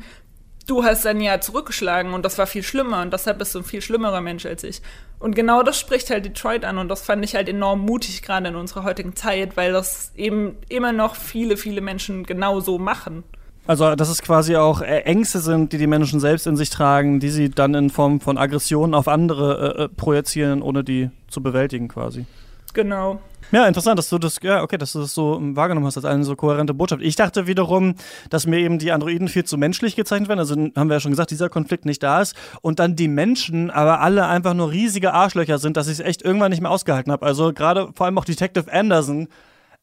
du 0.67 0.85
hast 0.85 1.05
dann 1.05 1.21
ja 1.21 1.41
zurückgeschlagen 1.41 2.13
und 2.13 2.25
das 2.25 2.39
war 2.39 2.47
viel 2.47 2.63
schlimmer 2.63 3.03
und 3.03 3.13
deshalb 3.13 3.39
bist 3.39 3.55
du 3.55 3.61
ein 3.61 3.65
viel 3.65 3.81
schlimmerer 3.81 4.21
Mensch 4.21 4.47
als 4.47 4.65
ich. 4.65 4.83
Und 5.19 5.35
genau 5.35 5.63
das 5.63 5.79
spricht 5.79 6.11
halt 6.11 6.25
Detroit 6.25 6.65
an 6.65 6.79
und 6.79 6.89
das 6.89 7.03
fand 7.03 7.25
ich 7.25 7.35
halt 7.35 7.49
enorm 7.49 7.81
mutig 7.81 8.23
gerade 8.23 8.49
in 8.49 8.57
unserer 8.57 8.85
heutigen 8.85 9.17
Zeit, 9.17 9.57
weil 9.57 9.73
das 9.73 10.13
eben 10.17 10.57
immer 10.69 10.93
noch 10.93 11.17
viele, 11.17 11.57
viele 11.57 11.81
Menschen 11.81 12.25
genau 12.25 12.61
so 12.61 12.79
machen. 12.79 13.25
Also, 13.67 13.97
dass 13.97 14.09
es 14.09 14.23
quasi 14.23 14.55
auch 14.57 14.81
Ängste 14.81 15.41
sind, 15.41 15.73
die 15.73 15.79
die 15.79 15.89
Menschen 15.89 16.21
selbst 16.21 16.47
in 16.47 16.57
sich 16.57 16.71
tragen, 16.71 17.19
die 17.19 17.31
sie 17.31 17.51
dann 17.51 17.75
in 17.75 17.91
Form 17.91 18.21
von 18.21 18.39
Aggressionen 18.39 18.95
auf 18.95 19.09
andere 19.09 19.77
äh, 19.79 19.83
äh 19.85 19.89
projizieren, 19.89 20.63
ohne 20.63 20.85
die 20.85 21.11
zu 21.29 21.43
bewältigen 21.43 21.89
quasi. 21.89 22.27
Genau. 22.75 23.21
Ja, 23.53 23.67
interessant, 23.67 23.99
dass 23.99 24.09
du 24.09 24.19
das, 24.19 24.39
ja, 24.43 24.63
okay, 24.63 24.77
dass 24.77 24.93
du 24.93 25.01
das 25.01 25.15
so 25.15 25.39
wahrgenommen 25.41 25.87
hast 25.87 25.97
als 25.97 26.05
eine 26.05 26.25
so 26.25 26.35
kohärente 26.37 26.75
Botschaft. 26.75 27.03
Ich 27.03 27.17
dachte 27.17 27.47
wiederum, 27.47 27.95
dass 28.31 28.47
mir 28.47 28.59
eben 28.59 28.79
die 28.79 28.93
Androiden 28.93 29.29
viel 29.29 29.45
zu 29.45 29.57
menschlich 29.57 29.97
gezeichnet 29.97 30.29
werden. 30.29 30.41
Also 30.41 30.55
haben 30.55 30.89
wir 30.89 30.95
ja 30.95 31.01
schon 31.01 31.13
gesagt, 31.13 31.31
dieser 31.31 31.49
Konflikt 31.49 31.85
nicht 31.85 32.03
da 32.03 32.21
ist. 32.21 32.35
Und 32.61 32.79
dann 32.79 32.97
die 32.97 33.09
Menschen 33.09 33.71
aber 33.71 34.01
alle 34.01 34.27
einfach 34.27 34.55
nur 34.55 34.71
riesige 34.71 35.13
Arschlöcher 35.13 35.59
sind, 35.59 35.77
dass 35.77 35.87
ich 35.87 35.95
es 35.95 36.01
echt 36.01 36.23
irgendwann 36.23 36.51
nicht 36.51 36.61
mehr 36.61 36.71
ausgehalten 36.71 37.13
habe. 37.13 37.25
Also 37.25 37.53
gerade 37.53 37.91
vor 37.95 38.07
allem 38.07 38.19
auch 38.19 38.25
Detective 38.25 38.73
Anderson. 38.73 39.29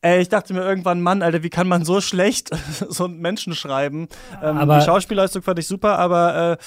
Ey, 0.01 0.21
ich 0.21 0.27
dachte 0.27 0.53
mir 0.53 0.61
irgendwann, 0.61 1.01
Mann, 1.01 1.21
Alter, 1.21 1.43
wie 1.43 1.49
kann 1.49 1.69
man 1.69 1.85
so 1.85 2.01
schlecht 2.01 2.49
so 2.89 3.05
einen 3.05 3.19
Menschen 3.19 3.55
schreiben? 3.55 4.09
Ähm, 4.41 4.57
aber 4.57 4.79
die 4.79 4.85
Schauspielleistung 4.85 5.41
fand 5.41 5.59
ich 5.59 5.67
super, 5.67 5.97
aber 5.97 6.51
äh, 6.51 6.57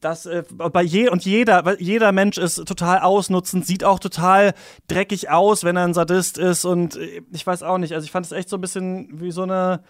das 0.00 0.26
äh, 0.26 0.42
bei 0.50 0.82
je 0.82 1.08
und 1.08 1.24
jeder 1.24 1.80
jeder 1.80 2.12
Mensch 2.12 2.38
ist 2.38 2.56
total 2.66 3.00
ausnutzend, 3.00 3.66
sieht 3.66 3.84
auch 3.84 3.98
total 3.98 4.54
dreckig 4.88 5.30
aus, 5.30 5.64
wenn 5.64 5.76
er 5.76 5.84
ein 5.84 5.94
Sadist 5.94 6.38
ist 6.38 6.64
und 6.64 6.96
äh, 6.96 7.22
ich 7.32 7.46
weiß 7.46 7.62
auch 7.62 7.78
nicht, 7.78 7.94
also 7.94 8.04
ich 8.04 8.10
fand 8.10 8.26
es 8.26 8.32
echt 8.32 8.48
so 8.48 8.56
ein 8.56 8.60
bisschen 8.60 9.20
wie 9.20 9.30
so 9.30 9.42
eine 9.42 9.82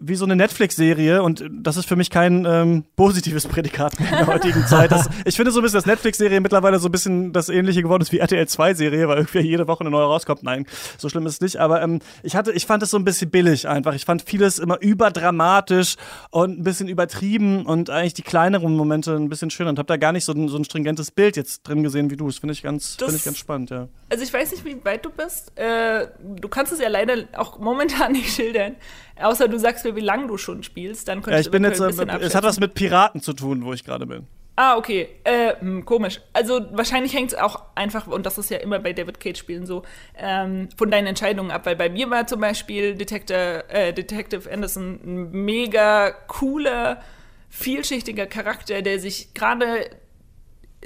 wie 0.00 0.14
so 0.14 0.24
eine 0.24 0.36
Netflix-Serie 0.36 1.22
und 1.22 1.44
das 1.50 1.76
ist 1.76 1.86
für 1.86 1.96
mich 1.96 2.10
kein 2.10 2.44
ähm, 2.44 2.84
positives 2.96 3.46
Prädikat 3.46 3.98
mehr 4.00 4.10
in 4.10 4.16
der 4.18 4.26
heutigen 4.26 4.66
Zeit. 4.66 4.90
Das, 4.92 5.08
ich 5.24 5.36
finde 5.36 5.52
so 5.52 5.60
ein 5.60 5.62
bisschen, 5.62 5.78
dass 5.78 5.86
Netflix-Serie 5.86 6.40
mittlerweile 6.40 6.78
so 6.78 6.88
ein 6.88 6.92
bisschen 6.92 7.32
das 7.32 7.48
ähnliche 7.48 7.82
geworden 7.82 8.02
ist 8.02 8.12
wie 8.12 8.18
RTL 8.18 8.44
2-Serie, 8.44 9.08
weil 9.08 9.18
irgendwie 9.18 9.40
jede 9.40 9.68
Woche 9.68 9.80
eine 9.80 9.90
neue 9.90 10.04
rauskommt. 10.04 10.42
Nein, 10.42 10.66
so 10.98 11.08
schlimm 11.08 11.26
ist 11.26 11.34
es 11.34 11.40
nicht. 11.40 11.56
Aber 11.58 11.82
ähm, 11.82 12.00
ich 12.22 12.36
hatte, 12.36 12.52
ich 12.52 12.66
fand 12.66 12.82
es 12.82 12.90
so 12.90 12.98
ein 12.98 13.04
bisschen 13.04 13.30
billig 13.30 13.68
einfach. 13.68 13.94
Ich 13.94 14.04
fand 14.04 14.22
vieles 14.22 14.58
immer 14.58 14.80
überdramatisch 14.80 15.96
und 16.30 16.58
ein 16.58 16.62
bisschen 16.62 16.88
übertrieben 16.88 17.66
und 17.66 17.90
eigentlich 17.90 18.14
die 18.14 18.22
kleineren 18.22 18.76
Momente 18.76 19.14
ein 19.14 19.28
bisschen 19.28 19.50
schöner 19.50 19.70
und 19.70 19.78
habe 19.78 19.86
da 19.86 19.96
gar 19.96 20.12
nicht 20.12 20.24
so 20.24 20.32
ein, 20.32 20.48
so 20.48 20.56
ein 20.56 20.64
stringentes 20.64 21.10
Bild 21.10 21.36
jetzt 21.36 21.62
drin 21.62 21.82
gesehen 21.82 22.10
wie 22.10 22.16
du. 22.16 22.26
Das 22.26 22.38
finde 22.38 22.52
ich 22.52 22.62
ganz, 22.62 22.96
finde 22.96 23.16
ich 23.16 23.24
ganz 23.24 23.38
spannend, 23.38 23.70
ja. 23.70 23.88
Also 24.08 24.24
ich 24.24 24.32
weiß 24.32 24.50
nicht, 24.52 24.64
wie 24.64 24.84
weit 24.84 25.04
du 25.04 25.10
bist. 25.10 25.56
Äh, 25.56 26.08
du 26.40 26.48
kannst 26.48 26.72
es 26.72 26.80
ja 26.80 26.88
leider 26.88 27.14
auch 27.34 27.58
momentan 27.58 28.12
nicht 28.12 28.34
schildern. 28.34 28.76
Außer 29.20 29.48
du 29.48 29.58
sagst 29.58 29.84
mir, 29.84 29.96
wie 29.96 30.00
lange 30.00 30.26
du 30.26 30.36
schon 30.36 30.62
spielst, 30.62 31.08
dann 31.08 31.22
könnte 31.22 31.36
ja, 31.36 31.40
ich 31.40 31.50
bin 31.50 31.64
jetzt, 31.64 31.80
ein 31.80 32.08
äh, 32.08 32.18
Es 32.20 32.34
hat 32.34 32.44
was 32.44 32.60
mit 32.60 32.74
Piraten 32.74 33.20
zu 33.20 33.32
tun, 33.32 33.64
wo 33.64 33.72
ich 33.72 33.84
gerade 33.84 34.06
bin. 34.06 34.26
Ah, 34.56 34.76
okay. 34.76 35.08
Äh, 35.24 35.54
hm, 35.58 35.86
komisch. 35.86 36.20
Also 36.34 36.60
wahrscheinlich 36.72 37.14
hängt 37.14 37.32
es 37.32 37.38
auch 37.38 37.62
einfach, 37.74 38.06
und 38.06 38.26
das 38.26 38.36
ist 38.36 38.50
ja 38.50 38.58
immer 38.58 38.78
bei 38.78 38.92
David 38.92 39.18
Cage-Spielen 39.18 39.64
so, 39.64 39.84
ähm, 40.18 40.68
von 40.76 40.90
deinen 40.90 41.06
Entscheidungen 41.06 41.50
ab. 41.50 41.64
Weil 41.64 41.76
bei 41.76 41.88
mir 41.88 42.10
war 42.10 42.26
zum 42.26 42.40
Beispiel 42.40 42.94
Detector, 42.94 43.64
äh, 43.68 43.94
Detective 43.94 44.50
Anderson 44.52 45.00
ein 45.02 45.30
mega 45.30 46.10
cooler, 46.26 47.00
vielschichtiger 47.48 48.26
Charakter, 48.26 48.82
der 48.82 48.98
sich 48.98 49.32
gerade 49.32 49.88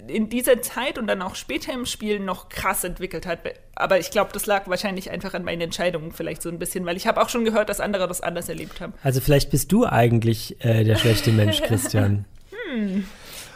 in 0.07 0.28
dieser 0.28 0.61
Zeit 0.61 0.98
und 0.98 1.07
dann 1.07 1.22
auch 1.22 1.37
später 1.37 1.72
im 1.72 1.87
Spiel 1.87 2.18
noch 2.18 2.48
krass 2.48 2.83
entwickelt 2.85 3.26
hat. 3.26 3.40
Aber 3.76 3.98
ich 3.98 4.11
glaube, 4.11 4.30
das 4.33 4.46
lag 4.46 4.66
wahrscheinlich 4.66 5.11
einfach 5.11 5.35
an 5.35 5.44
meinen 5.44 5.61
Entscheidungen 5.61 6.12
vielleicht 6.12 6.42
so 6.42 6.48
ein 6.48 6.59
bisschen, 6.59 6.85
weil 6.85 6.96
ich 6.96 7.07
habe 7.07 7.22
auch 7.22 7.28
schon 7.28 7.44
gehört, 7.44 7.68
dass 7.68 7.80
andere 7.80 8.09
das 8.09 8.20
anders 8.20 8.48
erlebt 8.48 8.80
haben. 8.80 8.92
Also 9.02 9.20
vielleicht 9.20 9.50
bist 9.50 9.70
du 9.70 9.87
eigentlich 9.87 10.62
äh, 10.64 10.85
der 10.85 10.96
schlechte 10.96 11.30
Mensch, 11.30 11.62
Christian. 11.66 12.24
hm. 12.72 13.04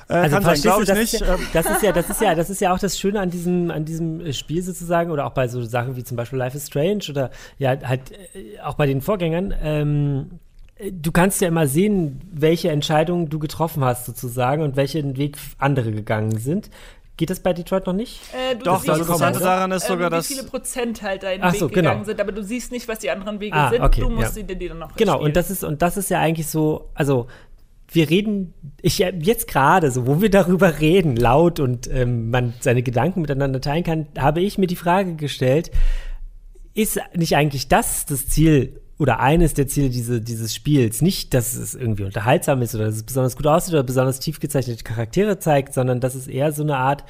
Äh, 0.09 0.15
also 0.15 0.37
kann 0.37 0.57
sein, 0.57 0.83
ich 0.83 0.95
nicht. 1.13 1.21
Ja, 1.21 1.39
das 1.53 1.67
ist 1.67 1.83
ja, 1.83 1.93
das 1.93 2.11
ist 2.11 2.21
ja, 2.21 2.35
das 2.35 2.51
ist 2.51 2.61
ja 2.61 2.73
auch 2.73 2.79
das 2.79 2.99
Schöne 2.99 3.21
an 3.21 3.31
diesem, 3.31 3.71
an 3.71 3.85
diesem 3.85 4.33
Spiel 4.33 4.63
sozusagen 4.63 5.11
oder 5.11 5.27
auch 5.27 5.33
bei 5.35 5.49
so 5.49 5.63
Sachen 5.65 5.97
wie 5.97 6.05
zum 6.05 6.17
Beispiel 6.17 6.39
Life 6.39 6.57
is 6.57 6.67
Strange 6.67 7.05
oder 7.11 7.31
ja 7.59 7.77
halt 7.83 8.13
äh, 8.35 8.59
auch 8.61 8.75
bei 8.75 8.87
den 8.87 9.03
Vorgängern. 9.03 9.55
Ähm, 9.61 10.39
du 10.93 11.13
kannst 11.13 11.41
ja 11.41 11.49
immer 11.49 11.67
sehen, 11.67 12.21
welche 12.33 12.71
Entscheidungen 12.71 13.29
du 13.29 13.39
getroffen 13.39 13.85
hast 13.85 14.07
sozusagen 14.07 14.63
und 14.63 14.77
welchen 14.77 15.17
Weg 15.17 15.37
andere 15.59 15.93
gegangen 15.93 16.39
sind. 16.39 16.71
Geht 17.17 17.31
das 17.31 17.41
bei 17.41 17.53
Detroit 17.53 17.85
noch 17.85 17.95
nicht? 17.95 18.21
Äh, 18.33 18.55
Doch, 18.55 18.85
das 18.85 18.99
Interessante 18.99 19.41
daran 19.41 19.73
ist 19.73 19.89
sogar, 19.89 20.09
dass. 20.09 20.31
Wie 20.31 20.35
viele 20.35 20.47
Prozent 20.47 21.03
halt 21.03 21.25
deinen 21.25 21.43
Ach 21.43 21.53
Weg 21.53 21.59
so, 21.59 21.67
genau. 21.67 21.91
gegangen 21.91 22.05
sind, 22.05 22.21
aber 22.21 22.31
du 22.31 22.45
siehst 22.45 22.71
nicht, 22.71 22.87
was 22.87 23.01
die 23.01 23.11
anderen 23.11 23.41
Wege 23.41 23.57
ah, 23.57 23.71
sind. 23.71 23.83
Okay, 23.83 24.03
du 24.03 24.09
musst 24.09 24.23
ja. 24.23 24.31
sie 24.31 24.45
dir 24.45 24.69
dann 24.69 24.79
noch 24.79 24.95
Genau, 24.95 25.21
und 25.21 25.35
das 25.35 25.51
ist, 25.51 25.65
und 25.65 25.83
das 25.83 25.97
ist 25.97 26.11
ja 26.11 26.21
eigentlich 26.21 26.47
so, 26.47 26.91
also 26.95 27.27
wir 27.91 28.09
reden, 28.09 28.55
ich 28.83 28.99
jetzt 28.99 29.49
gerade, 29.49 29.91
so 29.91 30.07
wo 30.07 30.21
wir 30.21 30.31
darüber 30.31 30.79
reden, 30.79 31.17
laut 31.17 31.59
und 31.59 31.91
ähm, 31.91 32.31
man 32.31 32.55
seine 32.61 32.85
Gedanken 32.85 33.23
miteinander 33.23 33.61
teilen 33.61 33.83
kann, 33.83 34.07
habe 34.17 34.41
ich 34.41 34.57
mir 34.57 34.69
die 34.69 34.77
Frage 34.77 35.17
gestellt, 35.17 35.73
ist 36.75 37.01
nicht 37.17 37.35
eigentlich 37.35 37.67
das 37.67 38.07
das 38.07 38.29
Ziel 38.29 38.81
oder 38.99 39.21
eines 39.21 39.55
der 39.55 39.69
Ziele 39.69 39.91
diese, 39.91 40.21
dieses 40.21 40.55
Spiels. 40.55 41.03
Nicht, 41.03 41.33
dass 41.33 41.55
es 41.55 41.75
irgendwie 41.75 42.05
unterhaltsam 42.05 42.63
ist 42.63 42.75
oder 42.75 42.87
dass 42.87 42.97
es 42.97 43.05
besonders 43.05 43.37
gut 43.37 43.47
aussieht 43.47 43.75
oder 43.75 43.85
besonders 43.85 44.19
tief 44.19 44.41
gezeichnete 44.41 44.83
Charaktere 44.83 45.39
zeigt, 45.39 45.73
sondern 45.73 46.01
dass 46.01 46.15
es 46.15 46.27
eher 46.27 46.53
so 46.53 46.63
eine 46.63 46.77
Art, 46.77 47.05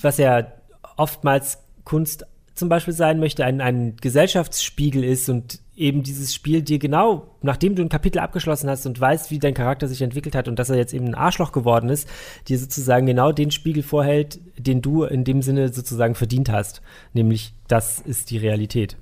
was 0.00 0.18
ja 0.18 0.48
oftmals 0.96 1.58
Kunst 1.84 2.26
zum 2.54 2.68
Beispiel 2.68 2.92
sein 2.92 3.20
möchte, 3.20 3.44
ein, 3.44 3.60
ein 3.60 3.96
Gesellschaftsspiegel 3.96 5.02
ist 5.02 5.28
und 5.28 5.60
eben 5.76 6.02
dieses 6.02 6.34
Spiel 6.34 6.60
dir 6.60 6.78
genau, 6.78 7.34
nachdem 7.40 7.74
du 7.74 7.82
ein 7.82 7.88
Kapitel 7.88 8.18
abgeschlossen 8.18 8.68
hast 8.68 8.84
und 8.84 9.00
weißt, 9.00 9.30
wie 9.30 9.38
dein 9.38 9.54
Charakter 9.54 9.88
sich 9.88 10.02
entwickelt 10.02 10.34
hat 10.34 10.46
und 10.46 10.58
dass 10.58 10.68
er 10.68 10.76
jetzt 10.76 10.92
eben 10.92 11.06
ein 11.06 11.14
Arschloch 11.14 11.52
geworden 11.52 11.88
ist, 11.88 12.06
dir 12.48 12.58
sozusagen 12.58 13.06
genau 13.06 13.32
den 13.32 13.50
Spiegel 13.50 13.82
vorhält, 13.82 14.40
den 14.58 14.82
du 14.82 15.04
in 15.04 15.24
dem 15.24 15.40
Sinne 15.40 15.72
sozusagen 15.72 16.14
verdient 16.14 16.50
hast. 16.50 16.82
Nämlich, 17.14 17.54
das 17.66 17.98
ist 18.00 18.30
die 18.30 18.38
Realität. 18.38 18.96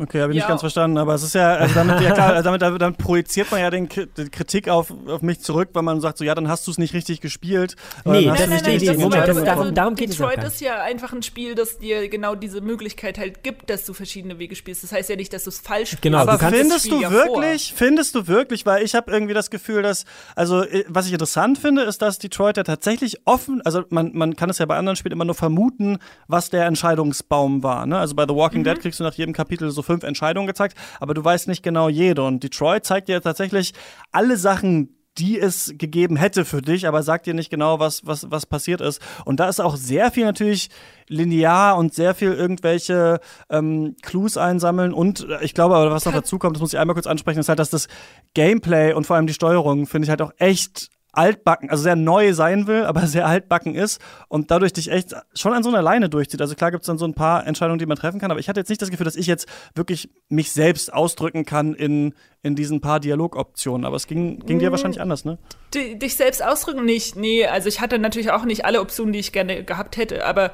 Okay, 0.00 0.22
habe 0.22 0.32
ich 0.32 0.38
ja. 0.38 0.44
nicht 0.44 0.48
ganz 0.48 0.60
verstanden, 0.62 0.96
aber 0.96 1.14
es 1.14 1.22
ist 1.22 1.34
ja, 1.34 1.54
also 1.54 1.74
damit, 1.74 2.00
ja 2.00 2.12
klar, 2.12 2.42
damit, 2.42 2.62
damit, 2.62 2.98
projiziert 2.98 3.50
man 3.50 3.60
ja 3.60 3.70
den, 3.70 3.88
die 3.88 4.30
Kritik 4.30 4.68
auf, 4.68 4.92
auf 5.06 5.20
mich 5.20 5.40
zurück, 5.40 5.70
weil 5.74 5.82
man 5.82 6.00
sagt 6.00 6.18
so, 6.18 6.24
ja, 6.24 6.34
dann 6.34 6.48
hast 6.48 6.66
du 6.66 6.70
es 6.70 6.78
nicht 6.78 6.94
richtig 6.94 7.20
gespielt. 7.20 7.76
Nee, 8.04 8.26
das 8.26 8.48
ist 8.48 8.66
die 8.66 8.70
Idee. 8.70 8.96
Darum, 9.44 9.74
darum 9.74 9.94
geht 9.94 10.10
Detroit 10.10 10.38
es 10.42 10.54
ist 10.54 10.60
ja 10.60 10.82
einfach 10.82 11.12
ein 11.12 11.22
Spiel, 11.22 11.54
das 11.54 11.78
dir 11.78 12.08
genau 12.08 12.34
diese 12.34 12.60
Möglichkeit 12.60 13.18
halt 13.18 13.42
gibt, 13.42 13.70
dass 13.70 13.84
du 13.84 13.92
verschiedene 13.92 14.38
Wege 14.38 14.56
spielst. 14.56 14.82
Das 14.82 14.92
heißt 14.92 15.10
ja 15.10 15.16
nicht, 15.16 15.32
dass 15.32 15.44
du 15.44 15.50
es 15.50 15.58
falsch 15.58 15.90
spielst. 15.90 16.02
Genau, 16.02 16.18
aber 16.18 16.38
findest 16.38 16.90
du 16.90 17.00
ja 17.00 17.10
wirklich, 17.10 17.68
vor. 17.68 17.86
findest 17.86 18.14
du 18.14 18.26
wirklich, 18.26 18.66
weil 18.66 18.82
ich 18.82 18.94
habe 18.94 19.10
irgendwie 19.10 19.34
das 19.34 19.50
Gefühl, 19.50 19.82
dass, 19.82 20.04
also 20.34 20.62
äh, 20.62 20.84
was 20.88 21.06
ich 21.06 21.12
interessant 21.12 21.58
finde, 21.58 21.82
ist, 21.82 22.02
dass 22.02 22.18
Detroit 22.18 22.56
ja 22.56 22.64
tatsächlich 22.64 23.20
offen, 23.26 23.60
also 23.62 23.84
man, 23.90 24.12
man 24.14 24.36
kann 24.36 24.50
es 24.50 24.58
ja 24.58 24.66
bei 24.66 24.76
anderen 24.76 24.96
Spielen 24.96 25.12
immer 25.12 25.24
nur 25.24 25.34
vermuten, 25.34 25.98
was 26.26 26.50
der 26.50 26.66
Entscheidungsbaum 26.66 27.62
war. 27.62 27.86
Ne? 27.86 27.98
Also 27.98 28.14
bei 28.14 28.24
The 28.26 28.34
Walking 28.34 28.60
mhm. 28.60 28.64
Dead 28.64 28.80
kriegst 28.80 29.00
du 29.00 29.04
nach 29.04 29.14
jedem 29.14 29.34
Kapitel 29.34 29.70
so 29.70 29.82
fünf 29.90 30.04
Entscheidungen 30.04 30.46
gezeigt, 30.46 30.76
aber 31.00 31.14
du 31.14 31.24
weißt 31.24 31.48
nicht 31.48 31.64
genau 31.64 31.88
jede. 31.88 32.22
Und 32.22 32.44
Detroit 32.44 32.84
zeigt 32.84 33.08
dir 33.08 33.20
tatsächlich 33.20 33.74
alle 34.12 34.36
Sachen, 34.36 34.96
die 35.18 35.38
es 35.38 35.74
gegeben 35.76 36.16
hätte 36.16 36.44
für 36.44 36.62
dich, 36.62 36.86
aber 36.86 37.02
sagt 37.02 37.26
dir 37.26 37.34
nicht 37.34 37.50
genau, 37.50 37.80
was, 37.80 38.06
was, 38.06 38.30
was 38.30 38.46
passiert 38.46 38.80
ist. 38.80 39.02
Und 39.24 39.40
da 39.40 39.48
ist 39.48 39.60
auch 39.60 39.76
sehr 39.76 40.12
viel 40.12 40.24
natürlich 40.24 40.70
linear 41.08 41.76
und 41.76 41.92
sehr 41.92 42.14
viel 42.14 42.32
irgendwelche 42.32 43.18
ähm, 43.50 43.96
Clues 44.02 44.36
einsammeln. 44.36 44.92
Und 44.94 45.28
äh, 45.28 45.42
ich 45.42 45.54
glaube, 45.54 45.74
was 45.90 46.04
noch 46.04 46.12
dazu 46.12 46.38
kommt, 46.38 46.56
das 46.56 46.60
muss 46.60 46.72
ich 46.72 46.78
einmal 46.78 46.94
kurz 46.94 47.08
ansprechen, 47.08 47.40
ist 47.40 47.48
halt, 47.48 47.58
dass 47.58 47.70
das 47.70 47.88
Gameplay 48.34 48.92
und 48.92 49.06
vor 49.06 49.16
allem 49.16 49.26
die 49.26 49.34
Steuerung, 49.34 49.86
finde 49.86 50.06
ich 50.06 50.10
halt 50.10 50.22
auch 50.22 50.32
echt 50.38 50.90
altbacken, 51.12 51.70
also 51.70 51.82
sehr 51.82 51.96
neu 51.96 52.32
sein 52.34 52.66
will, 52.66 52.84
aber 52.84 53.06
sehr 53.06 53.26
altbacken 53.26 53.74
ist 53.74 54.00
und 54.28 54.50
dadurch 54.50 54.72
dich 54.72 54.90
echt 54.90 55.14
schon 55.34 55.52
an 55.52 55.62
so 55.62 55.68
einer 55.68 55.82
Leine 55.82 56.08
durchzieht. 56.08 56.40
Also 56.40 56.54
klar 56.54 56.70
gibt 56.70 56.82
es 56.82 56.86
dann 56.86 56.98
so 56.98 57.04
ein 57.04 57.14
paar 57.14 57.46
Entscheidungen, 57.46 57.78
die 57.78 57.86
man 57.86 57.96
treffen 57.96 58.20
kann, 58.20 58.30
aber 58.30 58.40
ich 58.40 58.48
hatte 58.48 58.60
jetzt 58.60 58.68
nicht 58.68 58.82
das 58.82 58.90
Gefühl, 58.90 59.04
dass 59.04 59.16
ich 59.16 59.26
jetzt 59.26 59.46
wirklich 59.74 60.10
mich 60.28 60.52
selbst 60.52 60.92
ausdrücken 60.92 61.44
kann 61.44 61.74
in, 61.74 62.14
in 62.42 62.56
diesen 62.56 62.80
paar 62.80 63.00
Dialogoptionen. 63.00 63.84
Aber 63.84 63.96
es 63.96 64.06
ging, 64.06 64.40
ging 64.40 64.58
dir 64.58 64.66
hm. 64.66 64.72
wahrscheinlich 64.72 65.00
anders, 65.00 65.24
ne? 65.24 65.38
dich 65.74 66.16
selbst 66.16 66.42
ausdrücken 66.44 66.84
nicht, 66.84 67.16
nee. 67.16 67.46
Also 67.46 67.68
ich 67.68 67.80
hatte 67.80 67.98
natürlich 67.98 68.30
auch 68.30 68.44
nicht 68.44 68.64
alle 68.64 68.80
Optionen, 68.80 69.12
die 69.12 69.20
ich 69.20 69.32
gerne 69.32 69.64
gehabt 69.64 69.96
hätte, 69.96 70.24
aber 70.24 70.52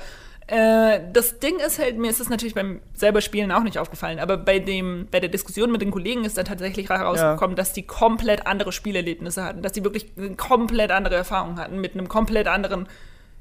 äh, 0.49 1.01
das 1.13 1.41
Ding 1.41 1.59
ist 1.59 1.81
halt, 1.81 1.99
mir 1.99 2.09
ist 2.09 2.21
es 2.21 2.29
natürlich 2.29 2.55
beim 2.55 2.81
selber 2.95 3.21
Spielen 3.21 3.51
auch 3.51 3.65
nicht 3.65 3.79
aufgefallen, 3.79 4.21
aber 4.21 4.37
bei 4.37 4.61
dem, 4.61 5.09
bei 5.11 5.19
der 5.19 5.29
Diskussion 5.29 5.73
mit 5.73 5.83
den 5.83 5.91
Kollegen 5.91 6.25
ist 6.25 6.39
dann 6.39 6.45
tatsächlich 6.45 6.89
herausgekommen, 6.89 7.57
ja. 7.57 7.57
dass 7.57 7.73
die 7.73 7.83
komplett 7.83 8.47
andere 8.47 8.71
Spielerlebnisse 8.71 9.43
hatten, 9.43 9.63
dass 9.63 9.73
die 9.73 9.83
wirklich 9.83 10.13
eine 10.17 10.37
komplett 10.37 10.93
andere 10.93 11.17
Erfahrung 11.17 11.59
hatten, 11.59 11.81
mit 11.81 11.95
einem 11.95 12.09
komplett 12.09 12.47
anderen 12.47 12.89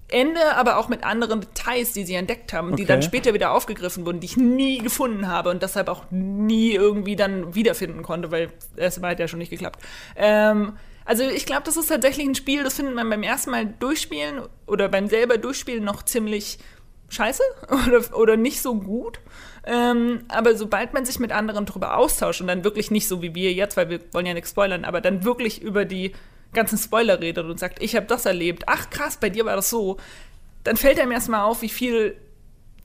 Ende, 0.08 0.56
aber 0.56 0.78
auch 0.78 0.88
mit 0.88 1.04
anderen 1.04 1.42
Details, 1.42 1.94
die 1.94 2.06
sie 2.06 2.16
entdeckt 2.16 2.54
haben, 2.54 2.70
okay. 2.70 2.78
die 2.78 2.86
dann 2.86 3.02
später 3.04 3.34
wieder 3.34 3.52
aufgegriffen 3.52 4.06
wurden, 4.06 4.20
die 4.20 4.26
ich 4.26 4.38
nie 4.38 4.80
gefunden 4.80 5.28
habe 5.28 5.50
und 5.50 5.62
deshalb 5.62 5.90
auch 5.90 6.06
nie 6.12 6.74
irgendwie 6.74 7.16
dann 7.16 7.54
wiederfinden 7.54 8.02
konnte, 8.02 8.32
weil 8.32 8.50
es 8.76 9.02
hat 9.02 9.20
ja 9.20 9.28
schon 9.28 9.40
nicht 9.40 9.50
geklappt. 9.50 9.80
Ähm, 10.16 10.74
also 11.06 11.24
ich 11.24 11.46
glaube, 11.46 11.64
das 11.66 11.78
ist 11.78 11.88
tatsächlich 11.88 12.28
ein 12.28 12.36
Spiel, 12.36 12.64
das 12.64 12.76
findet 12.76 12.96
man 12.96 13.10
beim 13.10 13.22
ersten 13.22 13.52
Mal 13.52 13.66
durchspielen 13.80 14.42
oder 14.66 14.90
beim 14.90 15.08
selber 15.08 15.38
durchspielen 15.38 15.84
noch 15.84 16.04
ziemlich 16.04 16.58
scheiße 17.10 17.44
oder, 17.88 18.18
oder 18.18 18.38
nicht 18.38 18.62
so 18.62 18.76
gut. 18.76 19.20
Ähm, 19.66 20.26
aber 20.28 20.56
sobald 20.56 20.94
man 20.94 21.06
sich 21.06 21.20
mit 21.20 21.32
anderen 21.32 21.66
darüber 21.66 21.98
austauscht 21.98 22.42
und 22.42 22.48
dann 22.48 22.64
wirklich 22.64 22.92
nicht 22.92 23.08
so 23.08 23.22
wie 23.22 23.34
wir 23.34 23.52
jetzt, 23.54 23.78
weil 23.78 23.90
wir 23.90 24.00
wollen 24.14 24.26
ja 24.26 24.34
nichts 24.34 24.52
spoilern, 24.52 24.86
aber 24.86 25.02
dann 25.02 25.24
wirklich 25.24 25.62
über 25.62 25.86
die 25.86 26.14
ganzen 26.54 26.78
Spoiler 26.78 27.20
redet 27.20 27.46
und 27.46 27.60
sagt, 27.60 27.82
ich 27.82 27.96
habe 27.96 28.06
das 28.06 28.26
erlebt, 28.26 28.64
ach 28.68 28.90
krass, 28.90 29.18
bei 29.18 29.30
dir 29.30 29.46
war 29.46 29.56
das 29.56 29.70
so, 29.70 29.98
dann 30.64 30.78
fällt 30.78 31.00
einem 31.00 31.12
erstmal 31.12 31.42
auf, 31.42 31.62
wie 31.62 31.70
viel 31.70 32.16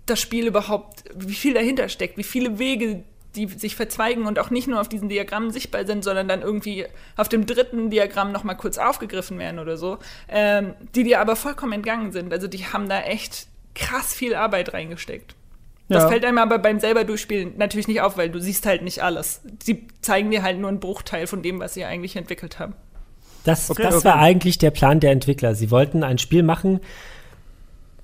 das 0.06 0.20
Spiel 0.20 0.46
überhaupt, 0.46 1.04
wie 1.14 1.34
viel 1.34 1.54
dahinter 1.54 1.88
steckt, 1.88 2.16
wie 2.18 2.24
viele 2.24 2.58
Wege 2.58 3.04
die 3.36 3.46
sich 3.46 3.76
verzweigen 3.76 4.26
und 4.26 4.38
auch 4.38 4.50
nicht 4.50 4.66
nur 4.66 4.80
auf 4.80 4.88
diesen 4.88 5.08
Diagrammen 5.08 5.50
sichtbar 5.50 5.86
sind, 5.86 6.02
sondern 6.02 6.26
dann 6.26 6.42
irgendwie 6.42 6.86
auf 7.16 7.28
dem 7.28 7.46
dritten 7.46 7.90
Diagramm 7.90 8.32
nochmal 8.32 8.56
kurz 8.56 8.78
aufgegriffen 8.78 9.38
werden 9.38 9.60
oder 9.60 9.76
so, 9.76 9.98
ähm, 10.28 10.74
die 10.94 11.04
dir 11.04 11.20
aber 11.20 11.36
vollkommen 11.36 11.72
entgangen 11.72 12.12
sind. 12.12 12.32
Also 12.32 12.48
die 12.48 12.66
haben 12.66 12.88
da 12.88 13.02
echt 13.02 13.46
krass 13.80 14.14
viel 14.14 14.34
Arbeit 14.34 14.74
reingesteckt. 14.74 15.34
Das 15.88 16.04
ja. 16.04 16.08
fällt 16.08 16.24
einem 16.24 16.38
aber 16.38 16.60
beim 16.60 16.78
selber 16.78 17.02
durchspielen 17.02 17.54
natürlich 17.56 17.88
nicht 17.88 18.00
auf, 18.00 18.16
weil 18.16 18.30
du 18.30 18.40
siehst 18.40 18.64
halt 18.64 18.82
nicht 18.82 19.02
alles. 19.02 19.40
Sie 19.60 19.88
zeigen 20.02 20.30
dir 20.30 20.44
halt 20.44 20.58
nur 20.60 20.68
einen 20.68 20.78
Bruchteil 20.78 21.26
von 21.26 21.42
dem, 21.42 21.58
was 21.58 21.74
sie 21.74 21.84
eigentlich 21.84 22.14
entwickelt 22.14 22.60
haben. 22.60 22.74
Das, 23.42 23.70
okay, 23.70 23.82
das 23.82 23.96
okay. 23.96 24.04
war 24.04 24.16
eigentlich 24.16 24.58
der 24.58 24.70
Plan 24.70 25.00
der 25.00 25.10
Entwickler. 25.10 25.56
Sie 25.56 25.72
wollten 25.72 26.04
ein 26.04 26.18
Spiel 26.18 26.44
machen, 26.44 26.78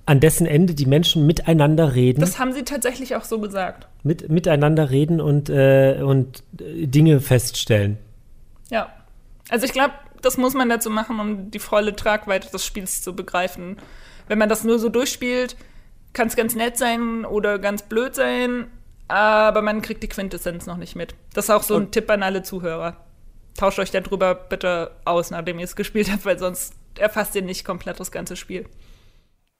an 0.05 0.19
dessen 0.19 0.47
Ende 0.47 0.75
die 0.75 0.87
Menschen 0.87 1.27
miteinander 1.27 1.95
reden. 1.95 2.21
Das 2.21 2.41
haben 2.41 2.53
sie 2.53 2.65
tatsächlich 2.65 3.15
auch 3.15 3.25
so 3.25 3.39
gesagt. 3.39 3.87
Mit, 4.03 4.31
miteinander 4.31 4.91
reden 4.91 5.21
und, 5.21 5.49
äh, 5.49 6.01
und 6.03 6.43
äh, 6.61 6.87
Dinge 6.87 7.21
feststellen. 7.21 7.99
Ja. 8.69 8.91
Also 9.49 9.65
ich 9.65 9.73
glaube, 9.73 9.95
das 10.23 10.39
muss 10.39 10.55
man 10.55 10.69
dazu 10.69 10.91
machen, 10.91 11.21
um 11.21 11.51
die 11.53 11.61
volle 11.61 11.95
Tragweite 11.95 12.51
des 12.51 12.65
Spiels 12.67 13.03
zu 13.03 13.15
begreifen 13.15 13.77
wenn 14.29 14.39
man 14.39 14.49
das 14.49 14.65
nur 14.65 14.79
so 14.79 14.89
durchspielt, 14.89 15.57
kann 16.13 16.29
es 16.29 16.37
ganz 16.37 16.55
nett 16.55 16.79
sein 16.79 17.25
oder 17.25 17.59
ganz 17.59 17.83
blöd 17.83 18.15
sein, 18.15 18.69
aber 19.09 19.63
man 19.63 19.83
kriegt 19.83 20.03
die 20.03 20.09
Quintessenz 20.09 20.67
noch 20.67 20.77
nicht 20.77 20.97
mit. 20.97 21.15
Das 21.35 21.47
ist 21.47 21.51
auch 21.51 21.63
so 21.63 21.75
ein 21.75 21.85
Und 21.85 21.93
Tipp 21.93 22.11
an 22.11 22.23
alle 22.23 22.43
Zuhörer. 22.43 22.97
Tauscht 23.57 23.79
euch 23.79 23.91
darüber 23.91 24.35
bitte 24.35 24.91
aus, 25.05 25.31
nachdem 25.31 25.59
ihr 25.59 25.65
es 25.65 25.77
gespielt 25.77 26.11
habt, 26.11 26.25
weil 26.25 26.39
sonst 26.39 26.75
erfasst 26.99 27.35
ihr 27.35 27.43
nicht 27.43 27.65
komplett 27.65 28.01
das 28.01 28.11
ganze 28.11 28.37
Spiel. 28.37 28.67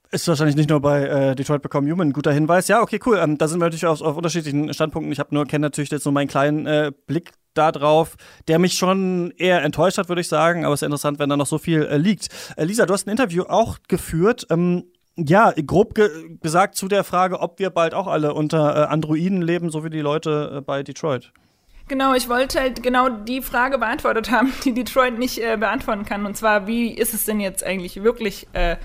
Ist 0.09 0.27
wahrscheinlich 0.27 0.55
nicht 0.55 0.69
nur 0.69 0.79
bei 0.79 1.03
äh, 1.03 1.35
Detroit 1.35 1.61
Become 1.61 1.91
Human 1.91 2.09
ein 2.09 2.13
guter 2.13 2.31
Hinweis. 2.31 2.69
Ja, 2.69 2.81
okay, 2.81 2.99
cool. 3.05 3.17
Ähm, 3.17 3.37
da 3.37 3.47
sind 3.47 3.59
wir 3.59 3.65
natürlich 3.65 3.85
auf, 3.85 4.01
auf 4.01 4.15
unterschiedlichen 4.15 4.73
Standpunkten. 4.73 5.11
Ich 5.11 5.19
habe 5.19 5.35
nur 5.35 5.45
kenne 5.45 5.65
natürlich 5.65 5.91
jetzt 5.91 6.05
nur 6.05 6.13
meinen 6.13 6.29
kleinen 6.29 6.65
äh, 6.65 6.91
Blick 7.07 7.33
drauf, 7.57 8.15
der 8.47 8.59
mich 8.59 8.73
schon 8.73 9.31
eher 9.37 9.63
enttäuscht 9.63 9.97
hat, 9.97 10.09
würde 10.09 10.21
ich 10.21 10.27
sagen. 10.27 10.65
Aber 10.65 10.73
es 10.73 10.81
ist 10.81 10.85
interessant, 10.85 11.19
wenn 11.19 11.29
da 11.29 11.37
noch 11.37 11.47
so 11.47 11.57
viel 11.57 11.83
äh, 11.83 11.97
liegt. 11.97 12.29
Äh, 12.55 12.65
Lisa, 12.65 12.85
du 12.85 12.93
hast 12.93 13.07
ein 13.07 13.11
Interview 13.11 13.43
auch 13.43 13.77
geführt. 13.87 14.47
Ähm, 14.49 14.85
ja, 15.15 15.51
grob 15.65 15.95
ge 15.95 16.09
gesagt 16.41 16.75
zu 16.75 16.87
der 16.87 17.03
Frage, 17.03 17.39
ob 17.39 17.59
wir 17.59 17.71
bald 17.71 17.93
auch 17.93 18.07
alle 18.07 18.33
unter 18.33 18.75
äh, 18.75 18.87
Androiden 18.87 19.41
leben, 19.41 19.71
so 19.71 19.83
wie 19.83 19.89
die 19.89 20.01
Leute 20.01 20.57
äh, 20.57 20.61
bei 20.61 20.83
Detroit. 20.83 21.33
Genau, 21.87 22.13
ich 22.13 22.27
wollte 22.27 22.59
halt 22.59 22.83
genau 22.83 23.07
die 23.09 23.41
Frage 23.41 23.77
beantwortet 23.77 24.29
haben, 24.29 24.53
die 24.65 24.73
Detroit 24.73 25.17
nicht 25.17 25.39
äh, 25.39 25.57
beantworten 25.57 26.05
kann. 26.05 26.25
Und 26.25 26.37
zwar, 26.37 26.67
wie 26.67 26.91
ist 26.91 27.13
es 27.13 27.25
denn 27.25 27.39
jetzt 27.39 27.63
eigentlich 27.63 28.03
wirklich 28.03 28.47
äh, 28.53 28.77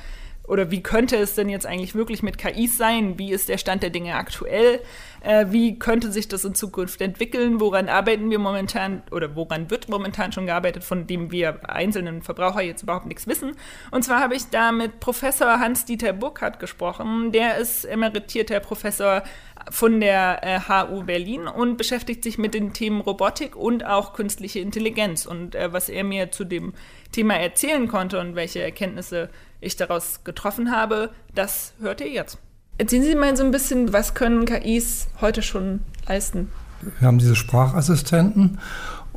oder 0.44 0.70
wie 0.70 0.82
könnte 0.82 1.16
es 1.16 1.34
denn 1.34 1.48
jetzt 1.48 1.66
eigentlich 1.66 1.94
wirklich 1.94 2.22
mit 2.22 2.36
KIs 2.36 2.76
sein? 2.76 3.18
Wie 3.18 3.32
ist 3.32 3.48
der 3.48 3.58
Stand 3.58 3.82
der 3.82 3.90
Dinge 3.90 4.14
aktuell? 4.16 4.80
Äh, 5.20 5.46
wie 5.50 5.78
könnte 5.78 6.10
sich 6.10 6.26
das 6.26 6.44
in 6.44 6.54
Zukunft 6.54 7.00
entwickeln? 7.00 7.60
Woran 7.60 7.88
arbeiten 7.88 8.28
wir 8.28 8.40
momentan 8.40 9.02
oder 9.12 9.36
woran 9.36 9.70
wird 9.70 9.88
momentan 9.88 10.32
schon 10.32 10.46
gearbeitet, 10.46 10.82
von 10.82 11.06
dem 11.06 11.30
wir 11.30 11.70
einzelnen 11.70 12.22
Verbraucher 12.22 12.62
jetzt 12.62 12.82
überhaupt 12.82 13.06
nichts 13.06 13.28
wissen? 13.28 13.52
Und 13.92 14.02
zwar 14.02 14.18
habe 14.18 14.34
ich 14.34 14.50
da 14.50 14.72
mit 14.72 14.98
Professor 14.98 15.60
Hans-Dieter 15.60 16.12
Burkhardt 16.12 16.58
gesprochen. 16.58 17.30
Der 17.30 17.58
ist 17.58 17.84
emeritierter 17.84 18.58
Professor 18.58 19.22
von 19.70 20.00
der 20.00 20.40
äh, 20.42 20.60
HU 20.68 21.04
Berlin 21.04 21.46
und 21.46 21.76
beschäftigt 21.76 22.24
sich 22.24 22.36
mit 22.36 22.52
den 22.52 22.72
Themen 22.72 23.00
Robotik 23.00 23.54
und 23.54 23.86
auch 23.86 24.12
künstliche 24.12 24.58
Intelligenz. 24.58 25.24
Und 25.24 25.54
äh, 25.54 25.72
was 25.72 25.88
er 25.88 26.02
mir 26.02 26.32
zu 26.32 26.42
dem 26.42 26.74
Thema 27.12 27.34
erzählen 27.34 27.86
konnte 27.86 28.18
und 28.18 28.34
welche 28.34 28.60
Erkenntnisse 28.60 29.30
ich 29.62 29.76
daraus 29.76 30.24
getroffen 30.24 30.70
habe, 30.70 31.10
das 31.34 31.72
hört 31.80 32.00
ihr 32.02 32.10
jetzt. 32.10 32.38
Erzählen 32.78 33.02
Sie 33.02 33.14
mal 33.14 33.36
so 33.36 33.44
ein 33.44 33.50
bisschen, 33.50 33.92
was 33.92 34.14
können 34.14 34.44
KIs 34.44 35.08
heute 35.20 35.40
schon 35.42 35.80
leisten? 36.06 36.50
Wir 36.98 37.06
haben 37.06 37.18
diese 37.18 37.36
Sprachassistenten 37.36 38.58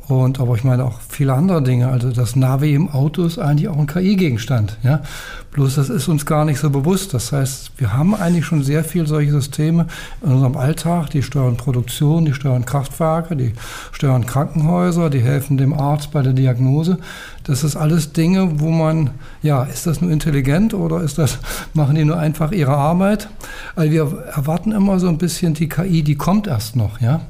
und 0.08 0.38
aber 0.38 0.54
ich 0.54 0.62
meine 0.62 0.84
auch 0.84 1.00
viele 1.08 1.34
andere 1.34 1.62
Dinge. 1.62 1.88
Also 1.88 2.12
das 2.12 2.36
Navi 2.36 2.74
im 2.74 2.88
Auto 2.88 3.24
ist 3.24 3.38
eigentlich 3.38 3.68
auch 3.68 3.76
ein 3.76 3.88
KI-Gegenstand. 3.88 4.78
Ja? 4.84 5.02
Bloß 5.50 5.74
das 5.74 5.88
ist 5.88 6.06
uns 6.06 6.24
gar 6.24 6.44
nicht 6.44 6.60
so 6.60 6.70
bewusst. 6.70 7.12
Das 7.12 7.32
heißt, 7.32 7.72
wir 7.78 7.92
haben 7.92 8.14
eigentlich 8.14 8.46
schon 8.46 8.62
sehr 8.62 8.84
viel 8.84 9.08
solche 9.08 9.32
Systeme 9.32 9.86
in 10.22 10.30
unserem 10.30 10.56
Alltag. 10.56 11.10
Die 11.10 11.22
steuern 11.22 11.56
Produktion, 11.56 12.24
die 12.24 12.34
steuern 12.34 12.64
Kraftwerke, 12.64 13.34
die 13.34 13.54
steuern 13.90 14.26
Krankenhäuser, 14.26 15.10
die 15.10 15.20
helfen 15.20 15.56
dem 15.56 15.74
Arzt 15.74 16.12
bei 16.12 16.22
der 16.22 16.34
Diagnose. 16.34 16.98
Das 17.42 17.64
ist 17.64 17.74
alles 17.74 18.12
Dinge, 18.12 18.60
wo 18.60 18.70
man, 18.70 19.10
ja, 19.42 19.64
ist 19.64 19.88
das 19.88 20.00
nur 20.00 20.12
intelligent 20.12 20.72
oder 20.72 21.00
ist 21.00 21.18
das, 21.18 21.38
machen 21.74 21.96
die 21.96 22.04
nur 22.04 22.18
einfach 22.18 22.52
ihre 22.52 22.76
Arbeit? 22.76 23.28
Also 23.74 23.90
wir 23.90 24.24
erwarten 24.36 24.70
immer 24.70 25.00
so 25.00 25.08
ein 25.08 25.18
bisschen 25.18 25.54
die 25.54 25.68
KI, 25.68 26.04
die 26.04 26.14
kommt 26.14 26.46
erst 26.46 26.76
noch, 26.76 27.00
ja. 27.00 27.22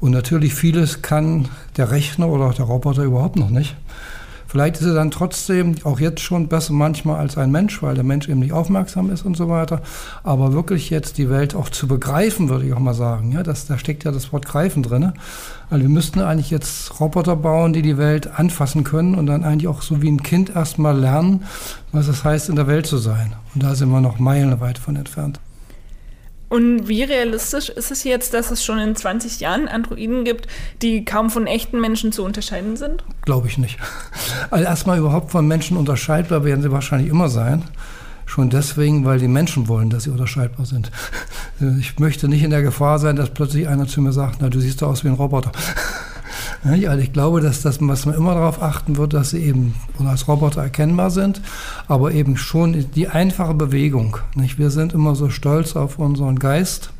Und 0.00 0.12
natürlich 0.12 0.54
vieles 0.54 1.02
kann 1.02 1.48
der 1.76 1.90
Rechner 1.90 2.28
oder 2.28 2.50
der 2.50 2.66
Roboter 2.66 3.04
überhaupt 3.04 3.36
noch 3.36 3.50
nicht. 3.50 3.76
Vielleicht 4.48 4.76
ist 4.76 4.86
er 4.86 4.94
dann 4.94 5.10
trotzdem 5.10 5.74
auch 5.82 5.98
jetzt 5.98 6.20
schon 6.20 6.46
besser 6.46 6.72
manchmal 6.72 7.18
als 7.18 7.36
ein 7.36 7.50
Mensch, 7.50 7.82
weil 7.82 7.94
der 7.94 8.04
Mensch 8.04 8.28
eben 8.28 8.38
nicht 8.38 8.52
aufmerksam 8.52 9.10
ist 9.10 9.26
und 9.26 9.36
so 9.36 9.48
weiter. 9.48 9.82
Aber 10.22 10.52
wirklich 10.52 10.88
jetzt 10.88 11.18
die 11.18 11.28
Welt 11.28 11.54
auch 11.54 11.68
zu 11.68 11.88
begreifen, 11.88 12.48
würde 12.48 12.64
ich 12.64 12.72
auch 12.72 12.78
mal 12.78 12.94
sagen. 12.94 13.32
Ja, 13.32 13.42
das, 13.42 13.66
da 13.66 13.76
steckt 13.76 14.04
ja 14.04 14.12
das 14.12 14.32
Wort 14.32 14.46
greifen 14.46 14.82
drin. 14.84 15.12
Also 15.68 15.82
wir 15.82 15.90
müssten 15.90 16.20
eigentlich 16.20 16.50
jetzt 16.50 17.00
Roboter 17.00 17.34
bauen, 17.34 17.72
die 17.72 17.82
die 17.82 17.98
Welt 17.98 18.38
anfassen 18.38 18.84
können 18.84 19.16
und 19.16 19.26
dann 19.26 19.42
eigentlich 19.42 19.68
auch 19.68 19.82
so 19.82 20.00
wie 20.00 20.10
ein 20.10 20.22
Kind 20.22 20.54
erstmal 20.54 20.96
lernen, 20.96 21.44
was 21.90 22.06
es 22.06 22.22
heißt, 22.22 22.48
in 22.48 22.56
der 22.56 22.68
Welt 22.68 22.86
zu 22.86 22.98
sein. 22.98 23.32
Und 23.54 23.64
da 23.64 23.74
sind 23.74 23.90
wir 23.90 24.00
noch 24.00 24.20
meilenweit 24.20 24.78
von 24.78 24.94
entfernt. 24.94 25.40
Und 26.48 26.86
wie 26.86 27.02
realistisch 27.02 27.68
ist 27.70 27.90
es 27.90 28.04
jetzt, 28.04 28.32
dass 28.32 28.50
es 28.50 28.64
schon 28.64 28.78
in 28.78 28.94
20 28.94 29.40
Jahren 29.40 29.66
Androiden 29.66 30.24
gibt, 30.24 30.46
die 30.80 31.04
kaum 31.04 31.30
von 31.30 31.46
echten 31.46 31.80
Menschen 31.80 32.12
zu 32.12 32.24
unterscheiden 32.24 32.76
sind? 32.76 33.02
Glaube 33.22 33.48
ich 33.48 33.58
nicht. 33.58 33.78
Also 34.50 34.64
erstmal 34.64 34.98
überhaupt 34.98 35.32
von 35.32 35.46
Menschen 35.46 35.76
unterscheidbar 35.76 36.44
werden 36.44 36.62
sie 36.62 36.70
wahrscheinlich 36.70 37.10
immer 37.10 37.28
sein. 37.28 37.64
Schon 38.26 38.50
deswegen, 38.50 39.04
weil 39.04 39.18
die 39.18 39.28
Menschen 39.28 39.68
wollen, 39.68 39.90
dass 39.90 40.04
sie 40.04 40.10
unterscheidbar 40.10 40.66
sind. 40.66 40.90
Ich 41.80 41.98
möchte 41.98 42.28
nicht 42.28 42.42
in 42.42 42.50
der 42.50 42.62
Gefahr 42.62 42.98
sein, 42.98 43.16
dass 43.16 43.30
plötzlich 43.30 43.68
einer 43.68 43.86
zu 43.86 44.00
mir 44.00 44.12
sagt, 44.12 44.38
na, 44.40 44.48
du 44.48 44.60
siehst 44.60 44.82
doch 44.82 44.88
aus 44.88 45.04
wie 45.04 45.08
ein 45.08 45.14
Roboter. 45.14 45.52
Also 46.68 46.98
ich 46.98 47.12
glaube, 47.12 47.40
dass, 47.40 47.62
das, 47.62 47.78
dass 47.78 48.06
man 48.06 48.14
immer 48.14 48.34
darauf 48.34 48.60
achten 48.60 48.96
wird, 48.96 49.14
dass 49.14 49.30
sie 49.30 49.38
eben 49.38 49.74
als 50.04 50.26
Roboter 50.26 50.62
erkennbar 50.62 51.10
sind, 51.10 51.40
aber 51.86 52.12
eben 52.12 52.36
schon 52.36 52.86
die 52.94 53.08
einfache 53.08 53.54
Bewegung. 53.54 54.16
Nicht? 54.34 54.58
Wir 54.58 54.70
sind 54.70 54.92
immer 54.92 55.14
so 55.14 55.30
stolz 55.30 55.76
auf 55.76 55.98
unseren 55.98 56.38
Geist. 56.38 56.90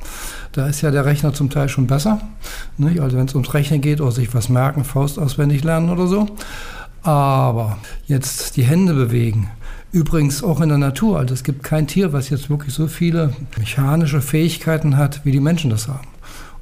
Da 0.52 0.66
ist 0.68 0.82
ja 0.82 0.90
der 0.90 1.04
Rechner 1.04 1.34
zum 1.34 1.50
Teil 1.50 1.68
schon 1.68 1.86
besser. 1.86 2.20
Nicht? 2.78 3.00
Also 3.00 3.16
wenn 3.16 3.26
es 3.26 3.34
ums 3.34 3.54
Rechnen 3.54 3.80
geht 3.80 4.00
oder 4.00 4.12
sich 4.12 4.32
was 4.34 4.48
merken, 4.48 4.84
Faust 4.84 5.18
auswendig 5.18 5.64
lernen 5.64 5.90
oder 5.90 6.06
so. 6.06 6.28
Aber 7.02 7.78
jetzt 8.06 8.56
die 8.56 8.64
Hände 8.64 8.94
bewegen. 8.94 9.50
Übrigens 9.92 10.44
auch 10.44 10.60
in 10.60 10.68
der 10.68 10.78
Natur. 10.78 11.18
Also 11.18 11.34
es 11.34 11.42
gibt 11.42 11.62
kein 11.62 11.86
Tier, 11.86 12.12
was 12.12 12.30
jetzt 12.30 12.50
wirklich 12.50 12.74
so 12.74 12.86
viele 12.86 13.32
mechanische 13.58 14.20
Fähigkeiten 14.20 14.96
hat, 14.96 15.24
wie 15.24 15.32
die 15.32 15.40
Menschen 15.40 15.70
das 15.70 15.88
haben. 15.88 16.06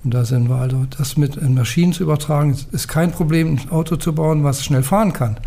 Und 0.04 0.12
da 0.12 0.24
sind 0.24 0.48
wir 0.48 0.56
also, 0.56 0.86
das 0.98 1.16
mit 1.16 1.36
in 1.36 1.54
Maschinen 1.54 1.92
zu 1.92 2.02
übertragen, 2.02 2.56
ist 2.72 2.88
kein 2.88 3.10
Problem, 3.10 3.58
ein 3.58 3.70
Auto 3.70 3.96
zu 3.96 4.14
bauen, 4.14 4.44
was 4.44 4.62
schnell 4.62 4.82
fahren 4.82 5.12
kann. 5.14 5.38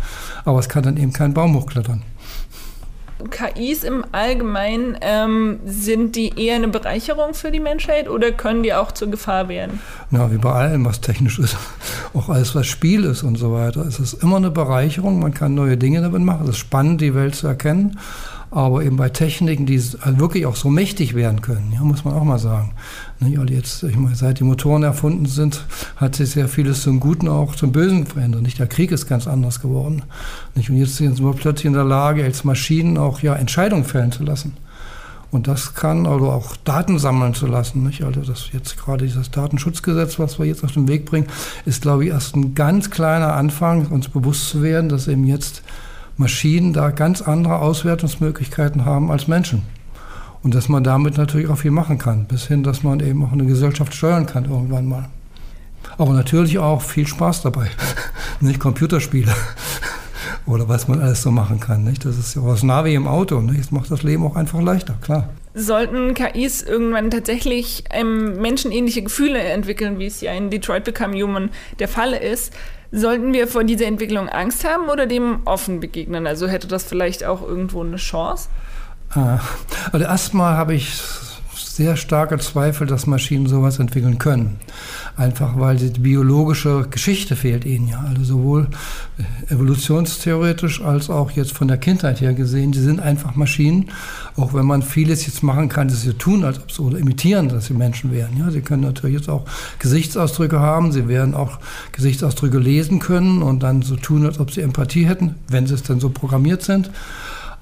Aber 0.44 0.58
es 0.58 0.68
kann 0.68 0.82
dann 0.82 0.96
eben 0.96 1.12
keinen 1.12 1.32
Baum 1.32 1.54
hochklettern. 1.54 2.02
KIs 3.30 3.82
im 3.82 4.04
Allgemeinen, 4.12 4.96
ähm, 5.00 5.58
sind 5.64 6.14
die 6.14 6.38
eher 6.40 6.54
eine 6.54 6.68
Bereicherung 6.68 7.34
für 7.34 7.50
die 7.50 7.58
Menschheit 7.58 8.08
oder 8.08 8.30
können 8.30 8.62
die 8.62 8.72
auch 8.74 8.92
zur 8.92 9.10
Gefahr 9.10 9.48
werden? 9.48 9.80
Na, 10.10 10.30
wie 10.30 10.38
bei 10.38 10.52
allem, 10.52 10.84
was 10.84 11.00
technisch 11.00 11.38
ist. 11.38 11.56
Auch 12.14 12.28
alles, 12.28 12.54
was 12.54 12.66
Spiel 12.66 13.04
ist 13.04 13.24
und 13.24 13.36
so 13.36 13.52
weiter. 13.52 13.80
Es 13.82 13.98
ist 13.98 14.22
immer 14.22 14.36
eine 14.36 14.50
Bereicherung. 14.50 15.18
Man 15.18 15.34
kann 15.34 15.54
neue 15.54 15.76
Dinge 15.76 16.00
damit 16.00 16.22
machen. 16.22 16.44
Es 16.44 16.50
ist 16.50 16.58
spannend, 16.58 17.00
die 17.00 17.14
Welt 17.14 17.34
zu 17.34 17.48
erkennen 17.48 17.98
aber 18.50 18.82
eben 18.82 18.96
bei 18.96 19.10
Techniken, 19.10 19.66
die 19.66 19.80
wirklich 20.04 20.46
auch 20.46 20.56
so 20.56 20.70
mächtig 20.70 21.14
werden 21.14 21.42
können, 21.42 21.72
ja, 21.72 21.80
muss 21.80 22.04
man 22.04 22.14
auch 22.14 22.24
mal 22.24 22.38
sagen. 22.38 22.72
Ne, 23.20 23.38
also 23.38 23.52
jetzt, 23.52 23.82
ich 23.82 23.96
meine, 23.96 24.14
seit 24.14 24.40
die 24.40 24.44
Motoren 24.44 24.82
erfunden 24.82 25.26
sind, 25.26 25.64
hat 25.96 26.14
sich 26.14 26.30
sehr 26.30 26.48
vieles 26.48 26.82
zum 26.82 27.00
Guten 27.00 27.28
auch 27.28 27.54
zum 27.56 27.72
Bösen 27.72 28.06
verändert. 28.06 28.42
Nicht? 28.42 28.58
Der 28.58 28.66
Krieg 28.66 28.90
ist 28.90 29.06
ganz 29.06 29.26
anders 29.26 29.60
geworden. 29.60 30.02
Nicht? 30.54 30.70
Und 30.70 30.76
jetzt 30.76 30.96
sind 30.96 31.18
wir 31.20 31.32
plötzlich 31.32 31.66
in 31.66 31.74
der 31.74 31.84
Lage, 31.84 32.24
als 32.24 32.44
Maschinen 32.44 32.96
auch 32.96 33.20
ja, 33.20 33.34
Entscheidungen 33.34 33.84
fällen 33.84 34.12
zu 34.12 34.22
lassen. 34.22 34.56
Und 35.30 35.46
das 35.46 35.74
kann 35.74 36.06
also 36.06 36.30
auch 36.30 36.56
Daten 36.56 36.98
sammeln 36.98 37.34
zu 37.34 37.46
lassen. 37.46 37.82
Nicht? 37.82 38.02
Also 38.02 38.22
das 38.22 38.46
jetzt 38.52 38.78
gerade 38.78 39.04
dieses 39.04 39.30
Datenschutzgesetz, 39.30 40.18
was 40.18 40.38
wir 40.38 40.46
jetzt 40.46 40.64
auf 40.64 40.72
den 40.72 40.88
Weg 40.88 41.04
bringen, 41.04 41.26
ist, 41.66 41.82
glaube 41.82 42.04
ich, 42.04 42.10
erst 42.10 42.34
ein 42.34 42.54
ganz 42.54 42.90
kleiner 42.90 43.34
Anfang, 43.34 43.88
uns 43.88 44.08
bewusst 44.08 44.48
zu 44.48 44.62
werden, 44.62 44.88
dass 44.88 45.06
eben 45.06 45.24
jetzt 45.24 45.62
Maschinen 46.18 46.72
da 46.72 46.90
ganz 46.90 47.22
andere 47.22 47.60
Auswertungsmöglichkeiten 47.60 48.84
haben 48.84 49.10
als 49.10 49.28
Menschen. 49.28 49.62
Und 50.42 50.54
dass 50.54 50.68
man 50.68 50.84
damit 50.84 51.16
natürlich 51.16 51.48
auch 51.48 51.58
viel 51.58 51.70
machen 51.70 51.98
kann, 51.98 52.26
bis 52.26 52.46
hin, 52.46 52.62
dass 52.62 52.82
man 52.82 53.00
eben 53.00 53.24
auch 53.24 53.32
eine 53.32 53.46
Gesellschaft 53.46 53.94
steuern 53.94 54.26
kann 54.26 54.44
irgendwann 54.44 54.86
mal. 54.86 55.08
Aber 55.96 56.12
natürlich 56.12 56.58
auch 56.58 56.82
viel 56.82 57.06
Spaß 57.06 57.42
dabei. 57.42 57.70
nicht 58.40 58.60
Computerspiele 58.60 59.32
oder 60.46 60.68
was 60.68 60.88
man 60.88 61.00
alles 61.00 61.22
so 61.22 61.30
machen 61.30 61.60
kann. 61.60 61.84
Nicht? 61.84 62.04
Das 62.04 62.18
ist 62.18 62.34
ja 62.34 62.42
das 62.42 62.62
Navi 62.62 62.94
im 62.94 63.06
Auto. 63.06 63.40
Nicht? 63.40 63.60
Das 63.60 63.70
macht 63.70 63.90
das 63.90 64.02
Leben 64.02 64.24
auch 64.24 64.36
einfach 64.36 64.60
leichter, 64.60 64.94
klar. 65.00 65.30
Sollten 65.54 66.14
KIs 66.14 66.62
irgendwann 66.62 67.10
tatsächlich 67.10 67.84
ähm, 67.90 68.40
menschenähnliche 68.40 69.02
Gefühle 69.02 69.40
entwickeln, 69.40 69.98
wie 69.98 70.06
es 70.06 70.20
ja 70.20 70.32
in 70.32 70.50
Detroit 70.50 70.84
Become 70.84 71.20
Human 71.20 71.50
der 71.78 71.88
Fall 71.88 72.12
ist, 72.12 72.52
Sollten 72.90 73.32
wir 73.32 73.46
vor 73.48 73.64
dieser 73.64 73.86
Entwicklung 73.86 74.28
Angst 74.28 74.66
haben 74.66 74.88
oder 74.88 75.06
dem 75.06 75.40
offen 75.44 75.80
begegnen? 75.80 76.26
Also 76.26 76.48
hätte 76.48 76.68
das 76.68 76.84
vielleicht 76.84 77.24
auch 77.24 77.42
irgendwo 77.42 77.82
eine 77.82 77.96
Chance? 77.96 78.48
Ah, 79.10 79.40
also 79.92 80.04
erstmal 80.06 80.56
habe 80.56 80.74
ich 80.74 81.00
sehr 81.78 81.96
starke 81.96 82.36
Zweifel, 82.38 82.88
dass 82.88 83.06
Maschinen 83.06 83.46
sowas 83.46 83.78
entwickeln 83.78 84.18
können. 84.18 84.56
Einfach 85.16 85.60
weil 85.60 85.76
die 85.76 86.00
biologische 86.00 86.88
Geschichte 86.90 87.36
fehlt 87.36 87.64
ihnen 87.64 87.86
ja. 87.86 88.04
Also 88.08 88.24
sowohl 88.24 88.66
äh, 89.16 89.54
evolutionstheoretisch 89.54 90.82
als 90.82 91.08
auch 91.08 91.30
jetzt 91.30 91.52
von 91.52 91.68
der 91.68 91.78
Kindheit 91.78 92.20
her 92.20 92.34
gesehen, 92.34 92.72
die 92.72 92.80
sind 92.80 92.98
einfach 92.98 93.36
Maschinen. 93.36 93.92
Auch 94.34 94.54
wenn 94.54 94.66
man 94.66 94.82
vieles 94.82 95.24
jetzt 95.26 95.44
machen 95.44 95.68
kann, 95.68 95.86
dass 95.86 96.02
sie 96.02 96.14
tun, 96.14 96.42
als 96.42 96.58
ob 96.58 96.72
sie 96.72 96.82
oder 96.82 96.98
imitieren, 96.98 97.48
dass 97.48 97.66
sie 97.66 97.74
Menschen 97.74 98.10
wären. 98.10 98.36
Ja, 98.36 98.50
sie 98.50 98.60
können 98.60 98.82
natürlich 98.82 99.14
jetzt 99.14 99.28
auch 99.28 99.44
Gesichtsausdrücke 99.78 100.58
haben. 100.58 100.90
Sie 100.90 101.06
werden 101.06 101.34
auch 101.34 101.60
Gesichtsausdrücke 101.92 102.58
lesen 102.58 102.98
können 102.98 103.40
und 103.40 103.62
dann 103.62 103.82
so 103.82 103.94
tun, 103.94 104.26
als 104.26 104.40
ob 104.40 104.50
sie 104.50 104.62
Empathie 104.62 105.06
hätten, 105.06 105.36
wenn 105.46 105.68
sie 105.68 105.74
es 105.74 105.84
dann 105.84 106.00
so 106.00 106.10
programmiert 106.10 106.64
sind. 106.64 106.90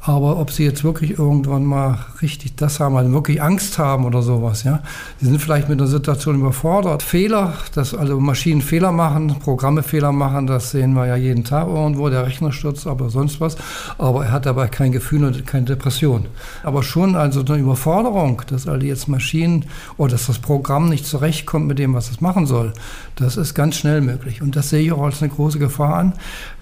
Aber 0.07 0.39
ob 0.39 0.53
sie 0.53 0.63
jetzt 0.63 0.85
wirklich 0.85 1.19
irgendwann 1.19 1.65
mal 1.65 1.99
richtig 2.23 2.55
das 2.55 2.79
haben, 2.79 2.97
also 2.97 3.11
wirklich 3.11 3.43
Angst 3.43 3.77
haben 3.77 4.05
oder 4.05 4.23
sowas, 4.23 4.63
ja. 4.63 4.81
Sie 5.19 5.27
sind 5.27 5.43
vielleicht 5.43 5.69
mit 5.69 5.81
der 5.81 5.89
Situation 5.89 6.37
überfordert. 6.37 7.03
Fehler, 7.03 7.55
dass 7.75 7.93
also 7.93 8.21
Maschinen 8.21 8.63
Fehler 8.63 8.93
machen, 8.93 9.35
Programme 9.41 9.83
Fehler 9.83 10.13
machen, 10.13 10.47
das 10.47 10.71
sehen 10.71 10.93
wir 10.93 11.07
ja 11.07 11.17
jeden 11.17 11.43
Tag 11.43 11.67
irgendwo, 11.67 12.09
der 12.09 12.25
Rechner 12.25 12.53
stürzt, 12.53 12.87
aber 12.87 13.11
sonst 13.11 13.41
was. 13.41 13.57
Aber 13.99 14.27
er 14.27 14.31
hat 14.31 14.47
dabei 14.47 14.69
kein 14.69 14.93
Gefühl 14.93 15.25
und 15.25 15.45
keine 15.45 15.65
Depression. 15.65 16.27
Aber 16.63 16.85
schon 16.85 17.17
also 17.17 17.41
eine 17.45 17.57
Überforderung, 17.57 18.43
dass 18.47 18.69
also 18.69 18.87
jetzt 18.87 19.09
Maschinen 19.09 19.65
oder 19.97 20.13
dass 20.13 20.29
das 20.29 20.39
Programm 20.39 20.89
nicht 20.89 21.05
zurechtkommt 21.05 21.67
mit 21.67 21.81
dem, 21.81 21.95
was 21.95 22.13
es 22.13 22.21
machen 22.21 22.47
soll, 22.47 22.75
das 23.17 23.37
ist 23.37 23.55
ganz 23.55 23.77
schnell 23.77 24.03
möglich. 24.03 24.43
Und 24.43 24.57
das 24.57 24.71
sehe 24.71 24.83
ich 24.83 24.93
auch 24.93 25.03
als 25.03 25.23
eine 25.23 25.33
große 25.33 25.59
Gefahr 25.59 25.97
an. 25.97 26.12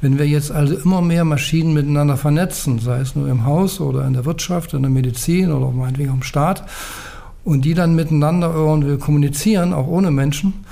Wenn 0.00 0.18
wir 0.18 0.26
jetzt 0.26 0.52
also 0.52 0.76
immer 0.76 1.02
mehr 1.02 1.24
Maschinen 1.24 1.74
miteinander 1.74 2.16
vernetzen, 2.16 2.78
sei 2.78 3.00
es 3.00 3.16
nur 3.16 3.28
im 3.28 3.44
Haus 3.44 3.80
oder 3.80 4.06
in 4.06 4.12
der 4.12 4.24
Wirtschaft, 4.24 4.72
in 4.72 4.82
der 4.82 4.90
Medizin 4.90 5.52
oder 5.52 5.70
meinetwegen 5.70 6.10
am 6.10 6.22
Staat, 6.22 6.64
und 7.44 7.64
die 7.64 7.74
dann 7.74 7.94
miteinander 7.94 8.54
irgendwie 8.54 8.96
kommunizieren, 8.96 9.74
auch 9.74 9.86
ohne 9.86 10.10
Menschen, 10.10 10.64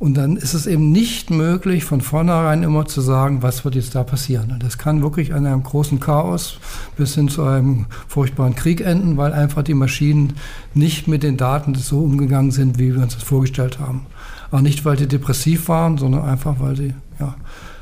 und 0.00 0.14
dann 0.14 0.36
ist 0.36 0.54
es 0.54 0.66
eben 0.66 0.92
nicht 0.92 1.30
möglich, 1.30 1.84
von 1.84 2.00
vornherein 2.00 2.62
immer 2.62 2.86
zu 2.86 3.02
sagen, 3.02 3.42
was 3.42 3.66
wird 3.66 3.74
jetzt 3.74 3.94
da 3.94 4.02
passieren. 4.02 4.56
Das 4.58 4.78
kann 4.78 5.02
wirklich 5.02 5.34
an 5.34 5.44
einem 5.44 5.62
großen 5.62 6.00
Chaos 6.00 6.58
bis 6.96 7.16
hin 7.16 7.28
zu 7.28 7.42
einem 7.42 7.84
furchtbaren 8.08 8.54
Krieg 8.54 8.80
enden, 8.80 9.18
weil 9.18 9.34
einfach 9.34 9.62
die 9.62 9.74
Maschinen 9.74 10.34
nicht 10.72 11.06
mit 11.06 11.22
den 11.22 11.36
Daten 11.36 11.74
so 11.74 12.00
umgegangen 12.00 12.50
sind, 12.50 12.78
wie 12.78 12.94
wir 12.94 13.02
uns 13.02 13.12
das 13.12 13.24
vorgestellt 13.24 13.78
haben. 13.78 14.06
Aber 14.50 14.62
nicht, 14.62 14.84
weil 14.84 14.98
sie 14.98 15.06
depressiv 15.06 15.68
waren, 15.68 15.98
sondern 15.98 16.24
einfach, 16.24 16.56
weil 16.58 16.76
sie 16.76 16.94
ja, 17.18 17.36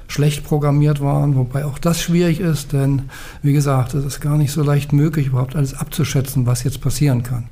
schlecht 0.08 0.44
programmiert 0.44 1.00
waren, 1.00 1.36
wobei 1.36 1.64
auch 1.64 1.78
das 1.78 2.00
schwierig 2.00 2.40
ist, 2.40 2.72
denn 2.72 3.10
wie 3.42 3.52
gesagt, 3.52 3.94
es 3.94 4.04
ist 4.04 4.20
gar 4.20 4.36
nicht 4.36 4.52
so 4.52 4.62
leicht 4.62 4.92
möglich, 4.92 5.28
überhaupt 5.28 5.54
alles 5.54 5.78
abzuschätzen, 5.78 6.46
was 6.46 6.64
jetzt 6.64 6.80
passieren 6.80 7.22
kann. 7.22 7.48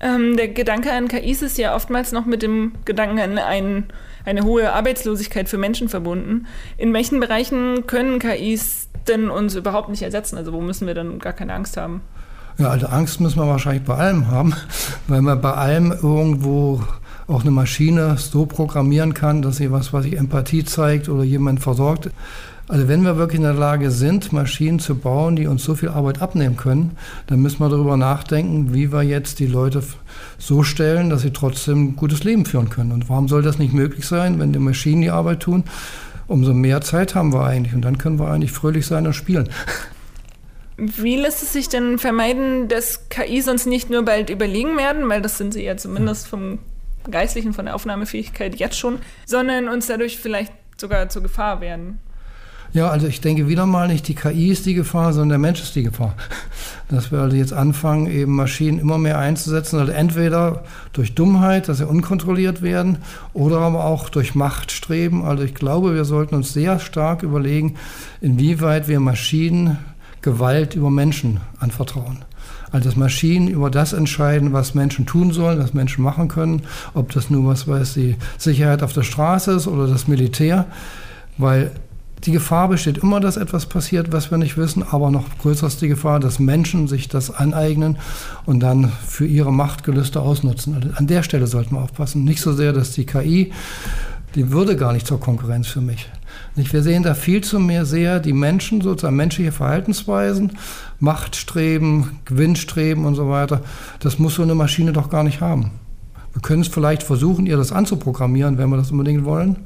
Ähm, 0.00 0.36
der 0.36 0.48
Gedanke 0.48 0.92
an 0.92 1.08
KIs 1.08 1.42
ist 1.42 1.58
ja 1.58 1.74
oftmals 1.74 2.12
noch 2.12 2.24
mit 2.24 2.42
dem 2.42 2.72
Gedanken 2.86 3.18
an 3.18 3.38
ein, 3.38 3.84
eine 4.24 4.44
hohe 4.44 4.72
Arbeitslosigkeit 4.72 5.48
für 5.48 5.58
Menschen 5.58 5.90
verbunden. 5.90 6.46
In 6.78 6.94
welchen 6.94 7.20
Bereichen 7.20 7.86
können 7.86 8.18
KIs 8.18 8.88
denn 9.08 9.28
uns 9.28 9.54
überhaupt 9.54 9.90
nicht 9.90 10.02
ersetzen? 10.02 10.38
Also 10.38 10.52
wo 10.52 10.60
müssen 10.60 10.86
wir 10.86 10.94
dann 10.94 11.18
gar 11.18 11.34
keine 11.34 11.52
Angst 11.52 11.76
haben? 11.76 12.00
Ja, 12.56 12.68
also 12.68 12.86
Angst 12.86 13.20
müssen 13.20 13.38
wir 13.38 13.46
wahrscheinlich 13.46 13.84
bei 13.84 13.94
allem 13.94 14.28
haben, 14.28 14.54
weil 15.06 15.20
man 15.20 15.40
bei 15.40 15.52
allem 15.52 15.92
irgendwo 15.92 16.82
auch 17.30 17.42
eine 17.42 17.50
Maschine 17.50 18.16
so 18.18 18.46
programmieren 18.46 19.14
kann, 19.14 19.42
dass 19.42 19.56
sie 19.56 19.70
was, 19.70 19.92
was 19.92 20.04
ich 20.04 20.16
Empathie 20.16 20.64
zeigt 20.64 21.08
oder 21.08 21.22
jemand 21.22 21.60
versorgt. 21.60 22.10
Also 22.68 22.86
wenn 22.86 23.02
wir 23.02 23.16
wirklich 23.16 23.38
in 23.38 23.44
der 23.44 23.54
Lage 23.54 23.90
sind, 23.90 24.32
Maschinen 24.32 24.78
zu 24.78 24.94
bauen, 24.94 25.34
die 25.34 25.48
uns 25.48 25.64
so 25.64 25.74
viel 25.74 25.88
Arbeit 25.88 26.22
abnehmen 26.22 26.56
können, 26.56 26.92
dann 27.26 27.40
müssen 27.40 27.58
wir 27.58 27.68
darüber 27.68 27.96
nachdenken, 27.96 28.72
wie 28.74 28.92
wir 28.92 29.02
jetzt 29.02 29.40
die 29.40 29.46
Leute 29.46 29.82
so 30.38 30.62
stellen, 30.62 31.10
dass 31.10 31.22
sie 31.22 31.32
trotzdem 31.32 31.88
ein 31.88 31.96
gutes 31.96 32.22
Leben 32.22 32.44
führen 32.44 32.70
können. 32.70 32.92
Und 32.92 33.08
warum 33.08 33.26
soll 33.26 33.42
das 33.42 33.58
nicht 33.58 33.74
möglich 33.74 34.06
sein, 34.06 34.38
wenn 34.38 34.52
die 34.52 34.60
Maschinen 34.60 35.02
die 35.02 35.10
Arbeit 35.10 35.40
tun? 35.40 35.64
Umso 36.28 36.54
mehr 36.54 36.80
Zeit 36.80 37.16
haben 37.16 37.32
wir 37.32 37.44
eigentlich 37.44 37.74
und 37.74 37.82
dann 37.82 37.98
können 37.98 38.20
wir 38.20 38.30
eigentlich 38.30 38.52
fröhlich 38.52 38.86
sein 38.86 39.04
und 39.04 39.14
spielen. 39.14 39.48
Wie 40.76 41.16
lässt 41.16 41.42
es 41.42 41.52
sich 41.52 41.68
denn 41.68 41.98
vermeiden, 41.98 42.68
dass 42.68 43.08
KI 43.08 43.42
sonst 43.42 43.66
nicht 43.66 43.90
nur 43.90 44.04
bald 44.04 44.30
überlegen 44.30 44.76
werden, 44.78 45.08
weil 45.08 45.20
das 45.20 45.38
sind 45.38 45.54
sie 45.54 45.64
ja 45.64 45.76
zumindest 45.76 46.28
vom 46.28 46.60
Geistlichen, 47.08 47.52
von 47.52 47.66
der 47.66 47.74
Aufnahmefähigkeit 47.74 48.56
jetzt 48.56 48.78
schon, 48.78 48.98
sondern 49.26 49.68
uns 49.68 49.86
dadurch 49.86 50.18
vielleicht 50.18 50.52
sogar 50.76 51.08
zur 51.08 51.22
Gefahr 51.22 51.60
werden. 51.60 52.00
Ja, 52.72 52.88
also 52.88 53.08
ich 53.08 53.20
denke 53.20 53.48
wieder 53.48 53.66
mal 53.66 53.88
nicht, 53.88 54.06
die 54.06 54.14
KI 54.14 54.50
ist 54.50 54.64
die 54.64 54.74
Gefahr, 54.74 55.12
sondern 55.12 55.30
der 55.30 55.38
Mensch 55.38 55.60
ist 55.60 55.74
die 55.74 55.82
Gefahr. 55.82 56.14
Dass 56.88 57.10
wir 57.10 57.18
also 57.18 57.36
jetzt 57.36 57.52
anfangen, 57.52 58.06
eben 58.06 58.36
Maschinen 58.36 58.78
immer 58.78 58.96
mehr 58.96 59.18
einzusetzen, 59.18 59.80
also 59.80 59.90
entweder 59.90 60.62
durch 60.92 61.14
Dummheit, 61.14 61.68
dass 61.68 61.78
sie 61.78 61.86
unkontrolliert 61.86 62.62
werden, 62.62 62.98
oder 63.32 63.58
aber 63.58 63.84
auch 63.84 64.08
durch 64.08 64.36
Machtstreben. 64.36 65.24
Also 65.24 65.42
ich 65.42 65.54
glaube, 65.54 65.94
wir 65.94 66.04
sollten 66.04 66.36
uns 66.36 66.52
sehr 66.52 66.78
stark 66.78 67.24
überlegen, 67.24 67.76
inwieweit 68.20 68.86
wir 68.86 69.00
Maschinen 69.00 69.78
Gewalt 70.22 70.74
über 70.74 70.90
Menschen 70.90 71.40
anvertrauen. 71.58 72.24
Also 72.72 72.88
dass 72.88 72.96
Maschinen 72.96 73.48
über 73.48 73.70
das 73.70 73.92
entscheiden, 73.92 74.52
was 74.52 74.74
Menschen 74.74 75.06
tun 75.06 75.32
sollen, 75.32 75.58
was 75.58 75.74
Menschen 75.74 76.02
machen 76.02 76.28
können, 76.28 76.62
ob 76.94 77.12
das 77.12 77.30
nur 77.30 77.46
was 77.46 77.66
weiß 77.66 77.94
die 77.94 78.16
Sicherheit 78.38 78.82
auf 78.82 78.92
der 78.92 79.02
Straße 79.02 79.52
ist 79.52 79.66
oder 79.66 79.86
das 79.86 80.08
Militär, 80.08 80.66
weil 81.38 81.72
die 82.24 82.32
Gefahr 82.32 82.68
besteht 82.68 82.98
immer, 82.98 83.18
dass 83.18 83.36
etwas 83.36 83.66
passiert, 83.66 84.12
was 84.12 84.30
wir 84.30 84.38
nicht 84.38 84.58
wissen, 84.58 84.82
aber 84.82 85.10
noch 85.10 85.24
größer 85.38 85.66
ist 85.66 85.80
die 85.80 85.88
Gefahr, 85.88 86.20
dass 86.20 86.38
Menschen 86.38 86.86
sich 86.86 87.08
das 87.08 87.30
aneignen 87.30 87.96
und 88.44 88.60
dann 88.60 88.92
für 89.06 89.26
ihre 89.26 89.52
Machtgelüste 89.52 90.20
ausnutzen. 90.20 90.74
Also 90.74 90.88
an 90.94 91.06
der 91.06 91.22
Stelle 91.22 91.46
sollten 91.46 91.76
wir 91.76 91.82
aufpassen. 91.82 92.24
Nicht 92.24 92.42
so 92.42 92.52
sehr, 92.52 92.72
dass 92.72 92.92
die 92.92 93.06
KI, 93.06 93.52
die 94.34 94.50
würde 94.50 94.76
gar 94.76 94.92
nicht 94.92 95.06
zur 95.06 95.18
Konkurrenz 95.18 95.68
für 95.68 95.80
mich. 95.80 96.10
Wir 96.72 96.82
sehen 96.82 97.02
da 97.02 97.14
viel 97.14 97.42
zu 97.42 97.58
mehr 97.58 97.84
sehr 97.84 98.20
die 98.20 98.32
Menschen, 98.32 98.80
sozusagen 98.80 99.16
menschliche 99.16 99.52
Verhaltensweisen, 99.52 100.52
Machtstreben, 100.98 102.18
Gewinnstreben 102.24 103.04
und 103.04 103.14
so 103.14 103.28
weiter. 103.28 103.62
Das 104.00 104.18
muss 104.18 104.34
so 104.34 104.42
eine 104.42 104.54
Maschine 104.54 104.92
doch 104.92 105.10
gar 105.10 105.24
nicht 105.24 105.40
haben. 105.40 105.72
Wir 106.32 106.42
können 106.42 106.62
es 106.62 106.68
vielleicht 106.68 107.02
versuchen, 107.02 107.46
ihr 107.46 107.56
das 107.56 107.72
anzuprogrammieren, 107.72 108.58
wenn 108.58 108.70
wir 108.70 108.76
das 108.76 108.90
unbedingt 108.90 109.24
wollen. 109.24 109.56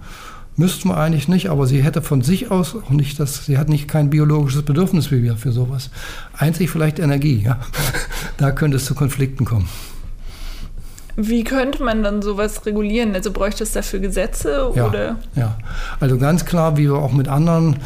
Müssten 0.57 0.89
wir 0.89 0.97
eigentlich 0.97 1.27
nicht, 1.27 1.51
aber 1.51 1.67
sie 1.67 1.83
hätte 1.83 2.01
von 2.01 2.23
sich 2.23 2.51
aus 2.51 2.77
auch 2.77 2.91
nicht 2.91 3.19
das, 3.19 3.45
sie 3.45 3.59
hat 3.59 3.69
nicht 3.69 3.89
kein 3.89 4.11
biologisches 4.11 4.63
Bedürfnis 4.63 5.11
wie 5.11 5.23
wir 5.23 5.37
für 5.37 5.51
sowas. 5.51 5.91
Einzig 6.37 6.71
vielleicht 6.71 6.99
Energie, 6.99 7.43
ja. 7.45 7.59
Da 8.37 8.53
könnte 8.53 8.77
es 8.77 8.85
zu 8.85 8.95
Konflikten 8.95 9.45
kommen. 9.45 9.69
Wie 11.17 11.45
könnte 11.45 11.83
man 11.83 12.03
dann 12.03 12.23
sowas 12.23 12.65
regulieren? 12.67 13.15
Also 13.15 13.31
bräuchte 13.31 13.63
es 13.63 13.73
dafür 13.73 14.01
Gesetze 14.01 14.73
ja, 14.75 14.87
oder? 14.87 15.17
Ja, 15.37 15.57
also 16.01 16.19
ganz 16.19 16.45
klar, 16.45 16.77
wie 16.77 16.85
wir 16.85 16.97
auch 16.97 17.13
mit 17.13 17.29
anderen, 17.29 17.77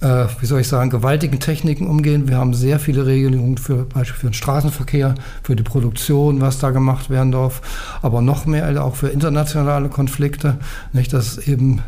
äh, 0.00 0.26
wie 0.40 0.46
soll 0.46 0.60
ich 0.60 0.68
sagen, 0.68 0.90
gewaltigen 0.90 1.40
Techniken 1.40 1.86
umgehen. 1.86 2.28
Wir 2.28 2.36
haben 2.36 2.52
sehr 2.52 2.78
viele 2.78 3.06
Regelungen 3.06 3.56
für 3.56 3.84
Beispiel 3.84 4.20
für 4.20 4.26
den 4.28 4.34
Straßenverkehr, 4.34 5.14
für 5.42 5.56
die 5.56 5.62
Produktion, 5.62 6.40
was 6.40 6.58
da 6.58 6.70
gemacht 6.70 7.08
werden 7.08 7.32
darf, 7.32 7.62
aber 8.02 8.20
noch 8.20 8.46
mehr 8.46 8.84
auch 8.84 8.96
für 8.96 9.08
internationale 9.08 9.88
Konflikte, 9.88 10.58
nicht, 10.92 11.12
dass 11.12 11.38
eben 11.38 11.82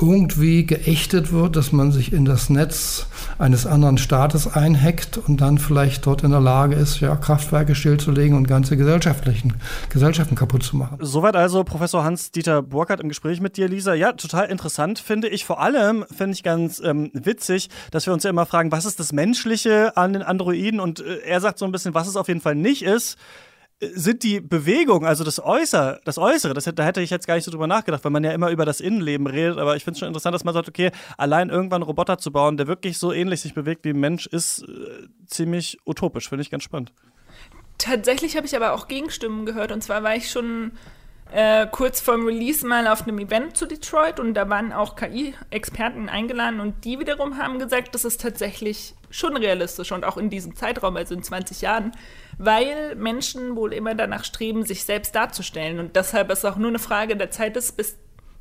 irgendwie 0.00 0.64
geächtet 0.64 1.32
wird, 1.32 1.56
dass 1.56 1.72
man 1.72 1.92
sich 1.92 2.12
in 2.12 2.24
das 2.24 2.50
Netz 2.50 3.06
eines 3.38 3.66
anderen 3.66 3.98
Staates 3.98 4.46
einhackt 4.46 5.18
und 5.18 5.40
dann 5.40 5.58
vielleicht 5.58 6.06
dort 6.06 6.22
in 6.22 6.30
der 6.30 6.40
Lage 6.40 6.74
ist, 6.74 7.00
ja, 7.00 7.14
Kraftwerke 7.16 7.74
stillzulegen 7.74 8.36
und 8.36 8.48
ganze 8.48 8.76
gesellschaftlichen 8.76 9.54
Gesellschaften 9.90 10.34
kaputt 10.34 10.62
zu 10.62 10.76
machen. 10.76 10.98
Soweit 11.00 11.36
also 11.36 11.64
Professor 11.64 12.04
Hans-Dieter 12.04 12.62
Burkhardt 12.62 13.00
im 13.00 13.08
Gespräch 13.08 13.40
mit 13.40 13.56
dir, 13.56 13.68
Lisa. 13.68 13.94
Ja, 13.94 14.12
total 14.12 14.46
interessant 14.46 14.98
finde 14.98 15.28
ich. 15.28 15.44
Vor 15.44 15.60
allem 15.60 16.04
finde 16.14 16.34
ich 16.34 16.42
ganz 16.42 16.80
ähm, 16.84 17.10
witzig, 17.12 17.68
dass 17.90 18.06
wir 18.06 18.12
uns 18.12 18.24
ja 18.24 18.30
immer 18.30 18.46
fragen, 18.46 18.72
was 18.72 18.84
ist 18.84 18.98
das 18.98 19.12
Menschliche 19.12 19.96
an 19.96 20.12
den 20.12 20.22
Androiden? 20.22 20.80
Und 20.80 21.00
äh, 21.00 21.18
er 21.26 21.40
sagt 21.40 21.58
so 21.58 21.64
ein 21.64 21.72
bisschen, 21.72 21.94
was 21.94 22.08
es 22.08 22.16
auf 22.16 22.28
jeden 22.28 22.40
Fall 22.40 22.54
nicht 22.54 22.82
ist 22.82 23.18
sind 23.94 24.22
die 24.22 24.40
Bewegungen, 24.40 25.06
also 25.06 25.24
das 25.24 25.42
Äußere, 25.42 26.00
das 26.04 26.16
Äußere, 26.16 26.54
das, 26.54 26.64
da 26.64 26.84
hätte 26.84 27.02
ich 27.02 27.10
jetzt 27.10 27.26
gar 27.26 27.34
nicht 27.34 27.44
so 27.44 27.50
drüber 27.50 27.66
nachgedacht, 27.66 28.04
weil 28.04 28.12
man 28.12 28.22
ja 28.22 28.30
immer 28.30 28.50
über 28.50 28.64
das 28.64 28.80
Innenleben 28.80 29.26
redet, 29.26 29.58
aber 29.58 29.74
ich 29.74 29.82
finde 29.82 29.96
es 29.96 29.98
schon 29.98 30.08
interessant, 30.08 30.34
dass 30.34 30.44
man 30.44 30.54
sagt, 30.54 30.68
okay, 30.68 30.92
allein 31.18 31.50
irgendwann 31.50 31.82
einen 31.82 31.88
Roboter 31.88 32.18
zu 32.18 32.30
bauen, 32.30 32.56
der 32.56 32.68
wirklich 32.68 32.98
so 32.98 33.12
ähnlich 33.12 33.40
sich 33.40 33.54
bewegt 33.54 33.84
wie 33.84 33.90
ein 33.90 33.98
Mensch, 33.98 34.26
ist 34.26 34.62
äh, 34.62 35.08
ziemlich 35.26 35.78
utopisch, 35.84 36.28
finde 36.28 36.42
ich 36.42 36.50
ganz 36.50 36.62
spannend. 36.62 36.92
Tatsächlich 37.78 38.36
habe 38.36 38.46
ich 38.46 38.54
aber 38.54 38.72
auch 38.72 38.86
Gegenstimmen 38.86 39.46
gehört 39.46 39.72
und 39.72 39.82
zwar 39.82 40.04
war 40.04 40.14
ich 40.14 40.30
schon 40.30 40.72
äh, 41.32 41.66
kurz 41.70 42.00
vorm 42.00 42.26
Release 42.26 42.66
mal 42.66 42.86
auf 42.86 43.02
einem 43.02 43.18
Event 43.18 43.56
zu 43.56 43.66
Detroit 43.66 44.20
und 44.20 44.34
da 44.34 44.48
waren 44.48 44.72
auch 44.72 44.96
KI-Experten 44.96 46.08
eingeladen 46.08 46.60
und 46.60 46.84
die 46.84 46.98
wiederum 46.98 47.38
haben 47.38 47.58
gesagt, 47.58 47.94
das 47.94 48.04
ist 48.04 48.20
tatsächlich 48.20 48.94
schon 49.10 49.36
realistisch 49.36 49.92
und 49.92 50.04
auch 50.04 50.16
in 50.16 50.30
diesem 50.30 50.56
Zeitraum, 50.56 50.96
also 50.96 51.14
in 51.14 51.22
20 51.22 51.62
Jahren, 51.62 51.92
weil 52.38 52.94
Menschen 52.96 53.56
wohl 53.56 53.72
immer 53.72 53.94
danach 53.94 54.24
streben, 54.24 54.64
sich 54.64 54.84
selbst 54.84 55.14
darzustellen 55.14 55.78
und 55.78 55.96
deshalb 55.96 56.30
ist 56.30 56.44
auch 56.44 56.56
nur 56.56 56.68
eine 56.68 56.78
Frage 56.78 57.16
der 57.16 57.30
Zeit 57.30 57.56
ist, 57.56 57.76
bis 57.76 57.96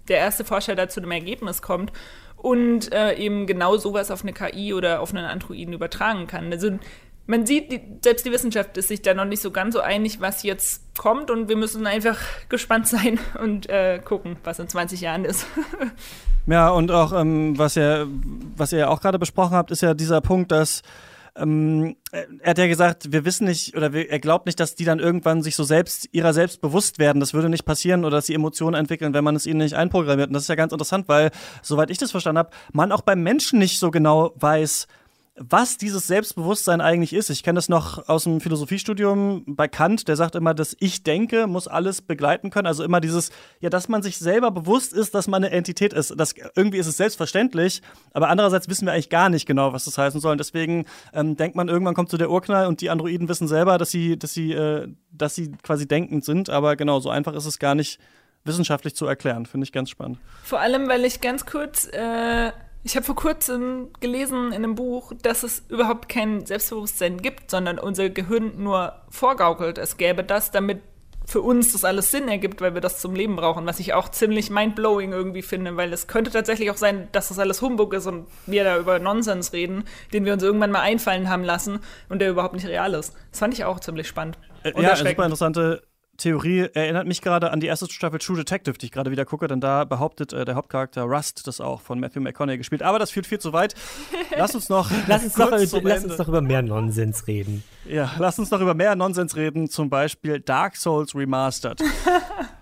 der 0.08 0.18
erste 0.18 0.44
Forscher 0.44 0.76
da 0.76 0.90
zu 0.90 1.00
einem 1.00 1.12
Ergebnis 1.12 1.62
kommt 1.62 1.94
und 2.36 2.92
äh, 2.92 3.14
eben 3.16 3.46
genau 3.46 3.78
sowas 3.78 4.12
auf 4.12 4.24
eine 4.24 4.34
KI 4.34 4.74
oder 4.74 5.00
auf 5.00 5.14
einen 5.14 5.26
Androiden 5.26 5.74
übertragen 5.74 6.28
kann. 6.28 6.52
Also 6.52 6.72
man 7.28 7.46
sieht, 7.46 7.72
die, 7.72 7.82
selbst 8.04 8.26
die 8.26 8.32
Wissenschaft 8.32 8.78
ist 8.78 8.88
sich 8.88 9.02
da 9.02 9.14
noch 9.14 9.26
nicht 9.26 9.42
so 9.42 9.52
ganz 9.52 9.74
so 9.74 9.80
einig, 9.80 10.22
was 10.22 10.44
jetzt 10.44 10.84
kommt 10.98 11.32
und 11.32 11.50
wir 11.50 11.56
müssen 11.56 11.88
einfach 11.88 12.18
gespannt 12.50 12.88
sein 12.88 13.20
und 13.42 13.70
äh, 13.70 14.00
gucken, 14.04 14.38
was 14.44 14.60
in 14.60 14.68
20 14.68 15.02
Jahren 15.02 15.26
ist. 15.26 15.46
ja, 16.48 16.70
und 16.70 16.92
auch, 16.92 17.14
ähm, 17.14 17.58
was, 17.58 17.78
ihr, 17.78 18.08
was 18.58 18.74
ihr 18.74 18.90
auch 18.90 19.02
gerade 19.02 19.20
besprochen 19.20 19.56
habt, 19.56 19.72
ist 19.72 19.82
ja 19.82 19.94
dieser 19.94 20.22
Punkt, 20.22 20.52
dass 20.52 20.82
ähm, 21.36 21.96
er 22.12 22.50
hat 22.50 22.58
ja 22.58 22.68
gesagt, 22.68 23.14
wir 23.14 23.24
wissen 23.24 23.46
nicht 23.46 23.78
oder 23.78 23.94
wir, 23.94 24.10
er 24.10 24.20
glaubt 24.20 24.48
nicht, 24.48 24.60
dass 24.60 24.76
die 24.76 24.84
dann 24.84 25.00
irgendwann 25.00 25.44
sich 25.44 25.56
so 25.56 25.64
selbst 25.64 26.10
ihrer 26.12 26.34
selbst 26.34 26.60
bewusst 26.60 27.00
werden. 27.00 27.22
Das 27.22 27.34
würde 27.34 27.48
nicht 27.48 27.64
passieren 27.64 28.04
oder 28.04 28.18
dass 28.18 28.26
sie 28.26 28.34
Emotionen 28.34 28.76
entwickeln, 28.76 29.14
wenn 29.14 29.24
man 29.24 29.36
es 29.36 29.46
ihnen 29.46 29.60
nicht 29.60 29.76
einprogrammiert. 29.76 30.28
Und 30.28 30.34
das 30.34 30.44
ist 30.44 30.50
ja 30.50 30.56
ganz 30.56 30.74
interessant, 30.74 31.08
weil, 31.08 31.32
soweit 31.62 31.90
ich 31.90 31.98
das 31.98 32.12
verstanden 32.12 32.40
habe, 32.40 32.50
man 32.74 32.92
auch 32.92 33.02
beim 33.02 33.24
Menschen 33.24 33.60
nicht 33.60 33.80
so 33.80 33.92
genau 33.92 34.34
weiß, 34.36 34.88
was 35.36 35.78
dieses 35.78 36.08
Selbstbewusstsein 36.08 36.82
eigentlich 36.82 37.14
ist. 37.14 37.30
Ich 37.30 37.42
kenne 37.42 37.58
das 37.58 37.70
noch 37.70 38.10
aus 38.10 38.26
dem 38.26 38.42
Philosophiestudium 38.42 39.44
bei 39.48 39.70
Kant, 39.70 40.08
der 40.10 40.18
sagt 40.18 40.36
immer, 40.36 40.54
dass 40.54 40.76
Ich 40.80 41.04
denke 41.04 41.48
muss 41.48 41.70
alles 41.70 42.02
begleiten 42.02 42.50
können. 42.50 42.68
Also 42.68 42.84
immer 42.84 43.00
dieses, 43.00 43.32
ja, 43.62 43.70
dass 43.70 43.88
man 43.88 44.04
sich 44.04 44.18
selber 44.18 44.52
bewusst 44.52 44.92
ist, 44.92 45.16
dass 45.16 45.28
man 45.28 45.44
eine 45.44 45.54
Entität 45.54 45.94
ist. 45.94 46.14
Das, 46.18 46.36
irgendwie 46.56 46.80
ist 46.80 46.88
es 46.88 46.98
selbstverständlich, 46.98 47.82
aber 48.14 48.28
andererseits 48.28 48.68
wissen 48.68 48.86
wir 48.86 48.94
eigentlich 48.94 49.10
gar 49.10 49.30
nicht 49.30 49.46
genau, 49.46 49.72
was 49.72 49.86
das 49.86 49.98
heißen 49.98 50.20
soll. 50.20 50.34
Und 50.34 50.38
deswegen 50.40 50.86
ähm, 51.14 51.38
denkt 51.38 51.56
man, 51.56 51.70
irgendwann 51.70 51.96
kommt 51.96 52.10
so 52.10 52.18
der 52.18 52.30
Urknall 52.30 52.68
und 52.68 52.82
die 52.82 52.90
Androiden 52.90 53.30
wissen 53.30 53.48
selber, 53.48 53.78
dass 53.78 53.90
sie, 53.90 54.20
dass 54.20 54.34
sie, 54.34 54.52
äh, 54.52 54.90
dass 55.12 55.34
sie 55.34 55.54
quasi 55.64 55.88
denkend 55.88 56.26
sind. 56.26 56.50
Aber 56.50 56.76
genau, 56.76 57.00
so 57.00 57.10
einfach 57.10 57.34
ist 57.34 57.46
es 57.46 57.58
gar 57.58 57.76
nicht 57.76 58.02
wissenschaftlich 58.44 58.96
zu 58.96 59.06
erklären. 59.06 59.46
Finde 59.46 59.64
ich 59.64 59.72
ganz 59.72 59.90
spannend. 59.90 60.20
Vor 60.44 60.60
allem, 60.60 60.90
weil 60.90 61.06
ich 61.06 61.22
ganz 61.22 61.46
kurz 61.46 61.88
äh 61.94 62.52
ich 62.84 62.96
habe 62.96 63.06
vor 63.06 63.16
kurzem 63.16 63.90
gelesen 64.00 64.48
in 64.48 64.64
einem 64.64 64.76
Buch, 64.76 65.14
dass 65.22 65.44
es 65.44 65.64
überhaupt 65.70 66.10
kein 66.10 66.46
Selbstbewusstsein 66.46 67.18
gibt, 67.18 67.52
sondern 67.52 67.78
unser 67.78 68.10
Gehirn 68.10 68.54
nur 68.58 68.94
vorgaukelt, 69.10 69.78
es 69.78 69.98
gäbe 69.98 70.24
das, 70.24 70.52
damit 70.52 70.82
für 71.26 71.42
uns 71.42 71.72
das 71.72 71.86
alles 71.86 72.12
Sinn 72.12 72.28
ergibt, 72.28 72.62
weil 72.62 72.74
wir 72.74 72.82
das 72.82 73.00
zum 73.00 73.16
Leben 73.16 73.36
brauchen, 73.36 73.66
was 73.66 73.80
ich 73.80 73.94
auch 73.94 74.10
ziemlich 74.10 74.50
mindblowing 74.50 75.14
irgendwie 75.14 75.44
finde, 75.44 75.78
weil 75.78 75.94
es 75.94 76.08
könnte 76.08 76.32
tatsächlich 76.32 76.72
auch 76.72 76.78
sein, 76.78 77.08
dass 77.12 77.30
das 77.30 77.40
alles 77.40 77.62
Humbug 77.62 77.94
ist 77.94 78.08
und 78.08 78.28
wir 78.48 78.64
da 78.64 78.78
über 78.78 79.00
Nonsens 79.00 79.54
reden, 79.54 79.86
den 80.12 80.26
wir 80.26 80.34
uns 80.34 80.44
irgendwann 80.44 80.72
mal 80.72 80.82
einfallen 80.82 81.30
haben 81.30 81.44
lassen 81.44 81.80
und 82.10 82.20
der 82.20 82.32
überhaupt 82.32 82.56
nicht 82.56 82.68
real 82.68 82.94
ist. 82.96 83.16
Das 83.30 83.40
fand 83.40 83.54
ich 83.54 83.64
auch 83.64 83.80
ziemlich 83.80 84.08
spannend. 84.08 84.38
Äh, 84.64 84.74
ja, 84.82 84.96
super 84.96 85.24
interessante 85.24 85.84
Theorie 86.18 86.68
erinnert 86.74 87.08
mich 87.08 87.22
gerade 87.22 87.52
an 87.52 87.60
die 87.60 87.68
erste 87.68 87.90
Staffel 87.90 88.20
True 88.20 88.38
Detective, 88.38 88.78
die 88.78 88.88
ich 88.88 88.92
gerade 88.92 89.12
wieder 89.12 89.26
gucke, 89.26 89.48
denn 89.48 89.60
da 89.60 89.86
behauptet 89.86 90.34
äh, 90.34 90.46
der 90.46 90.56
Hauptcharakter 90.56 91.04
Rust 91.04 91.48
das 91.48 91.60
auch 91.60 91.82
von 91.82 92.00
Matthew 92.00 92.22
McConaughey 92.22 92.58
gespielt. 92.58 92.84
Aber 92.84 93.00
das 93.00 93.12
führt 93.12 93.26
viel 93.26 93.40
zu 93.40 93.54
weit. 93.54 93.74
Lass 94.38 94.54
uns 94.54 94.70
noch, 94.70 94.92
lass 95.08 95.24
uns, 95.24 95.38
noch, 95.38 95.52
lass 95.52 96.04
uns 96.04 96.18
noch 96.18 96.28
über 96.28 96.42
mehr 96.42 96.62
Nonsens 96.62 97.28
reden. 97.28 97.64
Ja, 97.86 98.12
lass 98.20 98.38
uns 98.38 98.52
noch 98.52 98.62
über 98.62 98.74
mehr 98.74 98.96
Nonsens 98.96 99.36
reden, 99.36 99.70
zum 99.70 99.90
Beispiel 99.90 100.40
Dark 100.40 100.76
Souls 100.76 101.16
Remastered. 101.16 101.82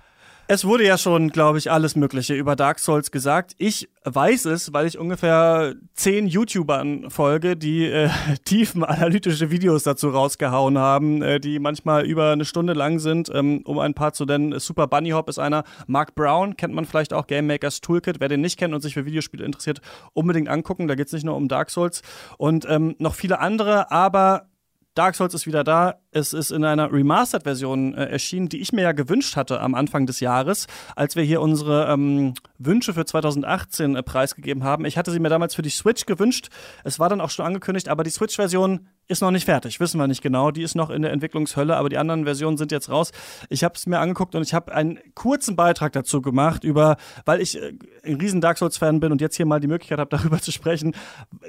Es 0.51 0.65
wurde 0.65 0.83
ja 0.83 0.97
schon, 0.97 1.29
glaube 1.29 1.59
ich, 1.59 1.69
alles 1.69 1.95
Mögliche 1.95 2.33
über 2.33 2.55
Dark 2.55 2.79
Souls 2.79 3.11
gesagt. 3.11 3.53
Ich 3.59 3.87
weiß 4.03 4.45
es, 4.45 4.73
weil 4.73 4.87
ich 4.87 4.97
ungefähr 4.97 5.75
zehn 5.93 6.25
YouTubern 6.25 7.11
folge, 7.11 7.55
die 7.55 7.85
äh, 7.85 8.09
tiefenanalytische 8.45 9.51
Videos 9.51 9.83
dazu 9.83 10.09
rausgehauen 10.09 10.79
haben, 10.79 11.21
äh, 11.21 11.39
die 11.39 11.59
manchmal 11.59 12.03
über 12.03 12.31
eine 12.31 12.45
Stunde 12.45 12.73
lang 12.73 12.97
sind. 12.97 13.29
Ähm, 13.31 13.61
um 13.63 13.77
ein 13.77 13.93
paar 13.93 14.13
zu 14.13 14.25
nennen, 14.25 14.57
Super 14.57 14.87
Bunny 14.87 15.11
Hop 15.11 15.29
ist 15.29 15.37
einer. 15.37 15.65
Mark 15.85 16.15
Brown 16.15 16.57
kennt 16.57 16.73
man 16.73 16.85
vielleicht 16.85 17.13
auch, 17.13 17.27
Game 17.27 17.45
Makers 17.45 17.81
Toolkit. 17.81 18.19
Wer 18.19 18.29
den 18.29 18.41
nicht 18.41 18.57
kennt 18.57 18.73
und 18.73 18.81
sich 18.81 18.95
für 18.95 19.05
Videospiele 19.05 19.45
interessiert, 19.45 19.81
unbedingt 20.13 20.49
angucken. 20.49 20.87
Da 20.87 20.95
geht 20.95 21.05
es 21.05 21.13
nicht 21.13 21.25
nur 21.25 21.35
um 21.35 21.47
Dark 21.47 21.69
Souls 21.69 22.01
und 22.39 22.65
ähm, 22.67 22.95
noch 22.97 23.13
viele 23.13 23.39
andere, 23.39 23.91
aber 23.91 24.49
Dark 24.95 25.15
Souls 25.15 25.33
ist 25.33 25.47
wieder 25.47 25.63
da. 25.63 25.99
Es 26.11 26.33
ist 26.33 26.49
in 26.49 26.63
einer 26.63 26.91
Remastered-Version 26.91 27.93
äh, 27.93 28.05
erschienen, 28.05 28.49
die 28.49 28.59
ich 28.59 28.73
mir 28.73 28.81
ja 28.81 28.93
gewünscht 28.93 29.35
hatte 29.35 29.61
am 29.61 29.75
Anfang 29.75 30.07
des 30.07 30.21
Jahres, 30.21 30.65
als 30.95 31.15
wir 31.15 31.21
hier 31.21 31.39
unsere 31.39 31.87
ähm, 31.87 32.33
Wünsche 32.57 32.95
für 32.95 33.05
2018 33.05 33.95
äh, 33.95 34.01
preisgegeben 34.01 34.63
haben. 34.63 34.85
Ich 34.85 34.97
hatte 34.97 35.11
sie 35.11 35.19
mir 35.19 35.29
damals 35.29 35.53
für 35.53 35.61
die 35.61 35.69
Switch 35.69 36.07
gewünscht. 36.07 36.49
Es 36.83 36.97
war 36.97 37.09
dann 37.09 37.21
auch 37.21 37.29
schon 37.29 37.45
angekündigt, 37.45 37.89
aber 37.89 38.03
die 38.03 38.09
Switch-Version 38.09 38.87
ist 39.07 39.21
noch 39.21 39.29
nicht 39.29 39.45
fertig, 39.45 39.79
wissen 39.79 39.99
wir 39.99 40.07
nicht 40.07 40.23
genau. 40.23 40.49
Die 40.49 40.63
ist 40.63 40.75
noch 40.75 40.89
in 40.89 41.03
der 41.03 41.11
Entwicklungshölle, 41.11 41.75
aber 41.75 41.89
die 41.89 41.97
anderen 41.97 42.25
Versionen 42.25 42.57
sind 42.57 42.71
jetzt 42.71 42.89
raus. 42.89 43.11
Ich 43.49 43.63
habe 43.63 43.75
es 43.75 43.85
mir 43.85 43.99
angeguckt 43.99 44.33
und 44.33 44.41
ich 44.41 44.55
habe 44.55 44.73
einen 44.73 44.99
kurzen 45.13 45.55
Beitrag 45.55 45.93
dazu 45.93 46.23
gemacht 46.23 46.63
über, 46.63 46.97
weil 47.25 47.39
ich 47.39 47.61
äh, 47.61 47.73
ein 48.03 48.15
riesen 48.15 48.41
Dark 48.41 48.57
Souls-Fan 48.57 48.99
bin 48.99 49.11
und 49.11 49.21
jetzt 49.21 49.35
hier 49.35 49.45
mal 49.45 49.59
die 49.59 49.67
Möglichkeit 49.67 49.99
habe, 49.99 50.09
darüber 50.17 50.41
zu 50.41 50.51
sprechen. 50.51 50.95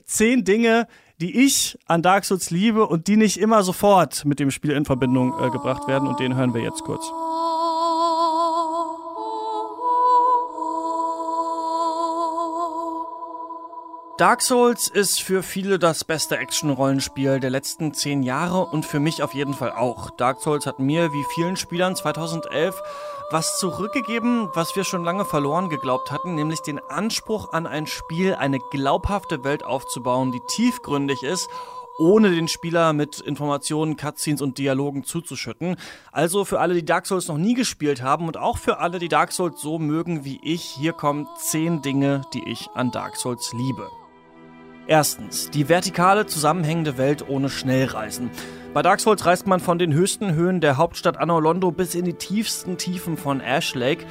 Zehn 0.04 0.44
Dinge, 0.44 0.86
die 1.20 1.44
ich 1.44 1.78
an 1.86 2.02
Dark 2.02 2.24
Souls 2.24 2.50
liebe 2.50 2.86
und 2.86 3.06
die 3.06 3.16
nicht 3.16 3.38
immer 3.38 3.62
sofort 3.62 4.24
mit 4.24 4.40
dem 4.40 4.49
Spiel 4.50 4.72
in 4.72 4.84
Verbindung 4.84 5.34
äh, 5.40 5.50
gebracht 5.50 5.88
werden. 5.88 6.08
Und 6.08 6.20
den 6.20 6.36
hören 6.36 6.54
wir 6.54 6.62
jetzt 6.62 6.82
kurz. 6.84 7.10
Dark 14.20 14.42
Souls 14.42 14.88
ist 14.88 15.22
für 15.22 15.42
viele 15.42 15.78
das 15.78 16.04
beste 16.04 16.36
Action-Rollenspiel 16.36 17.40
der 17.40 17.48
letzten 17.48 17.94
zehn 17.94 18.22
Jahre 18.22 18.66
und 18.66 18.84
für 18.84 19.00
mich 19.00 19.22
auf 19.22 19.32
jeden 19.32 19.54
Fall 19.54 19.72
auch. 19.72 20.10
Dark 20.10 20.42
Souls 20.42 20.66
hat 20.66 20.78
mir, 20.78 21.10
wie 21.14 21.24
vielen 21.34 21.56
Spielern 21.56 21.96
2011, 21.96 22.78
was 23.30 23.58
zurückgegeben, 23.58 24.50
was 24.52 24.76
wir 24.76 24.84
schon 24.84 25.04
lange 25.04 25.24
verloren 25.24 25.70
geglaubt 25.70 26.12
hatten, 26.12 26.34
nämlich 26.34 26.60
den 26.60 26.80
Anspruch 26.80 27.54
an 27.54 27.66
ein 27.66 27.86
Spiel, 27.86 28.34
eine 28.34 28.58
glaubhafte 28.58 29.42
Welt 29.42 29.64
aufzubauen, 29.64 30.32
die 30.32 30.42
tiefgründig 30.48 31.22
ist 31.22 31.48
ohne 32.00 32.30
den 32.30 32.48
Spieler 32.48 32.92
mit 32.92 33.20
Informationen, 33.20 33.96
Cutscenes 33.96 34.40
und 34.40 34.58
Dialogen 34.58 35.04
zuzuschütten. 35.04 35.76
Also 36.10 36.44
für 36.44 36.58
alle, 36.58 36.74
die 36.74 36.84
Dark 36.84 37.06
Souls 37.06 37.28
noch 37.28 37.38
nie 37.38 37.54
gespielt 37.54 38.02
haben 38.02 38.26
und 38.26 38.36
auch 38.36 38.58
für 38.58 38.78
alle, 38.78 38.98
die 38.98 39.08
Dark 39.08 39.32
Souls 39.32 39.60
so 39.60 39.78
mögen 39.78 40.24
wie 40.24 40.40
ich, 40.42 40.62
hier 40.62 40.92
kommen 40.92 41.28
10 41.36 41.82
Dinge, 41.82 42.22
die 42.34 42.42
ich 42.48 42.68
an 42.74 42.90
Dark 42.90 43.16
Souls 43.16 43.52
liebe. 43.52 43.86
Erstens, 44.86 45.50
die 45.50 45.68
vertikale 45.68 46.26
zusammenhängende 46.26 46.98
Welt 46.98 47.28
ohne 47.28 47.48
Schnellreisen. 47.48 48.30
Bei 48.72 48.82
Dark 48.82 49.00
Souls 49.00 49.24
reist 49.26 49.46
man 49.46 49.60
von 49.60 49.78
den 49.78 49.92
höchsten 49.92 50.34
Höhen 50.34 50.60
der 50.60 50.78
Hauptstadt 50.78 51.16
Anolondo 51.16 51.70
bis 51.70 51.94
in 51.94 52.04
die 52.06 52.14
tiefsten 52.14 52.78
Tiefen 52.78 53.16
von 53.16 53.40
Ash 53.40 53.74
Lake 53.74 54.04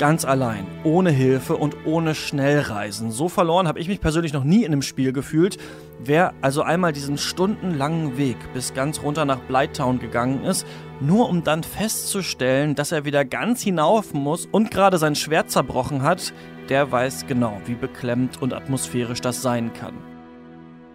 ganz 0.00 0.24
allein, 0.24 0.66
ohne 0.82 1.10
Hilfe 1.10 1.58
und 1.58 1.76
ohne 1.84 2.14
Schnellreisen. 2.14 3.10
So 3.10 3.28
verloren 3.28 3.68
habe 3.68 3.78
ich 3.80 3.86
mich 3.86 4.00
persönlich 4.00 4.32
noch 4.32 4.44
nie 4.44 4.64
in 4.64 4.72
einem 4.72 4.80
Spiel 4.80 5.12
gefühlt. 5.12 5.58
Wer 6.02 6.32
also 6.40 6.62
einmal 6.62 6.94
diesen 6.94 7.18
stundenlangen 7.18 8.16
Weg 8.16 8.38
bis 8.54 8.72
ganz 8.72 9.02
runter 9.02 9.26
nach 9.26 9.40
Blighttown 9.40 9.98
gegangen 9.98 10.42
ist, 10.44 10.66
nur 11.02 11.28
um 11.28 11.44
dann 11.44 11.62
festzustellen, 11.62 12.74
dass 12.74 12.92
er 12.92 13.04
wieder 13.04 13.26
ganz 13.26 13.60
hinauf 13.60 14.14
muss 14.14 14.46
und 14.50 14.70
gerade 14.70 14.96
sein 14.96 15.16
Schwert 15.16 15.50
zerbrochen 15.50 16.00
hat, 16.02 16.32
der 16.70 16.90
weiß 16.90 17.26
genau, 17.26 17.60
wie 17.66 17.74
beklemmt 17.74 18.40
und 18.40 18.54
atmosphärisch 18.54 19.20
das 19.20 19.42
sein 19.42 19.70
kann. 19.74 20.09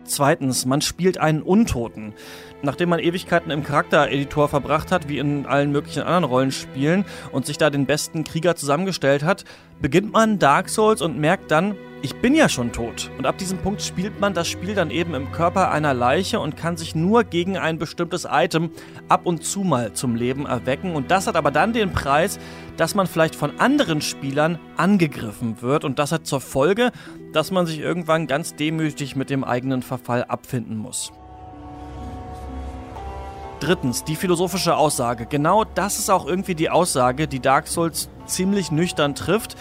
Zweitens, 0.06 0.66
man 0.66 0.82
spielt 0.82 1.18
einen 1.18 1.42
Untoten. 1.42 2.14
Nachdem 2.62 2.90
man 2.90 3.00
Ewigkeiten 3.00 3.52
im 3.52 3.64
Charaktereditor 3.64 4.48
verbracht 4.48 4.92
hat, 4.92 5.10
wie 5.10 5.18
in 5.18 5.46
allen 5.46 5.72
möglichen 5.72 6.04
anderen 6.04 6.24
Rollenspielen, 6.24 7.06
und 7.32 7.46
sich 7.46 7.58
da 7.58 7.70
den 7.70 7.86
besten 7.86 8.24
Krieger 8.24 8.56
zusammengestellt 8.56 9.24
hat, 9.24 9.46
beginnt 9.82 10.14
man 10.14 10.40
Dark 10.40 10.70
Souls 10.70 11.02
und 11.02 11.18
merkt 11.18 11.52
dann, 11.52 11.76
ich 12.06 12.16
bin 12.22 12.36
ja 12.36 12.50
schon 12.50 12.72
tot. 12.72 13.10
Und 13.18 13.26
ab 13.26 13.40
diesem 13.40 13.58
Punkt 13.58 13.82
spielt 13.82 14.20
man 14.20 14.36
das 14.36 14.48
Spiel 14.48 14.76
dann 14.76 14.92
eben 14.92 15.16
im 15.16 15.32
Körper 15.32 15.72
einer 15.72 15.96
Leiche 15.96 16.40
und 16.40 16.56
kann 16.56 16.78
sich 16.78 16.94
nur 16.94 17.24
gegen 17.24 17.58
ein 17.58 17.80
bestimmtes 17.80 18.28
Item 18.30 18.70
ab 19.10 19.22
und 19.24 19.44
zu 19.44 19.62
mal 19.62 19.94
zum 19.94 20.16
Leben 20.16 20.46
erwecken. 20.46 20.96
Und 20.96 21.10
das 21.10 21.26
hat 21.26 21.36
aber 21.36 21.50
dann 21.50 21.74
den 21.74 21.94
Preis, 21.94 22.38
dass 22.78 22.94
man 22.94 23.08
vielleicht 23.08 23.36
von 23.36 23.60
anderen 23.60 24.02
Spielern 24.02 24.60
angegriffen 24.78 25.64
wird. 25.64 25.84
Und 25.84 25.98
das 25.98 26.12
hat 26.12 26.28
zur 26.28 26.42
Folge, 26.42 26.92
dass 27.34 27.50
man 27.50 27.66
sich 27.66 27.80
irgendwann 27.80 28.28
ganz 28.28 28.56
demütig 28.56 29.16
mit 29.16 29.32
dem 29.32 29.44
eigenen 29.44 29.82
Verfall 29.82 30.26
abfinden 30.26 30.78
muss. 30.78 31.12
Drittens, 33.62 34.04
die 34.04 34.16
philosophische 34.16 34.78
Aussage. 34.78 35.26
Genau 35.26 35.64
das 35.64 35.98
ist 35.98 36.12
auch 36.12 36.28
irgendwie 36.28 36.54
die 36.54 36.70
Aussage, 36.70 37.28
die 37.28 37.40
Dark 37.40 37.68
Souls 37.68 38.10
ziemlich 38.26 38.72
nüchtern 38.72 39.16
trifft. 39.16 39.56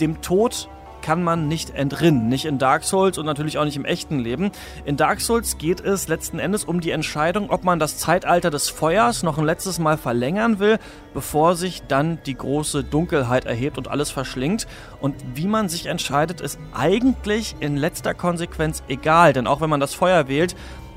Dem 0.00 0.20
Tod 0.20 0.68
kann 1.06 1.22
man 1.22 1.46
nicht 1.46 1.70
entrinnen. 1.70 2.28
Nicht 2.28 2.46
in 2.46 2.58
Dark 2.58 2.82
Souls 2.82 3.16
und 3.16 3.26
natürlich 3.26 3.58
auch 3.58 3.64
nicht 3.64 3.76
im 3.76 3.84
echten 3.84 4.18
Leben. 4.18 4.50
In 4.84 4.96
Dark 4.96 5.20
Souls 5.20 5.56
geht 5.56 5.80
es 5.80 6.08
letzten 6.08 6.40
Endes 6.40 6.64
um 6.64 6.80
die 6.80 6.90
Entscheidung, 6.90 7.48
ob 7.50 7.62
man 7.62 7.78
das 7.78 7.98
Zeitalter 7.98 8.50
des 8.50 8.68
Feuers 8.70 9.22
noch 9.22 9.38
ein 9.38 9.44
letztes 9.44 9.78
Mal 9.78 9.98
verlängern 9.98 10.58
will, 10.58 10.80
bevor 11.14 11.54
sich 11.54 11.84
dann 11.86 12.18
die 12.26 12.34
große 12.34 12.82
Dunkelheit 12.82 13.44
erhebt 13.44 13.78
und 13.78 13.86
alles 13.86 14.10
verschlingt. 14.10 14.66
Und 15.00 15.14
wie 15.34 15.46
man 15.46 15.68
sich 15.68 15.86
entscheidet, 15.86 16.40
ist 16.40 16.58
eigentlich 16.74 17.54
in 17.60 17.76
letzter 17.76 18.12
Konsequenz 18.12 18.82
egal. 18.88 19.32
Denn 19.32 19.46
auch 19.46 19.60
wenn 19.60 19.70
man 19.70 19.78
das 19.78 19.94
Feuer 19.94 20.26
wählt, 20.26 20.56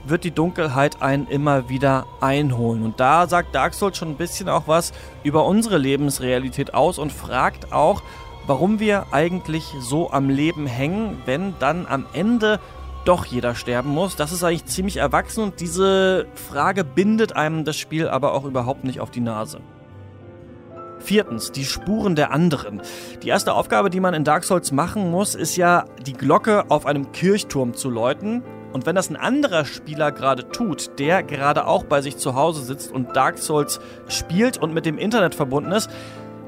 wird 0.09 0.23
die 0.23 0.31
Dunkelheit 0.31 1.01
einen 1.01 1.27
immer 1.27 1.69
wieder 1.69 2.05
einholen. 2.21 2.83
Und 2.83 2.99
da 2.99 3.27
sagt 3.27 3.55
Dark 3.55 3.73
Souls 3.73 3.97
schon 3.97 4.09
ein 4.09 4.17
bisschen 4.17 4.49
auch 4.49 4.67
was 4.67 4.93
über 5.23 5.45
unsere 5.45 5.77
Lebensrealität 5.77 6.73
aus 6.73 6.97
und 6.99 7.11
fragt 7.11 7.71
auch, 7.71 8.01
warum 8.47 8.79
wir 8.79 9.07
eigentlich 9.11 9.75
so 9.79 10.11
am 10.11 10.29
Leben 10.29 10.65
hängen, 10.65 11.21
wenn 11.25 11.53
dann 11.59 11.85
am 11.87 12.05
Ende 12.13 12.59
doch 13.05 13.25
jeder 13.25 13.55
sterben 13.55 13.89
muss. 13.89 14.15
Das 14.15 14.31
ist 14.31 14.43
eigentlich 14.43 14.65
ziemlich 14.65 14.97
erwachsen 14.97 15.43
und 15.43 15.59
diese 15.59 16.27
Frage 16.35 16.83
bindet 16.83 17.35
einem 17.35 17.65
das 17.65 17.77
Spiel 17.77 18.07
aber 18.07 18.33
auch 18.33 18.45
überhaupt 18.45 18.83
nicht 18.83 18.99
auf 18.99 19.11
die 19.11 19.21
Nase. 19.21 19.61
Viertens, 20.99 21.51
die 21.51 21.63
Spuren 21.63 22.15
der 22.15 22.31
anderen. 22.31 22.81
Die 23.23 23.29
erste 23.29 23.53
Aufgabe, 23.53 23.89
die 23.89 23.99
man 23.99 24.13
in 24.13 24.25
Dark 24.25 24.43
Souls 24.43 24.71
machen 24.71 25.11
muss, 25.11 25.33
ist 25.33 25.55
ja, 25.55 25.85
die 26.05 26.13
Glocke 26.13 26.65
auf 26.69 26.85
einem 26.85 27.11
Kirchturm 27.11 27.73
zu 27.73 27.89
läuten. 27.89 28.43
Und 28.71 28.85
wenn 28.85 28.95
das 28.95 29.09
ein 29.09 29.15
anderer 29.15 29.65
Spieler 29.65 30.11
gerade 30.11 30.49
tut, 30.49 30.99
der 30.99 31.23
gerade 31.23 31.65
auch 31.65 31.83
bei 31.83 32.01
sich 32.01 32.17
zu 32.17 32.35
Hause 32.35 32.61
sitzt 32.61 32.91
und 32.91 33.15
Dark 33.15 33.39
Souls 33.39 33.79
spielt 34.07 34.57
und 34.57 34.73
mit 34.73 34.85
dem 34.85 34.97
Internet 34.97 35.35
verbunden 35.35 35.71
ist, 35.71 35.89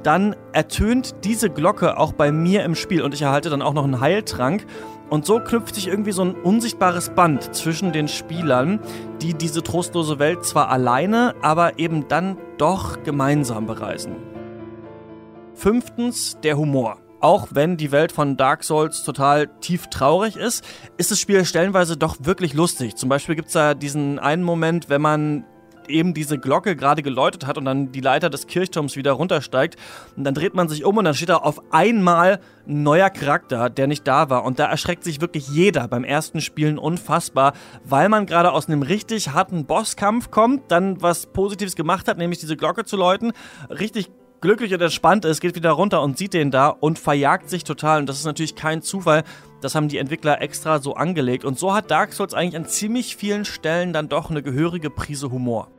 dann 0.04 0.36
ertönt 0.52 1.24
diese 1.24 1.50
Glocke 1.50 1.98
auch 1.98 2.14
bei 2.14 2.32
mir 2.32 2.64
im 2.64 2.76
Spiel 2.76 3.02
und 3.02 3.14
ich 3.14 3.22
erhalte 3.22 3.50
dann 3.50 3.62
auch 3.62 3.74
noch 3.74 3.84
einen 3.84 4.00
Heiltrank. 4.00 4.66
Und 5.10 5.26
so 5.26 5.40
knüpft 5.40 5.76
sich 5.76 5.88
irgendwie 5.88 6.14
so 6.14 6.24
ein 6.24 6.36
unsichtbares 6.36 7.10
Band 7.10 7.54
zwischen 7.54 7.92
den 7.92 8.08
Spielern, 8.08 8.80
die 9.22 9.34
diese 9.34 9.62
trostlose 9.62 10.20
Welt 10.20 10.46
zwar 10.46 10.70
alleine, 10.70 11.36
aber 11.42 11.80
eben 11.80 12.08
dann 12.08 12.38
doch 12.58 13.04
gemeinsam 13.04 13.66
bereisen. 13.68 14.16
Fünftens, 15.54 16.38
der 16.42 16.58
Humor. 16.58 16.98
Auch 17.22 17.50
wenn 17.52 17.78
die 17.78 17.92
Welt 17.92 18.12
von 18.12 18.36
Dark 18.36 18.64
Souls 18.64 19.04
total 19.04 19.48
tief 19.62 19.88
traurig 19.88 20.36
ist, 20.36 20.66
ist 20.98 21.12
das 21.12 21.20
Spiel 21.20 21.46
stellenweise 21.46 21.96
doch 21.96 22.18
wirklich 22.22 22.56
lustig. 22.56 22.96
Zum 22.96 23.10
Beispiel 23.10 23.36
gibt 23.36 23.50
es 23.50 23.54
da 23.54 23.76
diesen 23.76 24.18
einen 24.18 24.44
Moment, 24.44 24.90
wenn 24.90 25.02
man 25.02 25.46
eben 25.88 26.14
diese 26.14 26.40
Glocke 26.40 26.76
gerade 26.76 27.04
geläutet 27.04 27.46
hat 27.46 27.58
und 27.58 27.66
dann 27.66 27.92
die 27.92 28.02
Leiter 28.02 28.30
des 28.30 28.48
Kirchturms 28.48 28.96
wieder 28.96 29.12
runtersteigt. 29.12 29.76
Und 30.16 30.24
dann 30.24 30.34
dreht 30.34 30.56
man 30.56 30.68
sich 30.68 30.84
um 30.84 30.98
und 30.98 31.06
dann 31.06 31.14
steht 31.14 31.30
da 31.30 31.38
auf 31.38 31.62
einmal 31.72 32.40
ein 32.68 32.84
neuer 32.84 33.10
Charakter, 33.10 33.70
der 33.70 33.88
nicht 33.88 34.08
da 34.08 34.30
war. 34.30 34.44
Und 34.44 34.60
da 34.60 34.66
erschreckt 34.66 35.04
sich 35.04 35.22
wirklich 35.22 35.48
jeder 35.50 35.88
beim 35.88 36.04
ersten 36.04 36.42
Spielen 36.42 36.78
unfassbar, 36.78 37.54
weil 37.84 38.10
man 38.10 38.26
gerade 38.26 38.52
aus 38.52 38.68
einem 38.68 38.82
richtig 38.82 39.30
harten 39.30 39.66
Bosskampf 39.66 40.32
kommt, 40.32 40.72
dann 40.72 41.02
was 41.02 41.28
Positives 41.28 41.76
gemacht 41.76 42.08
hat, 42.08 42.18
nämlich 42.18 42.40
diese 42.40 42.58
Glocke 42.58 42.86
zu 42.86 42.98
läuten, 42.98 43.34
richtig 43.70 44.10
glücklich 44.42 44.74
und 44.74 44.82
entspannt 44.82 45.24
ist, 45.24 45.40
geht 45.40 45.56
wieder 45.56 45.72
runter 45.72 46.02
und 46.02 46.18
sieht 46.18 46.34
den 46.34 46.52
da 46.52 46.68
und 46.68 47.00
verjagt 47.00 47.50
sich 47.50 47.64
total. 47.64 48.00
Und 48.00 48.08
das 48.08 48.18
ist 48.18 48.26
natürlich 48.26 48.56
kein 48.56 48.82
Zufall. 48.82 49.24
Das 49.62 49.76
haben 49.76 49.88
die 49.88 50.00
Entwickler 50.00 50.42
extra 50.42 50.80
so 50.80 50.96
angelegt. 50.96 51.46
Und 51.46 51.58
so 51.58 51.74
hat 51.74 51.92
Dark 51.92 52.14
Souls 52.14 52.34
eigentlich 52.34 52.58
an 52.58 52.66
ziemlich 52.66 53.16
vielen 53.16 53.46
Stellen 53.46 53.94
dann 53.94 54.10
doch 54.10 54.30
eine 54.30 54.44
gehörige 54.44 54.90
Prise 54.90 55.32
Humor. 55.32 55.70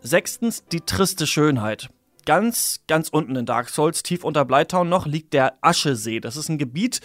Sechstens, 0.00 0.64
die 0.66 0.80
triste 0.80 1.26
Schönheit. 1.26 1.88
Ganz, 2.26 2.80
ganz 2.86 3.08
unten 3.08 3.36
in 3.36 3.46
Dark 3.46 3.70
Souls, 3.70 4.02
tief 4.02 4.22
unter 4.24 4.44
Blighttown 4.44 4.88
noch, 4.88 5.06
liegt 5.06 5.32
der 5.32 5.54
Aschesee. 5.62 6.20
Das 6.20 6.36
ist 6.36 6.48
ein 6.48 6.58
Gebiet, 6.58 7.00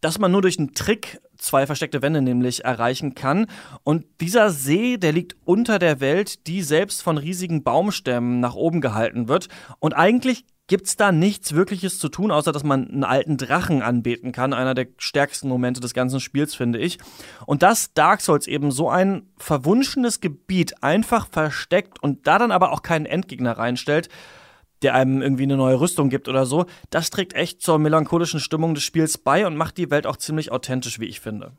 das 0.00 0.18
man 0.18 0.32
nur 0.32 0.42
durch 0.42 0.58
einen 0.58 0.74
Trick, 0.74 1.20
zwei 1.42 1.66
versteckte 1.66 2.02
Wände 2.02 2.22
nämlich, 2.22 2.64
erreichen 2.64 3.14
kann. 3.14 3.46
Und 3.84 4.04
dieser 4.20 4.50
See, 4.50 4.96
der 4.96 5.12
liegt 5.12 5.36
unter 5.44 5.78
der 5.78 6.00
Welt, 6.00 6.46
die 6.46 6.62
selbst 6.62 7.02
von 7.02 7.18
riesigen 7.18 7.62
Baumstämmen 7.62 8.40
nach 8.40 8.54
oben 8.54 8.80
gehalten 8.80 9.28
wird. 9.28 9.48
Und 9.78 9.92
eigentlich 9.92 10.44
gibt 10.68 10.86
es 10.86 10.96
da 10.96 11.12
nichts 11.12 11.54
Wirkliches 11.54 11.98
zu 11.98 12.08
tun, 12.08 12.30
außer 12.30 12.52
dass 12.52 12.64
man 12.64 12.88
einen 12.88 13.04
alten 13.04 13.36
Drachen 13.36 13.82
anbeten 13.82 14.32
kann. 14.32 14.54
Einer 14.54 14.74
der 14.74 14.86
stärksten 14.96 15.48
Momente 15.48 15.80
des 15.80 15.92
ganzen 15.92 16.20
Spiels, 16.20 16.54
finde 16.54 16.78
ich. 16.78 16.98
Und 17.46 17.62
dass 17.62 17.92
Dark 17.92 18.20
Souls 18.20 18.46
eben 18.46 18.70
so 18.70 18.88
ein 18.88 19.28
verwunschenes 19.36 20.20
Gebiet 20.20 20.82
einfach 20.82 21.28
versteckt 21.30 22.02
und 22.02 22.26
da 22.26 22.38
dann 22.38 22.52
aber 22.52 22.72
auch 22.72 22.82
keinen 22.82 23.06
Endgegner 23.06 23.58
reinstellt, 23.58 24.08
der 24.82 24.94
einem 24.94 25.22
irgendwie 25.22 25.44
eine 25.44 25.56
neue 25.56 25.80
Rüstung 25.80 26.10
gibt 26.10 26.28
oder 26.28 26.46
so, 26.46 26.66
das 26.90 27.10
trägt 27.10 27.34
echt 27.34 27.62
zur 27.62 27.78
melancholischen 27.78 28.40
Stimmung 28.40 28.74
des 28.74 28.82
Spiels 28.82 29.18
bei 29.18 29.46
und 29.46 29.56
macht 29.56 29.78
die 29.78 29.90
Welt 29.90 30.06
auch 30.06 30.16
ziemlich 30.16 30.52
authentisch, 30.52 31.00
wie 31.00 31.06
ich 31.06 31.20
finde. 31.20 31.52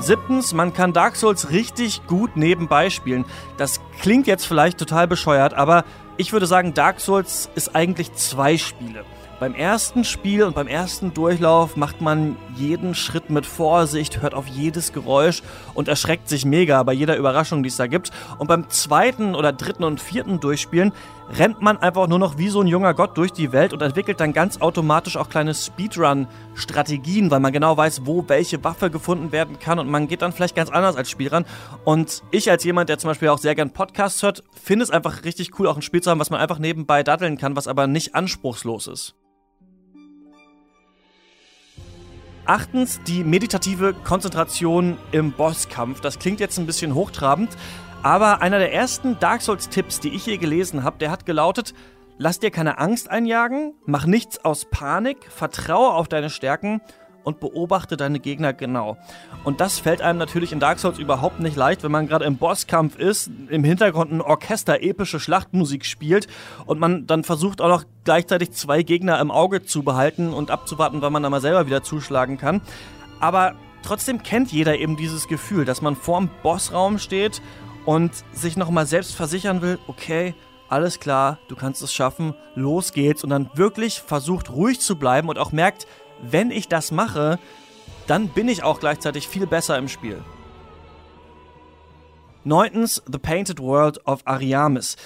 Siebtens, 0.00 0.54
man 0.54 0.72
kann 0.72 0.92
Dark 0.92 1.16
Souls 1.16 1.50
richtig 1.50 2.06
gut 2.06 2.36
nebenbei 2.36 2.88
spielen. 2.88 3.24
Das 3.56 3.80
klingt 4.00 4.26
jetzt 4.26 4.46
vielleicht 4.46 4.78
total 4.78 5.08
bescheuert, 5.08 5.54
aber 5.54 5.84
ich 6.16 6.32
würde 6.32 6.46
sagen, 6.46 6.72
Dark 6.72 7.00
Souls 7.00 7.50
ist 7.56 7.74
eigentlich 7.74 8.12
zwei 8.14 8.56
Spiele. 8.56 9.04
Beim 9.40 9.54
ersten 9.54 10.02
Spiel 10.02 10.42
und 10.42 10.56
beim 10.56 10.66
ersten 10.66 11.14
Durchlauf 11.14 11.76
macht 11.76 12.00
man 12.00 12.36
jeden 12.56 12.96
Schritt 12.96 13.30
mit 13.30 13.46
Vorsicht, 13.46 14.20
hört 14.20 14.34
auf 14.34 14.48
jedes 14.48 14.92
Geräusch 14.92 15.44
und 15.74 15.86
erschreckt 15.86 16.28
sich 16.28 16.44
mega 16.44 16.82
bei 16.82 16.92
jeder 16.92 17.16
Überraschung, 17.16 17.62
die 17.62 17.68
es 17.68 17.76
da 17.76 17.86
gibt. 17.86 18.10
Und 18.38 18.48
beim 18.48 18.68
zweiten 18.68 19.36
oder 19.36 19.52
dritten 19.52 19.84
und 19.84 20.00
vierten 20.00 20.40
Durchspielen 20.40 20.92
rennt 21.30 21.62
man 21.62 21.78
einfach 21.78 22.08
nur 22.08 22.18
noch 22.18 22.36
wie 22.36 22.48
so 22.48 22.60
ein 22.60 22.66
junger 22.66 22.94
Gott 22.94 23.16
durch 23.16 23.32
die 23.32 23.52
Welt 23.52 23.72
und 23.72 23.80
entwickelt 23.80 24.18
dann 24.18 24.32
ganz 24.32 24.60
automatisch 24.60 25.16
auch 25.16 25.28
kleine 25.28 25.54
Speedrun-Strategien, 25.54 27.30
weil 27.30 27.38
man 27.38 27.52
genau 27.52 27.76
weiß, 27.76 28.06
wo 28.06 28.24
welche 28.26 28.64
Waffe 28.64 28.90
gefunden 28.90 29.30
werden 29.30 29.60
kann 29.60 29.78
und 29.78 29.88
man 29.88 30.08
geht 30.08 30.22
dann 30.22 30.32
vielleicht 30.32 30.56
ganz 30.56 30.70
anders 30.70 30.96
als 30.96 31.10
Spiel 31.10 31.28
ran. 31.28 31.44
Und 31.84 32.24
ich 32.32 32.50
als 32.50 32.64
jemand, 32.64 32.88
der 32.88 32.98
zum 32.98 33.10
Beispiel 33.10 33.28
auch 33.28 33.38
sehr 33.38 33.54
gern 33.54 33.70
Podcasts 33.70 34.20
hört, 34.20 34.42
finde 34.52 34.82
es 34.82 34.90
einfach 34.90 35.22
richtig 35.22 35.56
cool, 35.60 35.68
auch 35.68 35.76
ein 35.76 35.82
Spiel 35.82 36.02
zu 36.02 36.10
haben, 36.10 36.18
was 36.18 36.30
man 36.30 36.40
einfach 36.40 36.58
nebenbei 36.58 37.04
daddeln 37.04 37.38
kann, 37.38 37.54
was 37.54 37.68
aber 37.68 37.86
nicht 37.86 38.16
anspruchslos 38.16 38.88
ist. 38.88 39.14
Achtens, 42.48 43.02
die 43.02 43.24
meditative 43.24 43.92
Konzentration 43.92 44.96
im 45.12 45.32
Bosskampf. 45.32 46.00
Das 46.00 46.18
klingt 46.18 46.40
jetzt 46.40 46.58
ein 46.58 46.64
bisschen 46.64 46.94
hochtrabend, 46.94 47.50
aber 48.02 48.40
einer 48.40 48.58
der 48.58 48.72
ersten 48.72 49.18
Dark 49.18 49.42
Souls-Tipps, 49.42 50.00
die 50.00 50.14
ich 50.14 50.24
je 50.24 50.38
gelesen 50.38 50.82
habe, 50.82 50.96
der 50.96 51.10
hat 51.10 51.26
gelautet, 51.26 51.74
lass 52.16 52.38
dir 52.38 52.50
keine 52.50 52.78
Angst 52.78 53.10
einjagen, 53.10 53.74
mach 53.84 54.06
nichts 54.06 54.42
aus 54.46 54.64
Panik, 54.64 55.30
vertraue 55.30 55.92
auf 55.92 56.08
deine 56.08 56.30
Stärken 56.30 56.80
und 57.24 57.40
beobachte 57.40 57.96
deine 57.96 58.20
Gegner 58.20 58.52
genau. 58.52 58.96
Und 59.44 59.60
das 59.60 59.78
fällt 59.78 60.00
einem 60.00 60.18
natürlich 60.18 60.52
in 60.52 60.60
Dark 60.60 60.78
Souls 60.78 60.98
überhaupt 60.98 61.40
nicht 61.40 61.56
leicht, 61.56 61.82
wenn 61.82 61.92
man 61.92 62.06
gerade 62.06 62.24
im 62.24 62.36
Bosskampf 62.36 62.96
ist, 62.96 63.30
im 63.48 63.64
Hintergrund 63.64 64.12
ein 64.12 64.20
Orchester 64.20 64.82
epische 64.82 65.20
Schlachtmusik 65.20 65.84
spielt 65.84 66.26
und 66.66 66.80
man 66.80 67.06
dann 67.06 67.24
versucht 67.24 67.60
auch 67.60 67.68
noch 67.68 67.84
gleichzeitig 68.04 68.52
zwei 68.52 68.82
Gegner 68.82 69.20
im 69.20 69.30
Auge 69.30 69.64
zu 69.64 69.82
behalten 69.82 70.32
und 70.32 70.50
abzuwarten, 70.50 71.02
wann 71.02 71.12
man 71.12 71.22
dann 71.22 71.32
mal 71.32 71.40
selber 71.40 71.66
wieder 71.66 71.82
zuschlagen 71.82 72.38
kann. 72.38 72.62
Aber 73.20 73.54
trotzdem 73.82 74.22
kennt 74.22 74.52
jeder 74.52 74.78
eben 74.78 74.96
dieses 74.96 75.28
Gefühl, 75.28 75.64
dass 75.64 75.82
man 75.82 75.96
vorm 75.96 76.30
Bossraum 76.42 76.98
steht 76.98 77.42
und 77.84 78.12
sich 78.32 78.56
nochmal 78.56 78.86
selbst 78.86 79.14
versichern 79.14 79.62
will, 79.62 79.78
okay, 79.86 80.34
alles 80.68 81.00
klar, 81.00 81.38
du 81.48 81.56
kannst 81.56 81.82
es 81.82 81.92
schaffen, 81.92 82.34
los 82.54 82.92
geht's 82.92 83.24
und 83.24 83.30
dann 83.30 83.50
wirklich 83.54 84.00
versucht 84.00 84.50
ruhig 84.50 84.80
zu 84.80 84.96
bleiben 84.96 85.28
und 85.28 85.38
auch 85.38 85.52
merkt, 85.52 85.86
wenn 86.22 86.50
ich 86.50 86.68
das 86.68 86.90
mache, 86.90 87.38
dann 88.06 88.28
bin 88.28 88.48
ich 88.48 88.62
auch 88.62 88.80
gleichzeitig 88.80 89.28
viel 89.28 89.46
besser 89.46 89.78
im 89.78 89.88
Spiel. 89.88 90.22
Neuntens, 92.44 93.02
The 93.10 93.18
Painted 93.18 93.60
World 93.60 94.06
of 94.06 94.22
Ariamis. 94.24 94.96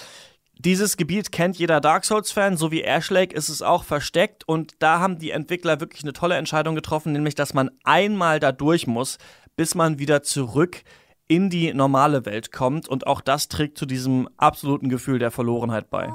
Dieses 0.58 0.96
Gebiet 0.96 1.32
kennt 1.32 1.58
jeder 1.58 1.80
Dark 1.80 2.04
Souls-Fan, 2.04 2.56
so 2.56 2.70
wie 2.70 2.82
Ashlake 2.82 3.34
ist 3.34 3.48
es 3.48 3.62
auch 3.62 3.82
versteckt 3.82 4.46
und 4.46 4.74
da 4.78 5.00
haben 5.00 5.18
die 5.18 5.32
Entwickler 5.32 5.80
wirklich 5.80 6.04
eine 6.04 6.12
tolle 6.12 6.36
Entscheidung 6.36 6.76
getroffen, 6.76 7.12
nämlich 7.12 7.34
dass 7.34 7.52
man 7.52 7.70
einmal 7.82 8.38
da 8.38 8.52
durch 8.52 8.86
muss, 8.86 9.18
bis 9.56 9.74
man 9.74 9.98
wieder 9.98 10.22
zurück 10.22 10.84
in 11.26 11.50
die 11.50 11.74
normale 11.74 12.26
Welt 12.26 12.52
kommt 12.52 12.88
und 12.88 13.08
auch 13.08 13.20
das 13.20 13.48
trägt 13.48 13.76
zu 13.76 13.86
diesem 13.86 14.28
absoluten 14.36 14.88
Gefühl 14.88 15.18
der 15.18 15.32
Verlorenheit 15.32 15.90
bei. 15.90 16.12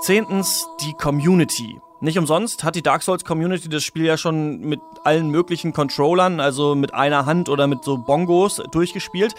Zehntens 0.00 0.66
die 0.80 0.94
Community. 0.94 1.78
Nicht 2.00 2.18
umsonst 2.18 2.64
hat 2.64 2.74
die 2.74 2.82
Dark 2.82 3.02
Souls 3.02 3.22
Community 3.22 3.68
das 3.68 3.84
Spiel 3.84 4.06
ja 4.06 4.16
schon 4.16 4.60
mit 4.60 4.80
allen 5.04 5.28
möglichen 5.28 5.74
Controllern, 5.74 6.40
also 6.40 6.74
mit 6.74 6.94
einer 6.94 7.26
Hand 7.26 7.50
oder 7.50 7.66
mit 7.66 7.84
so 7.84 7.98
Bongos 7.98 8.62
durchgespielt. 8.72 9.34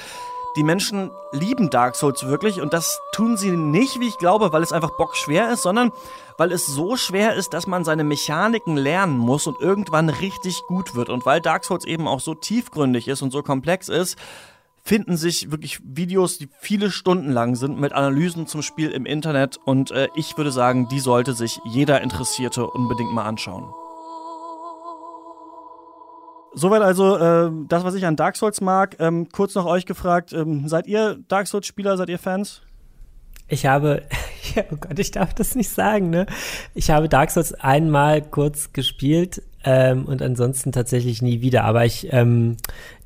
Die 0.55 0.63
Menschen 0.63 1.09
lieben 1.31 1.71
Dark 1.71 1.95
Souls 1.95 2.27
wirklich 2.27 2.61
und 2.61 2.73
das 2.73 2.99
tun 3.11 3.37
sie 3.37 3.49
nicht, 3.49 3.99
wie 3.99 4.07
ich 4.07 4.19
glaube, 4.19 4.53
weil 4.53 4.61
es 4.61 4.71
einfach 4.71 4.91
bockschwer 4.97 5.51
ist, 5.51 5.63
sondern 5.63 5.91
weil 6.37 6.51
es 6.51 6.67
so 6.67 6.95
schwer 6.95 7.33
ist, 7.33 7.53
dass 7.53 7.65
man 7.65 7.83
seine 7.83 8.03
Mechaniken 8.03 8.77
lernen 8.77 9.17
muss 9.17 9.47
und 9.47 9.59
irgendwann 9.59 10.09
richtig 10.09 10.61
gut 10.67 10.93
wird. 10.93 11.09
Und 11.09 11.25
weil 11.25 11.41
Dark 11.41 11.65
Souls 11.65 11.85
eben 11.85 12.07
auch 12.07 12.19
so 12.19 12.35
tiefgründig 12.35 13.07
ist 13.07 13.23
und 13.23 13.31
so 13.31 13.41
komplex 13.41 13.89
ist, 13.89 14.15
finden 14.83 15.17
sich 15.17 15.51
wirklich 15.51 15.79
Videos, 15.83 16.37
die 16.37 16.49
viele 16.59 16.91
Stunden 16.91 17.31
lang 17.31 17.55
sind, 17.55 17.79
mit 17.79 17.93
Analysen 17.93 18.47
zum 18.47 18.61
Spiel 18.61 18.91
im 18.91 19.05
Internet. 19.05 19.57
Und 19.63 19.91
äh, 19.91 20.07
ich 20.15 20.37
würde 20.37 20.51
sagen, 20.51 20.87
die 20.89 20.99
sollte 20.99 21.33
sich 21.33 21.59
jeder 21.65 22.01
Interessierte 22.01 22.67
unbedingt 22.67 23.13
mal 23.13 23.25
anschauen. 23.25 23.71
Soweit 26.53 26.81
also 26.81 27.17
äh, 27.17 27.49
das, 27.69 27.83
was 27.83 27.95
ich 27.95 28.05
an 28.05 28.17
Dark 28.17 28.35
Souls 28.35 28.59
mag. 28.59 28.97
Ähm, 28.99 29.29
kurz 29.31 29.55
noch 29.55 29.65
euch 29.65 29.85
gefragt, 29.85 30.33
ähm, 30.33 30.67
seid 30.67 30.87
ihr 30.87 31.19
Dark 31.27 31.47
Souls-Spieler, 31.47 31.95
seid 31.95 32.09
ihr 32.09 32.19
Fans? 32.19 32.61
Ich 33.47 33.65
habe, 33.65 34.03
oh 34.71 34.75
Gott, 34.75 34.99
ich 34.99 35.11
darf 35.11 35.33
das 35.33 35.55
nicht 35.55 35.69
sagen, 35.69 36.09
ne? 36.09 36.25
Ich 36.73 36.89
habe 36.89 37.07
Dark 37.07 37.31
Souls 37.31 37.53
einmal 37.53 38.21
kurz 38.21 38.73
gespielt 38.73 39.41
ähm, 39.63 40.05
und 40.05 40.21
ansonsten 40.21 40.71
tatsächlich 40.71 41.21
nie 41.21 41.41
wieder. 41.41 41.63
Aber 41.63 41.85
ich, 41.85 42.11
ähm, 42.11 42.57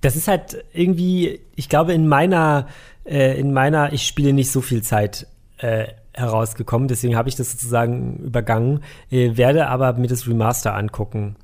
das 0.01 0.15
ist 0.15 0.27
halt 0.27 0.63
irgendwie, 0.73 1.41
ich 1.55 1.69
glaube, 1.69 1.93
in 1.93 2.07
meiner, 2.07 2.67
äh, 3.05 3.39
in 3.39 3.53
meiner, 3.53 3.93
ich 3.93 4.07
spiele 4.07 4.33
nicht 4.33 4.51
so 4.51 4.61
viel 4.61 4.81
Zeit 4.81 5.27
äh, 5.57 5.87
herausgekommen. 6.13 6.87
Deswegen 6.87 7.15
habe 7.15 7.29
ich 7.29 7.35
das 7.35 7.51
sozusagen 7.51 8.17
übergangen, 8.17 8.83
äh, 9.11 9.35
werde 9.35 9.67
aber 9.67 9.93
mir 9.93 10.07
das 10.07 10.27
Remaster 10.27 10.75
angucken. 10.75 11.35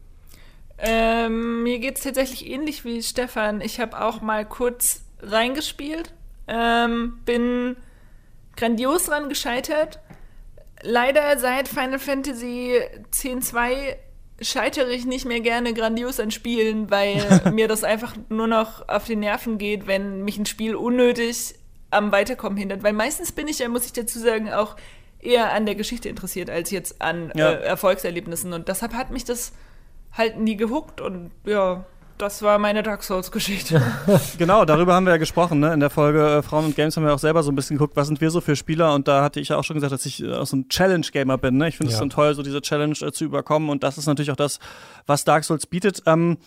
Ähm, 0.78 1.64
mir 1.64 1.80
geht 1.80 1.97
es 1.97 2.03
tatsächlich 2.03 2.49
ähnlich 2.49 2.86
wie 2.86 3.03
Stefan. 3.03 3.62
Ich 3.62 3.80
habe 3.80 4.01
auch 4.01 4.22
mal 4.22 4.45
kurz 4.45 5.03
reingespielt, 5.22 6.12
ähm, 6.47 7.20
bin 7.26 7.76
grandios 8.55 9.05
dran 9.05 9.30
gescheitert. 9.30 9.99
Leider 10.82 11.38
seit 11.38 11.68
Final 11.68 11.99
Fantasy 11.99 12.80
X-2 13.12 13.95
scheitere 14.42 14.92
ich 14.92 15.06
nicht 15.06 15.26
mehr 15.26 15.39
gerne 15.39 15.74
grandios 15.74 16.20
an 16.20 16.32
Spielen, 16.32 16.89
weil 16.89 17.42
mir 17.54 17.68
das 17.68 17.84
einfach 17.84 18.16
nur 18.30 18.48
noch 18.48 18.88
auf 18.89 19.06
die 19.06 19.16
Nerven 19.16 19.58
geht, 19.58 19.88
wenn 19.88 20.24
mich 20.24 20.38
ein 20.38 20.46
Spiel 20.46 20.76
unnötig 20.76 21.56
am 21.92 22.12
Weiterkommen 22.12 22.58
hindert. 22.58 22.84
Weil 22.84 22.94
meistens 22.94 23.32
bin 23.32 23.48
ich 23.48 23.60
ja, 23.60 23.70
muss 23.70 23.86
ich 23.86 23.94
dazu 23.94 24.20
sagen, 24.20 24.52
auch 24.52 24.76
eher 25.20 25.54
an 25.54 25.66
der 25.66 25.76
Geschichte 25.76 26.10
interessiert 26.10 26.50
als 26.50 26.72
jetzt 26.72 27.02
an 27.02 27.32
ja. 27.36 27.52
äh, 27.52 27.64
Erfolgserlebnissen. 27.64 28.54
Und 28.54 28.68
deshalb 28.68 28.94
hat 28.94 29.12
mich 29.12 29.24
das 29.24 29.54
halt 30.12 30.38
nie 30.38 30.58
gehuckt 30.58 31.00
und 31.00 31.32
ja, 31.46 31.86
das 32.22 32.43
war 32.43 32.59
meine 32.59 32.84
Dark 32.84 33.03
Souls-Geschichte. 33.03 33.82
genau, 34.38 34.63
darüber 34.63 34.93
haben 34.93 35.05
wir 35.05 35.13
ja 35.13 35.17
gesprochen, 35.17 35.59
ne? 35.59 35.74
In 35.74 35.80
der 35.80 35.89
Folge 35.89 36.38
äh, 36.38 36.41
Frauen 36.43 36.65
und 36.65 36.76
Games 36.76 36.95
haben 36.95 37.03
wir 37.03 37.13
auch 37.13 37.19
selber 37.19 37.41
so 37.41 37.51
ein 37.51 37.55
bisschen 37.55 37.78
geguckt, 37.78 37.95
was 37.95 38.07
sind 38.07 38.22
wir 38.22 38.30
so 38.30 38.41
für 38.41 38.55
Spieler 38.55 38.93
und 38.93 39.07
da 39.07 39.24
hatte 39.24 39.39
ich 39.39 39.49
ja 39.49 39.57
auch 39.57 39.63
schon 39.63 39.74
gesagt, 39.74 39.91
dass 39.91 40.05
ich 40.05 40.22
äh, 40.22 40.32
auch 40.34 40.45
so 40.45 40.57
ein 40.57 40.69
Challenge-Gamer 40.69 41.39
bin, 41.39 41.57
ne? 41.57 41.67
Ich 41.67 41.78
finde 41.78 41.89
es 41.89 41.95
ja. 41.95 42.01
dann 42.01 42.11
toll, 42.11 42.36
so 42.36 42.43
diese 42.43 42.61
Challenge 42.61 42.95
äh, 43.01 43.11
zu 43.11 43.26
überkommen 43.26 43.69
und 43.69 43.84
das 43.84 43.97
ist 43.97 44.05
natürlich 44.05 44.30
auch 44.30 44.36
das, 44.36 44.59
was 45.07 45.24
Dark 45.24 45.43
Souls 45.43 45.65
bietet. 45.65 46.03
Ähm, 46.05 46.38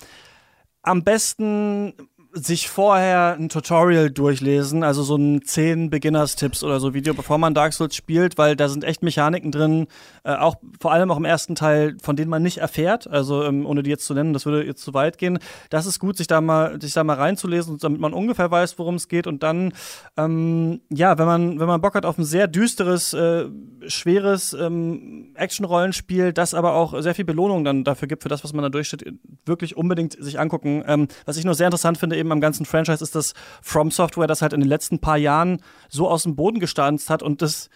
am 0.82 1.02
besten 1.02 1.94
sich 2.34 2.68
vorher 2.68 3.36
ein 3.38 3.48
Tutorial 3.48 4.10
durchlesen, 4.10 4.82
also 4.82 5.02
so 5.04 5.16
ein 5.16 5.42
10 5.42 5.88
Beginners-Tipps 5.88 6.64
oder 6.64 6.80
so 6.80 6.92
Video, 6.92 7.14
bevor 7.14 7.38
man 7.38 7.54
Dark 7.54 7.72
Souls 7.72 7.94
spielt, 7.94 8.36
weil 8.38 8.56
da 8.56 8.68
sind 8.68 8.82
echt 8.82 9.02
Mechaniken 9.02 9.52
drin, 9.52 9.86
äh, 10.24 10.34
auch 10.34 10.56
vor 10.80 10.92
allem 10.92 11.10
auch 11.12 11.16
im 11.16 11.24
ersten 11.24 11.54
Teil, 11.54 11.96
von 12.02 12.16
denen 12.16 12.30
man 12.30 12.42
nicht 12.42 12.58
erfährt, 12.58 13.08
also 13.08 13.44
ähm, 13.44 13.64
ohne 13.66 13.84
die 13.84 13.90
jetzt 13.90 14.06
zu 14.06 14.14
nennen, 14.14 14.32
das 14.32 14.46
würde 14.46 14.66
jetzt 14.66 14.82
zu 14.82 14.94
weit 14.94 15.16
gehen. 15.16 15.38
Das 15.70 15.86
ist 15.86 16.00
gut, 16.00 16.16
sich 16.16 16.26
da 16.26 16.40
mal, 16.40 16.80
sich 16.80 16.92
da 16.92 17.04
mal 17.04 17.16
reinzulesen, 17.16 17.78
damit 17.78 18.00
man 18.00 18.12
ungefähr 18.12 18.50
weiß, 18.50 18.78
worum 18.78 18.96
es 18.96 19.08
geht 19.08 19.28
und 19.28 19.44
dann, 19.44 19.72
ähm, 20.16 20.80
ja, 20.90 21.16
wenn 21.18 21.26
man, 21.26 21.60
wenn 21.60 21.68
man 21.68 21.80
Bock 21.80 21.94
hat 21.94 22.04
auf 22.04 22.18
ein 22.18 22.24
sehr 22.24 22.48
düsteres, 22.48 23.14
äh, 23.14 23.46
schweres 23.86 24.54
ähm, 24.54 25.30
Action-Rollenspiel, 25.34 26.32
das 26.32 26.52
aber 26.52 26.74
auch 26.74 27.00
sehr 27.00 27.14
viel 27.14 27.24
Belohnung 27.24 27.64
dann 27.64 27.84
dafür 27.84 28.08
gibt, 28.08 28.24
für 28.24 28.28
das, 28.28 28.42
was 28.42 28.52
man 28.52 28.64
da 28.64 28.70
durchsteht, 28.70 29.04
wirklich 29.46 29.76
unbedingt 29.76 30.20
sich 30.20 30.40
angucken. 30.40 30.82
Ähm, 30.86 31.06
was 31.26 31.36
ich 31.36 31.44
nur 31.44 31.54
sehr 31.54 31.66
interessant 31.66 31.98
finde, 31.98 32.16
eben 32.24 32.32
am 32.32 32.40
ganzen 32.40 32.66
Franchise 32.66 33.02
ist, 33.02 33.14
dass 33.14 33.34
From 33.62 33.90
Software 33.90 34.26
das 34.26 34.42
halt 34.42 34.52
in 34.52 34.60
den 34.60 34.68
letzten 34.68 34.98
paar 34.98 35.18
Jahren 35.18 35.60
so 35.88 36.08
aus 36.08 36.24
dem 36.24 36.36
Boden 36.36 36.60
gestanzt 36.60 37.10
hat 37.10 37.22
und 37.22 37.42
das 37.42 37.68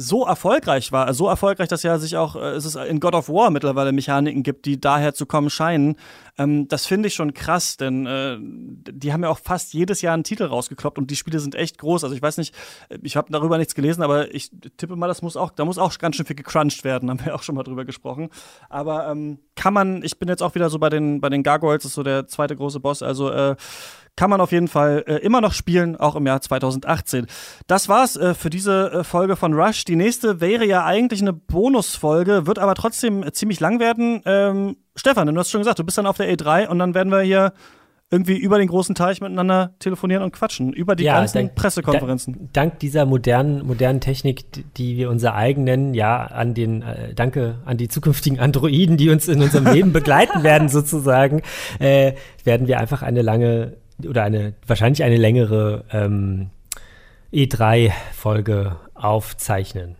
so 0.00 0.24
erfolgreich 0.24 0.92
war, 0.92 1.12
so 1.12 1.26
erfolgreich, 1.26 1.66
dass 1.66 1.82
ja 1.82 1.98
sich 1.98 2.16
auch 2.16 2.36
äh, 2.36 2.50
es 2.50 2.64
ist 2.64 2.76
in 2.76 3.00
God 3.00 3.14
of 3.14 3.28
War 3.28 3.50
mittlerweile 3.50 3.90
Mechaniken 3.90 4.44
gibt, 4.44 4.64
die 4.64 4.80
daher 4.80 5.12
zu 5.12 5.26
kommen 5.26 5.50
scheinen. 5.50 5.96
Ähm, 6.38 6.68
das 6.68 6.86
finde 6.86 7.08
ich 7.08 7.14
schon 7.14 7.34
krass, 7.34 7.76
denn 7.76 8.06
äh, 8.06 8.38
die 8.40 9.12
haben 9.12 9.22
ja 9.22 9.28
auch 9.28 9.38
fast 9.38 9.74
jedes 9.74 10.00
Jahr 10.00 10.14
einen 10.14 10.24
Titel 10.24 10.44
rausgekloppt 10.44 10.98
und 10.98 11.10
die 11.10 11.16
Spiele 11.16 11.40
sind 11.40 11.54
echt 11.54 11.78
groß. 11.78 12.04
Also 12.04 12.14
ich 12.14 12.22
weiß 12.22 12.38
nicht, 12.38 12.54
ich 13.02 13.16
habe 13.16 13.32
darüber 13.32 13.58
nichts 13.58 13.74
gelesen, 13.74 14.02
aber 14.02 14.34
ich 14.34 14.50
tippe 14.76 14.96
mal, 14.96 15.08
das 15.08 15.22
muss 15.22 15.36
auch, 15.36 15.50
da 15.50 15.64
muss 15.64 15.78
auch 15.78 15.96
ganz 15.98 16.16
schön 16.16 16.26
viel 16.26 16.36
gecrunched 16.36 16.84
werden, 16.84 17.10
haben 17.10 17.24
wir 17.24 17.34
auch 17.34 17.42
schon 17.42 17.54
mal 17.54 17.64
drüber 17.64 17.84
gesprochen. 17.84 18.30
Aber 18.68 19.08
ähm, 19.08 19.38
kann 19.56 19.74
man, 19.74 20.02
ich 20.02 20.18
bin 20.18 20.28
jetzt 20.28 20.42
auch 20.42 20.54
wieder 20.54 20.70
so 20.70 20.78
bei 20.78 20.88
den 20.88 21.20
bei 21.20 21.28
den 21.28 21.42
Gargoyles, 21.42 21.82
das 21.82 21.90
ist 21.90 21.96
so 21.96 22.02
der 22.02 22.26
zweite 22.28 22.56
große 22.56 22.80
Boss, 22.80 23.02
also 23.02 23.30
äh, 23.30 23.56
kann 24.18 24.30
man 24.30 24.40
auf 24.40 24.50
jeden 24.50 24.66
Fall 24.66 25.04
äh, 25.06 25.18
immer 25.18 25.40
noch 25.40 25.52
spielen, 25.52 25.94
auch 25.94 26.16
im 26.16 26.26
Jahr 26.26 26.40
2018. 26.40 27.26
Das 27.68 27.88
war's 27.88 28.16
äh, 28.16 28.34
für 28.34 28.50
diese 28.50 28.90
äh, 28.90 29.04
Folge 29.04 29.36
von 29.36 29.54
Rush. 29.54 29.84
Die 29.84 29.94
nächste 29.94 30.40
wäre 30.40 30.66
ja 30.66 30.84
eigentlich 30.84 31.22
eine 31.22 31.32
Bonusfolge, 31.32 32.44
wird 32.44 32.58
aber 32.58 32.74
trotzdem 32.74 33.22
äh, 33.22 33.30
ziemlich 33.30 33.60
lang 33.60 33.78
werden. 33.78 34.20
Ähm, 34.24 34.76
Stefan, 34.98 35.32
du 35.32 35.38
hast 35.38 35.50
schon 35.50 35.60
gesagt, 35.60 35.78
du 35.78 35.84
bist 35.84 35.96
dann 35.96 36.06
auf 36.06 36.16
der 36.16 36.32
E3 36.32 36.66
und 36.66 36.78
dann 36.78 36.94
werden 36.94 37.10
wir 37.10 37.20
hier 37.20 37.52
irgendwie 38.10 38.38
über 38.38 38.58
den 38.58 38.68
großen 38.68 38.94
Teich 38.94 39.20
miteinander 39.20 39.74
telefonieren 39.78 40.22
und 40.22 40.32
quatschen, 40.32 40.72
über 40.72 40.96
die 40.96 41.04
ja, 41.04 41.18
ganzen 41.18 41.38
dank, 41.38 41.54
Pressekonferenzen. 41.54 42.48
dank 42.54 42.78
dieser 42.78 43.04
modernen, 43.04 43.66
modernen 43.66 44.00
Technik, 44.00 44.44
die 44.76 44.96
wir 44.96 45.10
unser 45.10 45.34
eigen 45.34 45.64
nennen, 45.64 45.92
ja, 45.92 46.24
an 46.24 46.54
den, 46.54 46.82
äh, 46.82 47.12
danke 47.14 47.58
an 47.66 47.76
die 47.76 47.88
zukünftigen 47.88 48.40
Androiden, 48.40 48.96
die 48.96 49.10
uns 49.10 49.28
in 49.28 49.42
unserem 49.42 49.66
Leben 49.66 49.92
begleiten 49.92 50.42
werden, 50.42 50.68
sozusagen, 50.70 51.42
äh, 51.80 52.14
werden 52.44 52.66
wir 52.66 52.80
einfach 52.80 53.02
eine 53.02 53.20
lange 53.20 53.76
oder 54.06 54.22
eine 54.22 54.54
wahrscheinlich 54.66 55.02
eine 55.02 55.16
längere 55.16 55.84
ähm, 55.92 56.50
E3-Folge 57.32 58.76
aufzeichnen. 58.94 59.96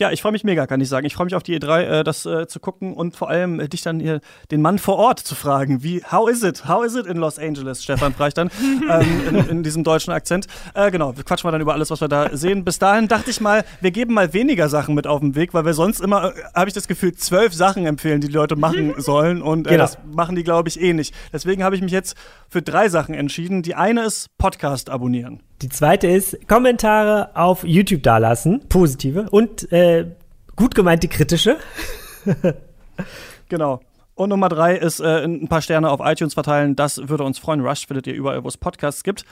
Ja, 0.00 0.12
ich 0.12 0.22
freue 0.22 0.30
mich 0.30 0.44
mega, 0.44 0.68
kann 0.68 0.80
ich 0.80 0.88
sagen. 0.88 1.06
Ich 1.06 1.14
freue 1.14 1.24
mich 1.24 1.34
auf 1.34 1.42
die 1.42 1.58
E3, 1.58 1.80
äh, 1.80 2.04
das 2.04 2.24
äh, 2.24 2.46
zu 2.46 2.60
gucken 2.60 2.94
und 2.94 3.16
vor 3.16 3.28
allem 3.30 3.58
äh, 3.58 3.68
dich 3.68 3.82
dann 3.82 3.98
hier, 3.98 4.20
den 4.52 4.62
Mann 4.62 4.78
vor 4.78 4.94
Ort 4.94 5.18
zu 5.18 5.34
fragen. 5.34 5.82
Wie, 5.82 6.04
how 6.04 6.30
is 6.30 6.44
it? 6.44 6.68
How 6.68 6.84
is 6.84 6.94
it 6.94 7.06
in 7.06 7.16
Los 7.16 7.36
Angeles? 7.36 7.82
Stefan 7.82 8.14
fragt 8.14 8.38
dann 8.38 8.48
ähm, 8.88 9.06
in, 9.28 9.48
in, 9.48 9.62
diesem 9.64 9.82
deutschen 9.82 10.12
Akzent. 10.12 10.46
Äh, 10.74 10.92
genau, 10.92 11.16
wir 11.16 11.24
quatschen 11.24 11.48
mal 11.48 11.50
dann 11.52 11.60
über 11.60 11.72
alles, 11.72 11.90
was 11.90 12.00
wir 12.00 12.06
da 12.06 12.36
sehen. 12.36 12.64
Bis 12.64 12.78
dahin 12.78 13.08
dachte 13.08 13.30
ich 13.30 13.40
mal, 13.40 13.64
wir 13.80 13.90
geben 13.90 14.14
mal 14.14 14.32
weniger 14.32 14.68
Sachen 14.68 14.94
mit 14.94 15.08
auf 15.08 15.18
den 15.18 15.34
Weg, 15.34 15.52
weil 15.52 15.64
wir 15.64 15.74
sonst 15.74 16.00
immer, 16.00 16.32
äh, 16.36 16.42
habe 16.54 16.68
ich 16.68 16.74
das 16.74 16.86
Gefühl, 16.86 17.14
zwölf 17.14 17.52
Sachen 17.52 17.84
empfehlen, 17.84 18.20
die 18.20 18.28
die 18.28 18.34
Leute 18.34 18.54
machen 18.54 18.94
sollen 18.98 19.42
und 19.42 19.66
äh, 19.66 19.70
genau. 19.70 19.82
das 19.82 19.98
machen 20.14 20.36
die, 20.36 20.44
glaube 20.44 20.68
ich, 20.68 20.80
eh 20.80 20.92
nicht. 20.92 21.12
Deswegen 21.32 21.64
habe 21.64 21.74
ich 21.74 21.82
mich 21.82 21.92
jetzt 21.92 22.16
für 22.48 22.62
drei 22.62 22.88
Sachen 22.88 23.16
entschieden. 23.16 23.62
Die 23.62 23.74
eine 23.74 24.04
ist 24.04 24.28
Podcast 24.38 24.90
abonnieren. 24.90 25.42
Die 25.60 25.68
zweite 25.68 26.06
ist 26.06 26.46
Kommentare 26.46 27.30
auf 27.34 27.64
YouTube 27.64 28.04
dalassen, 28.04 28.68
positive 28.68 29.28
und 29.30 29.70
äh, 29.72 30.06
gut 30.54 30.76
gemeinte 30.76 31.08
kritische. 31.08 31.56
genau. 33.48 33.80
Und 34.14 34.30
Nummer 34.30 34.48
drei 34.48 34.76
ist 34.76 35.00
äh, 35.00 35.24
ein 35.24 35.48
paar 35.48 35.62
Sterne 35.62 35.90
auf 35.90 36.00
iTunes 36.02 36.34
verteilen. 36.34 36.76
Das 36.76 37.08
würde 37.08 37.24
uns 37.24 37.38
freuen. 37.38 37.60
Rush 37.60 37.86
findet 37.86 38.06
ihr 38.06 38.14
überall, 38.14 38.44
wo 38.44 38.48
es 38.48 38.56
Podcasts 38.56 39.02
gibt. 39.02 39.24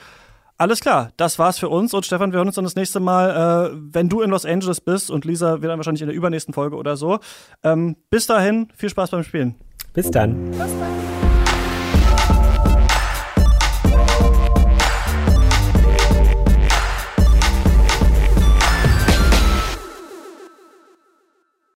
Alles 0.58 0.80
klar, 0.80 1.10
das 1.16 1.38
war's 1.38 1.58
für 1.58 1.68
uns. 1.68 1.92
Und 1.94 2.06
Stefan, 2.06 2.32
wir 2.32 2.38
hören 2.38 2.48
uns 2.48 2.56
dann 2.56 2.64
das 2.64 2.76
nächste 2.76 2.98
Mal, 2.98 3.72
äh, 3.74 3.76
wenn 3.92 4.08
du 4.08 4.20
in 4.22 4.30
Los 4.30 4.44
Angeles 4.44 4.80
bist. 4.80 5.10
Und 5.10 5.24
Lisa 5.24 5.60
wird 5.60 5.70
dann 5.70 5.78
wahrscheinlich 5.78 6.02
in 6.02 6.08
der 6.08 6.16
übernächsten 6.16 6.54
Folge 6.54 6.76
oder 6.76 6.96
so. 6.96 7.20
Ähm, 7.62 7.96
bis 8.10 8.26
dahin, 8.26 8.68
viel 8.74 8.88
Spaß 8.88 9.10
beim 9.10 9.22
Spielen. 9.22 9.54
Bis 9.92 10.10
dann. 10.10 10.50
Bis 10.50 10.58
dann. 10.58 11.15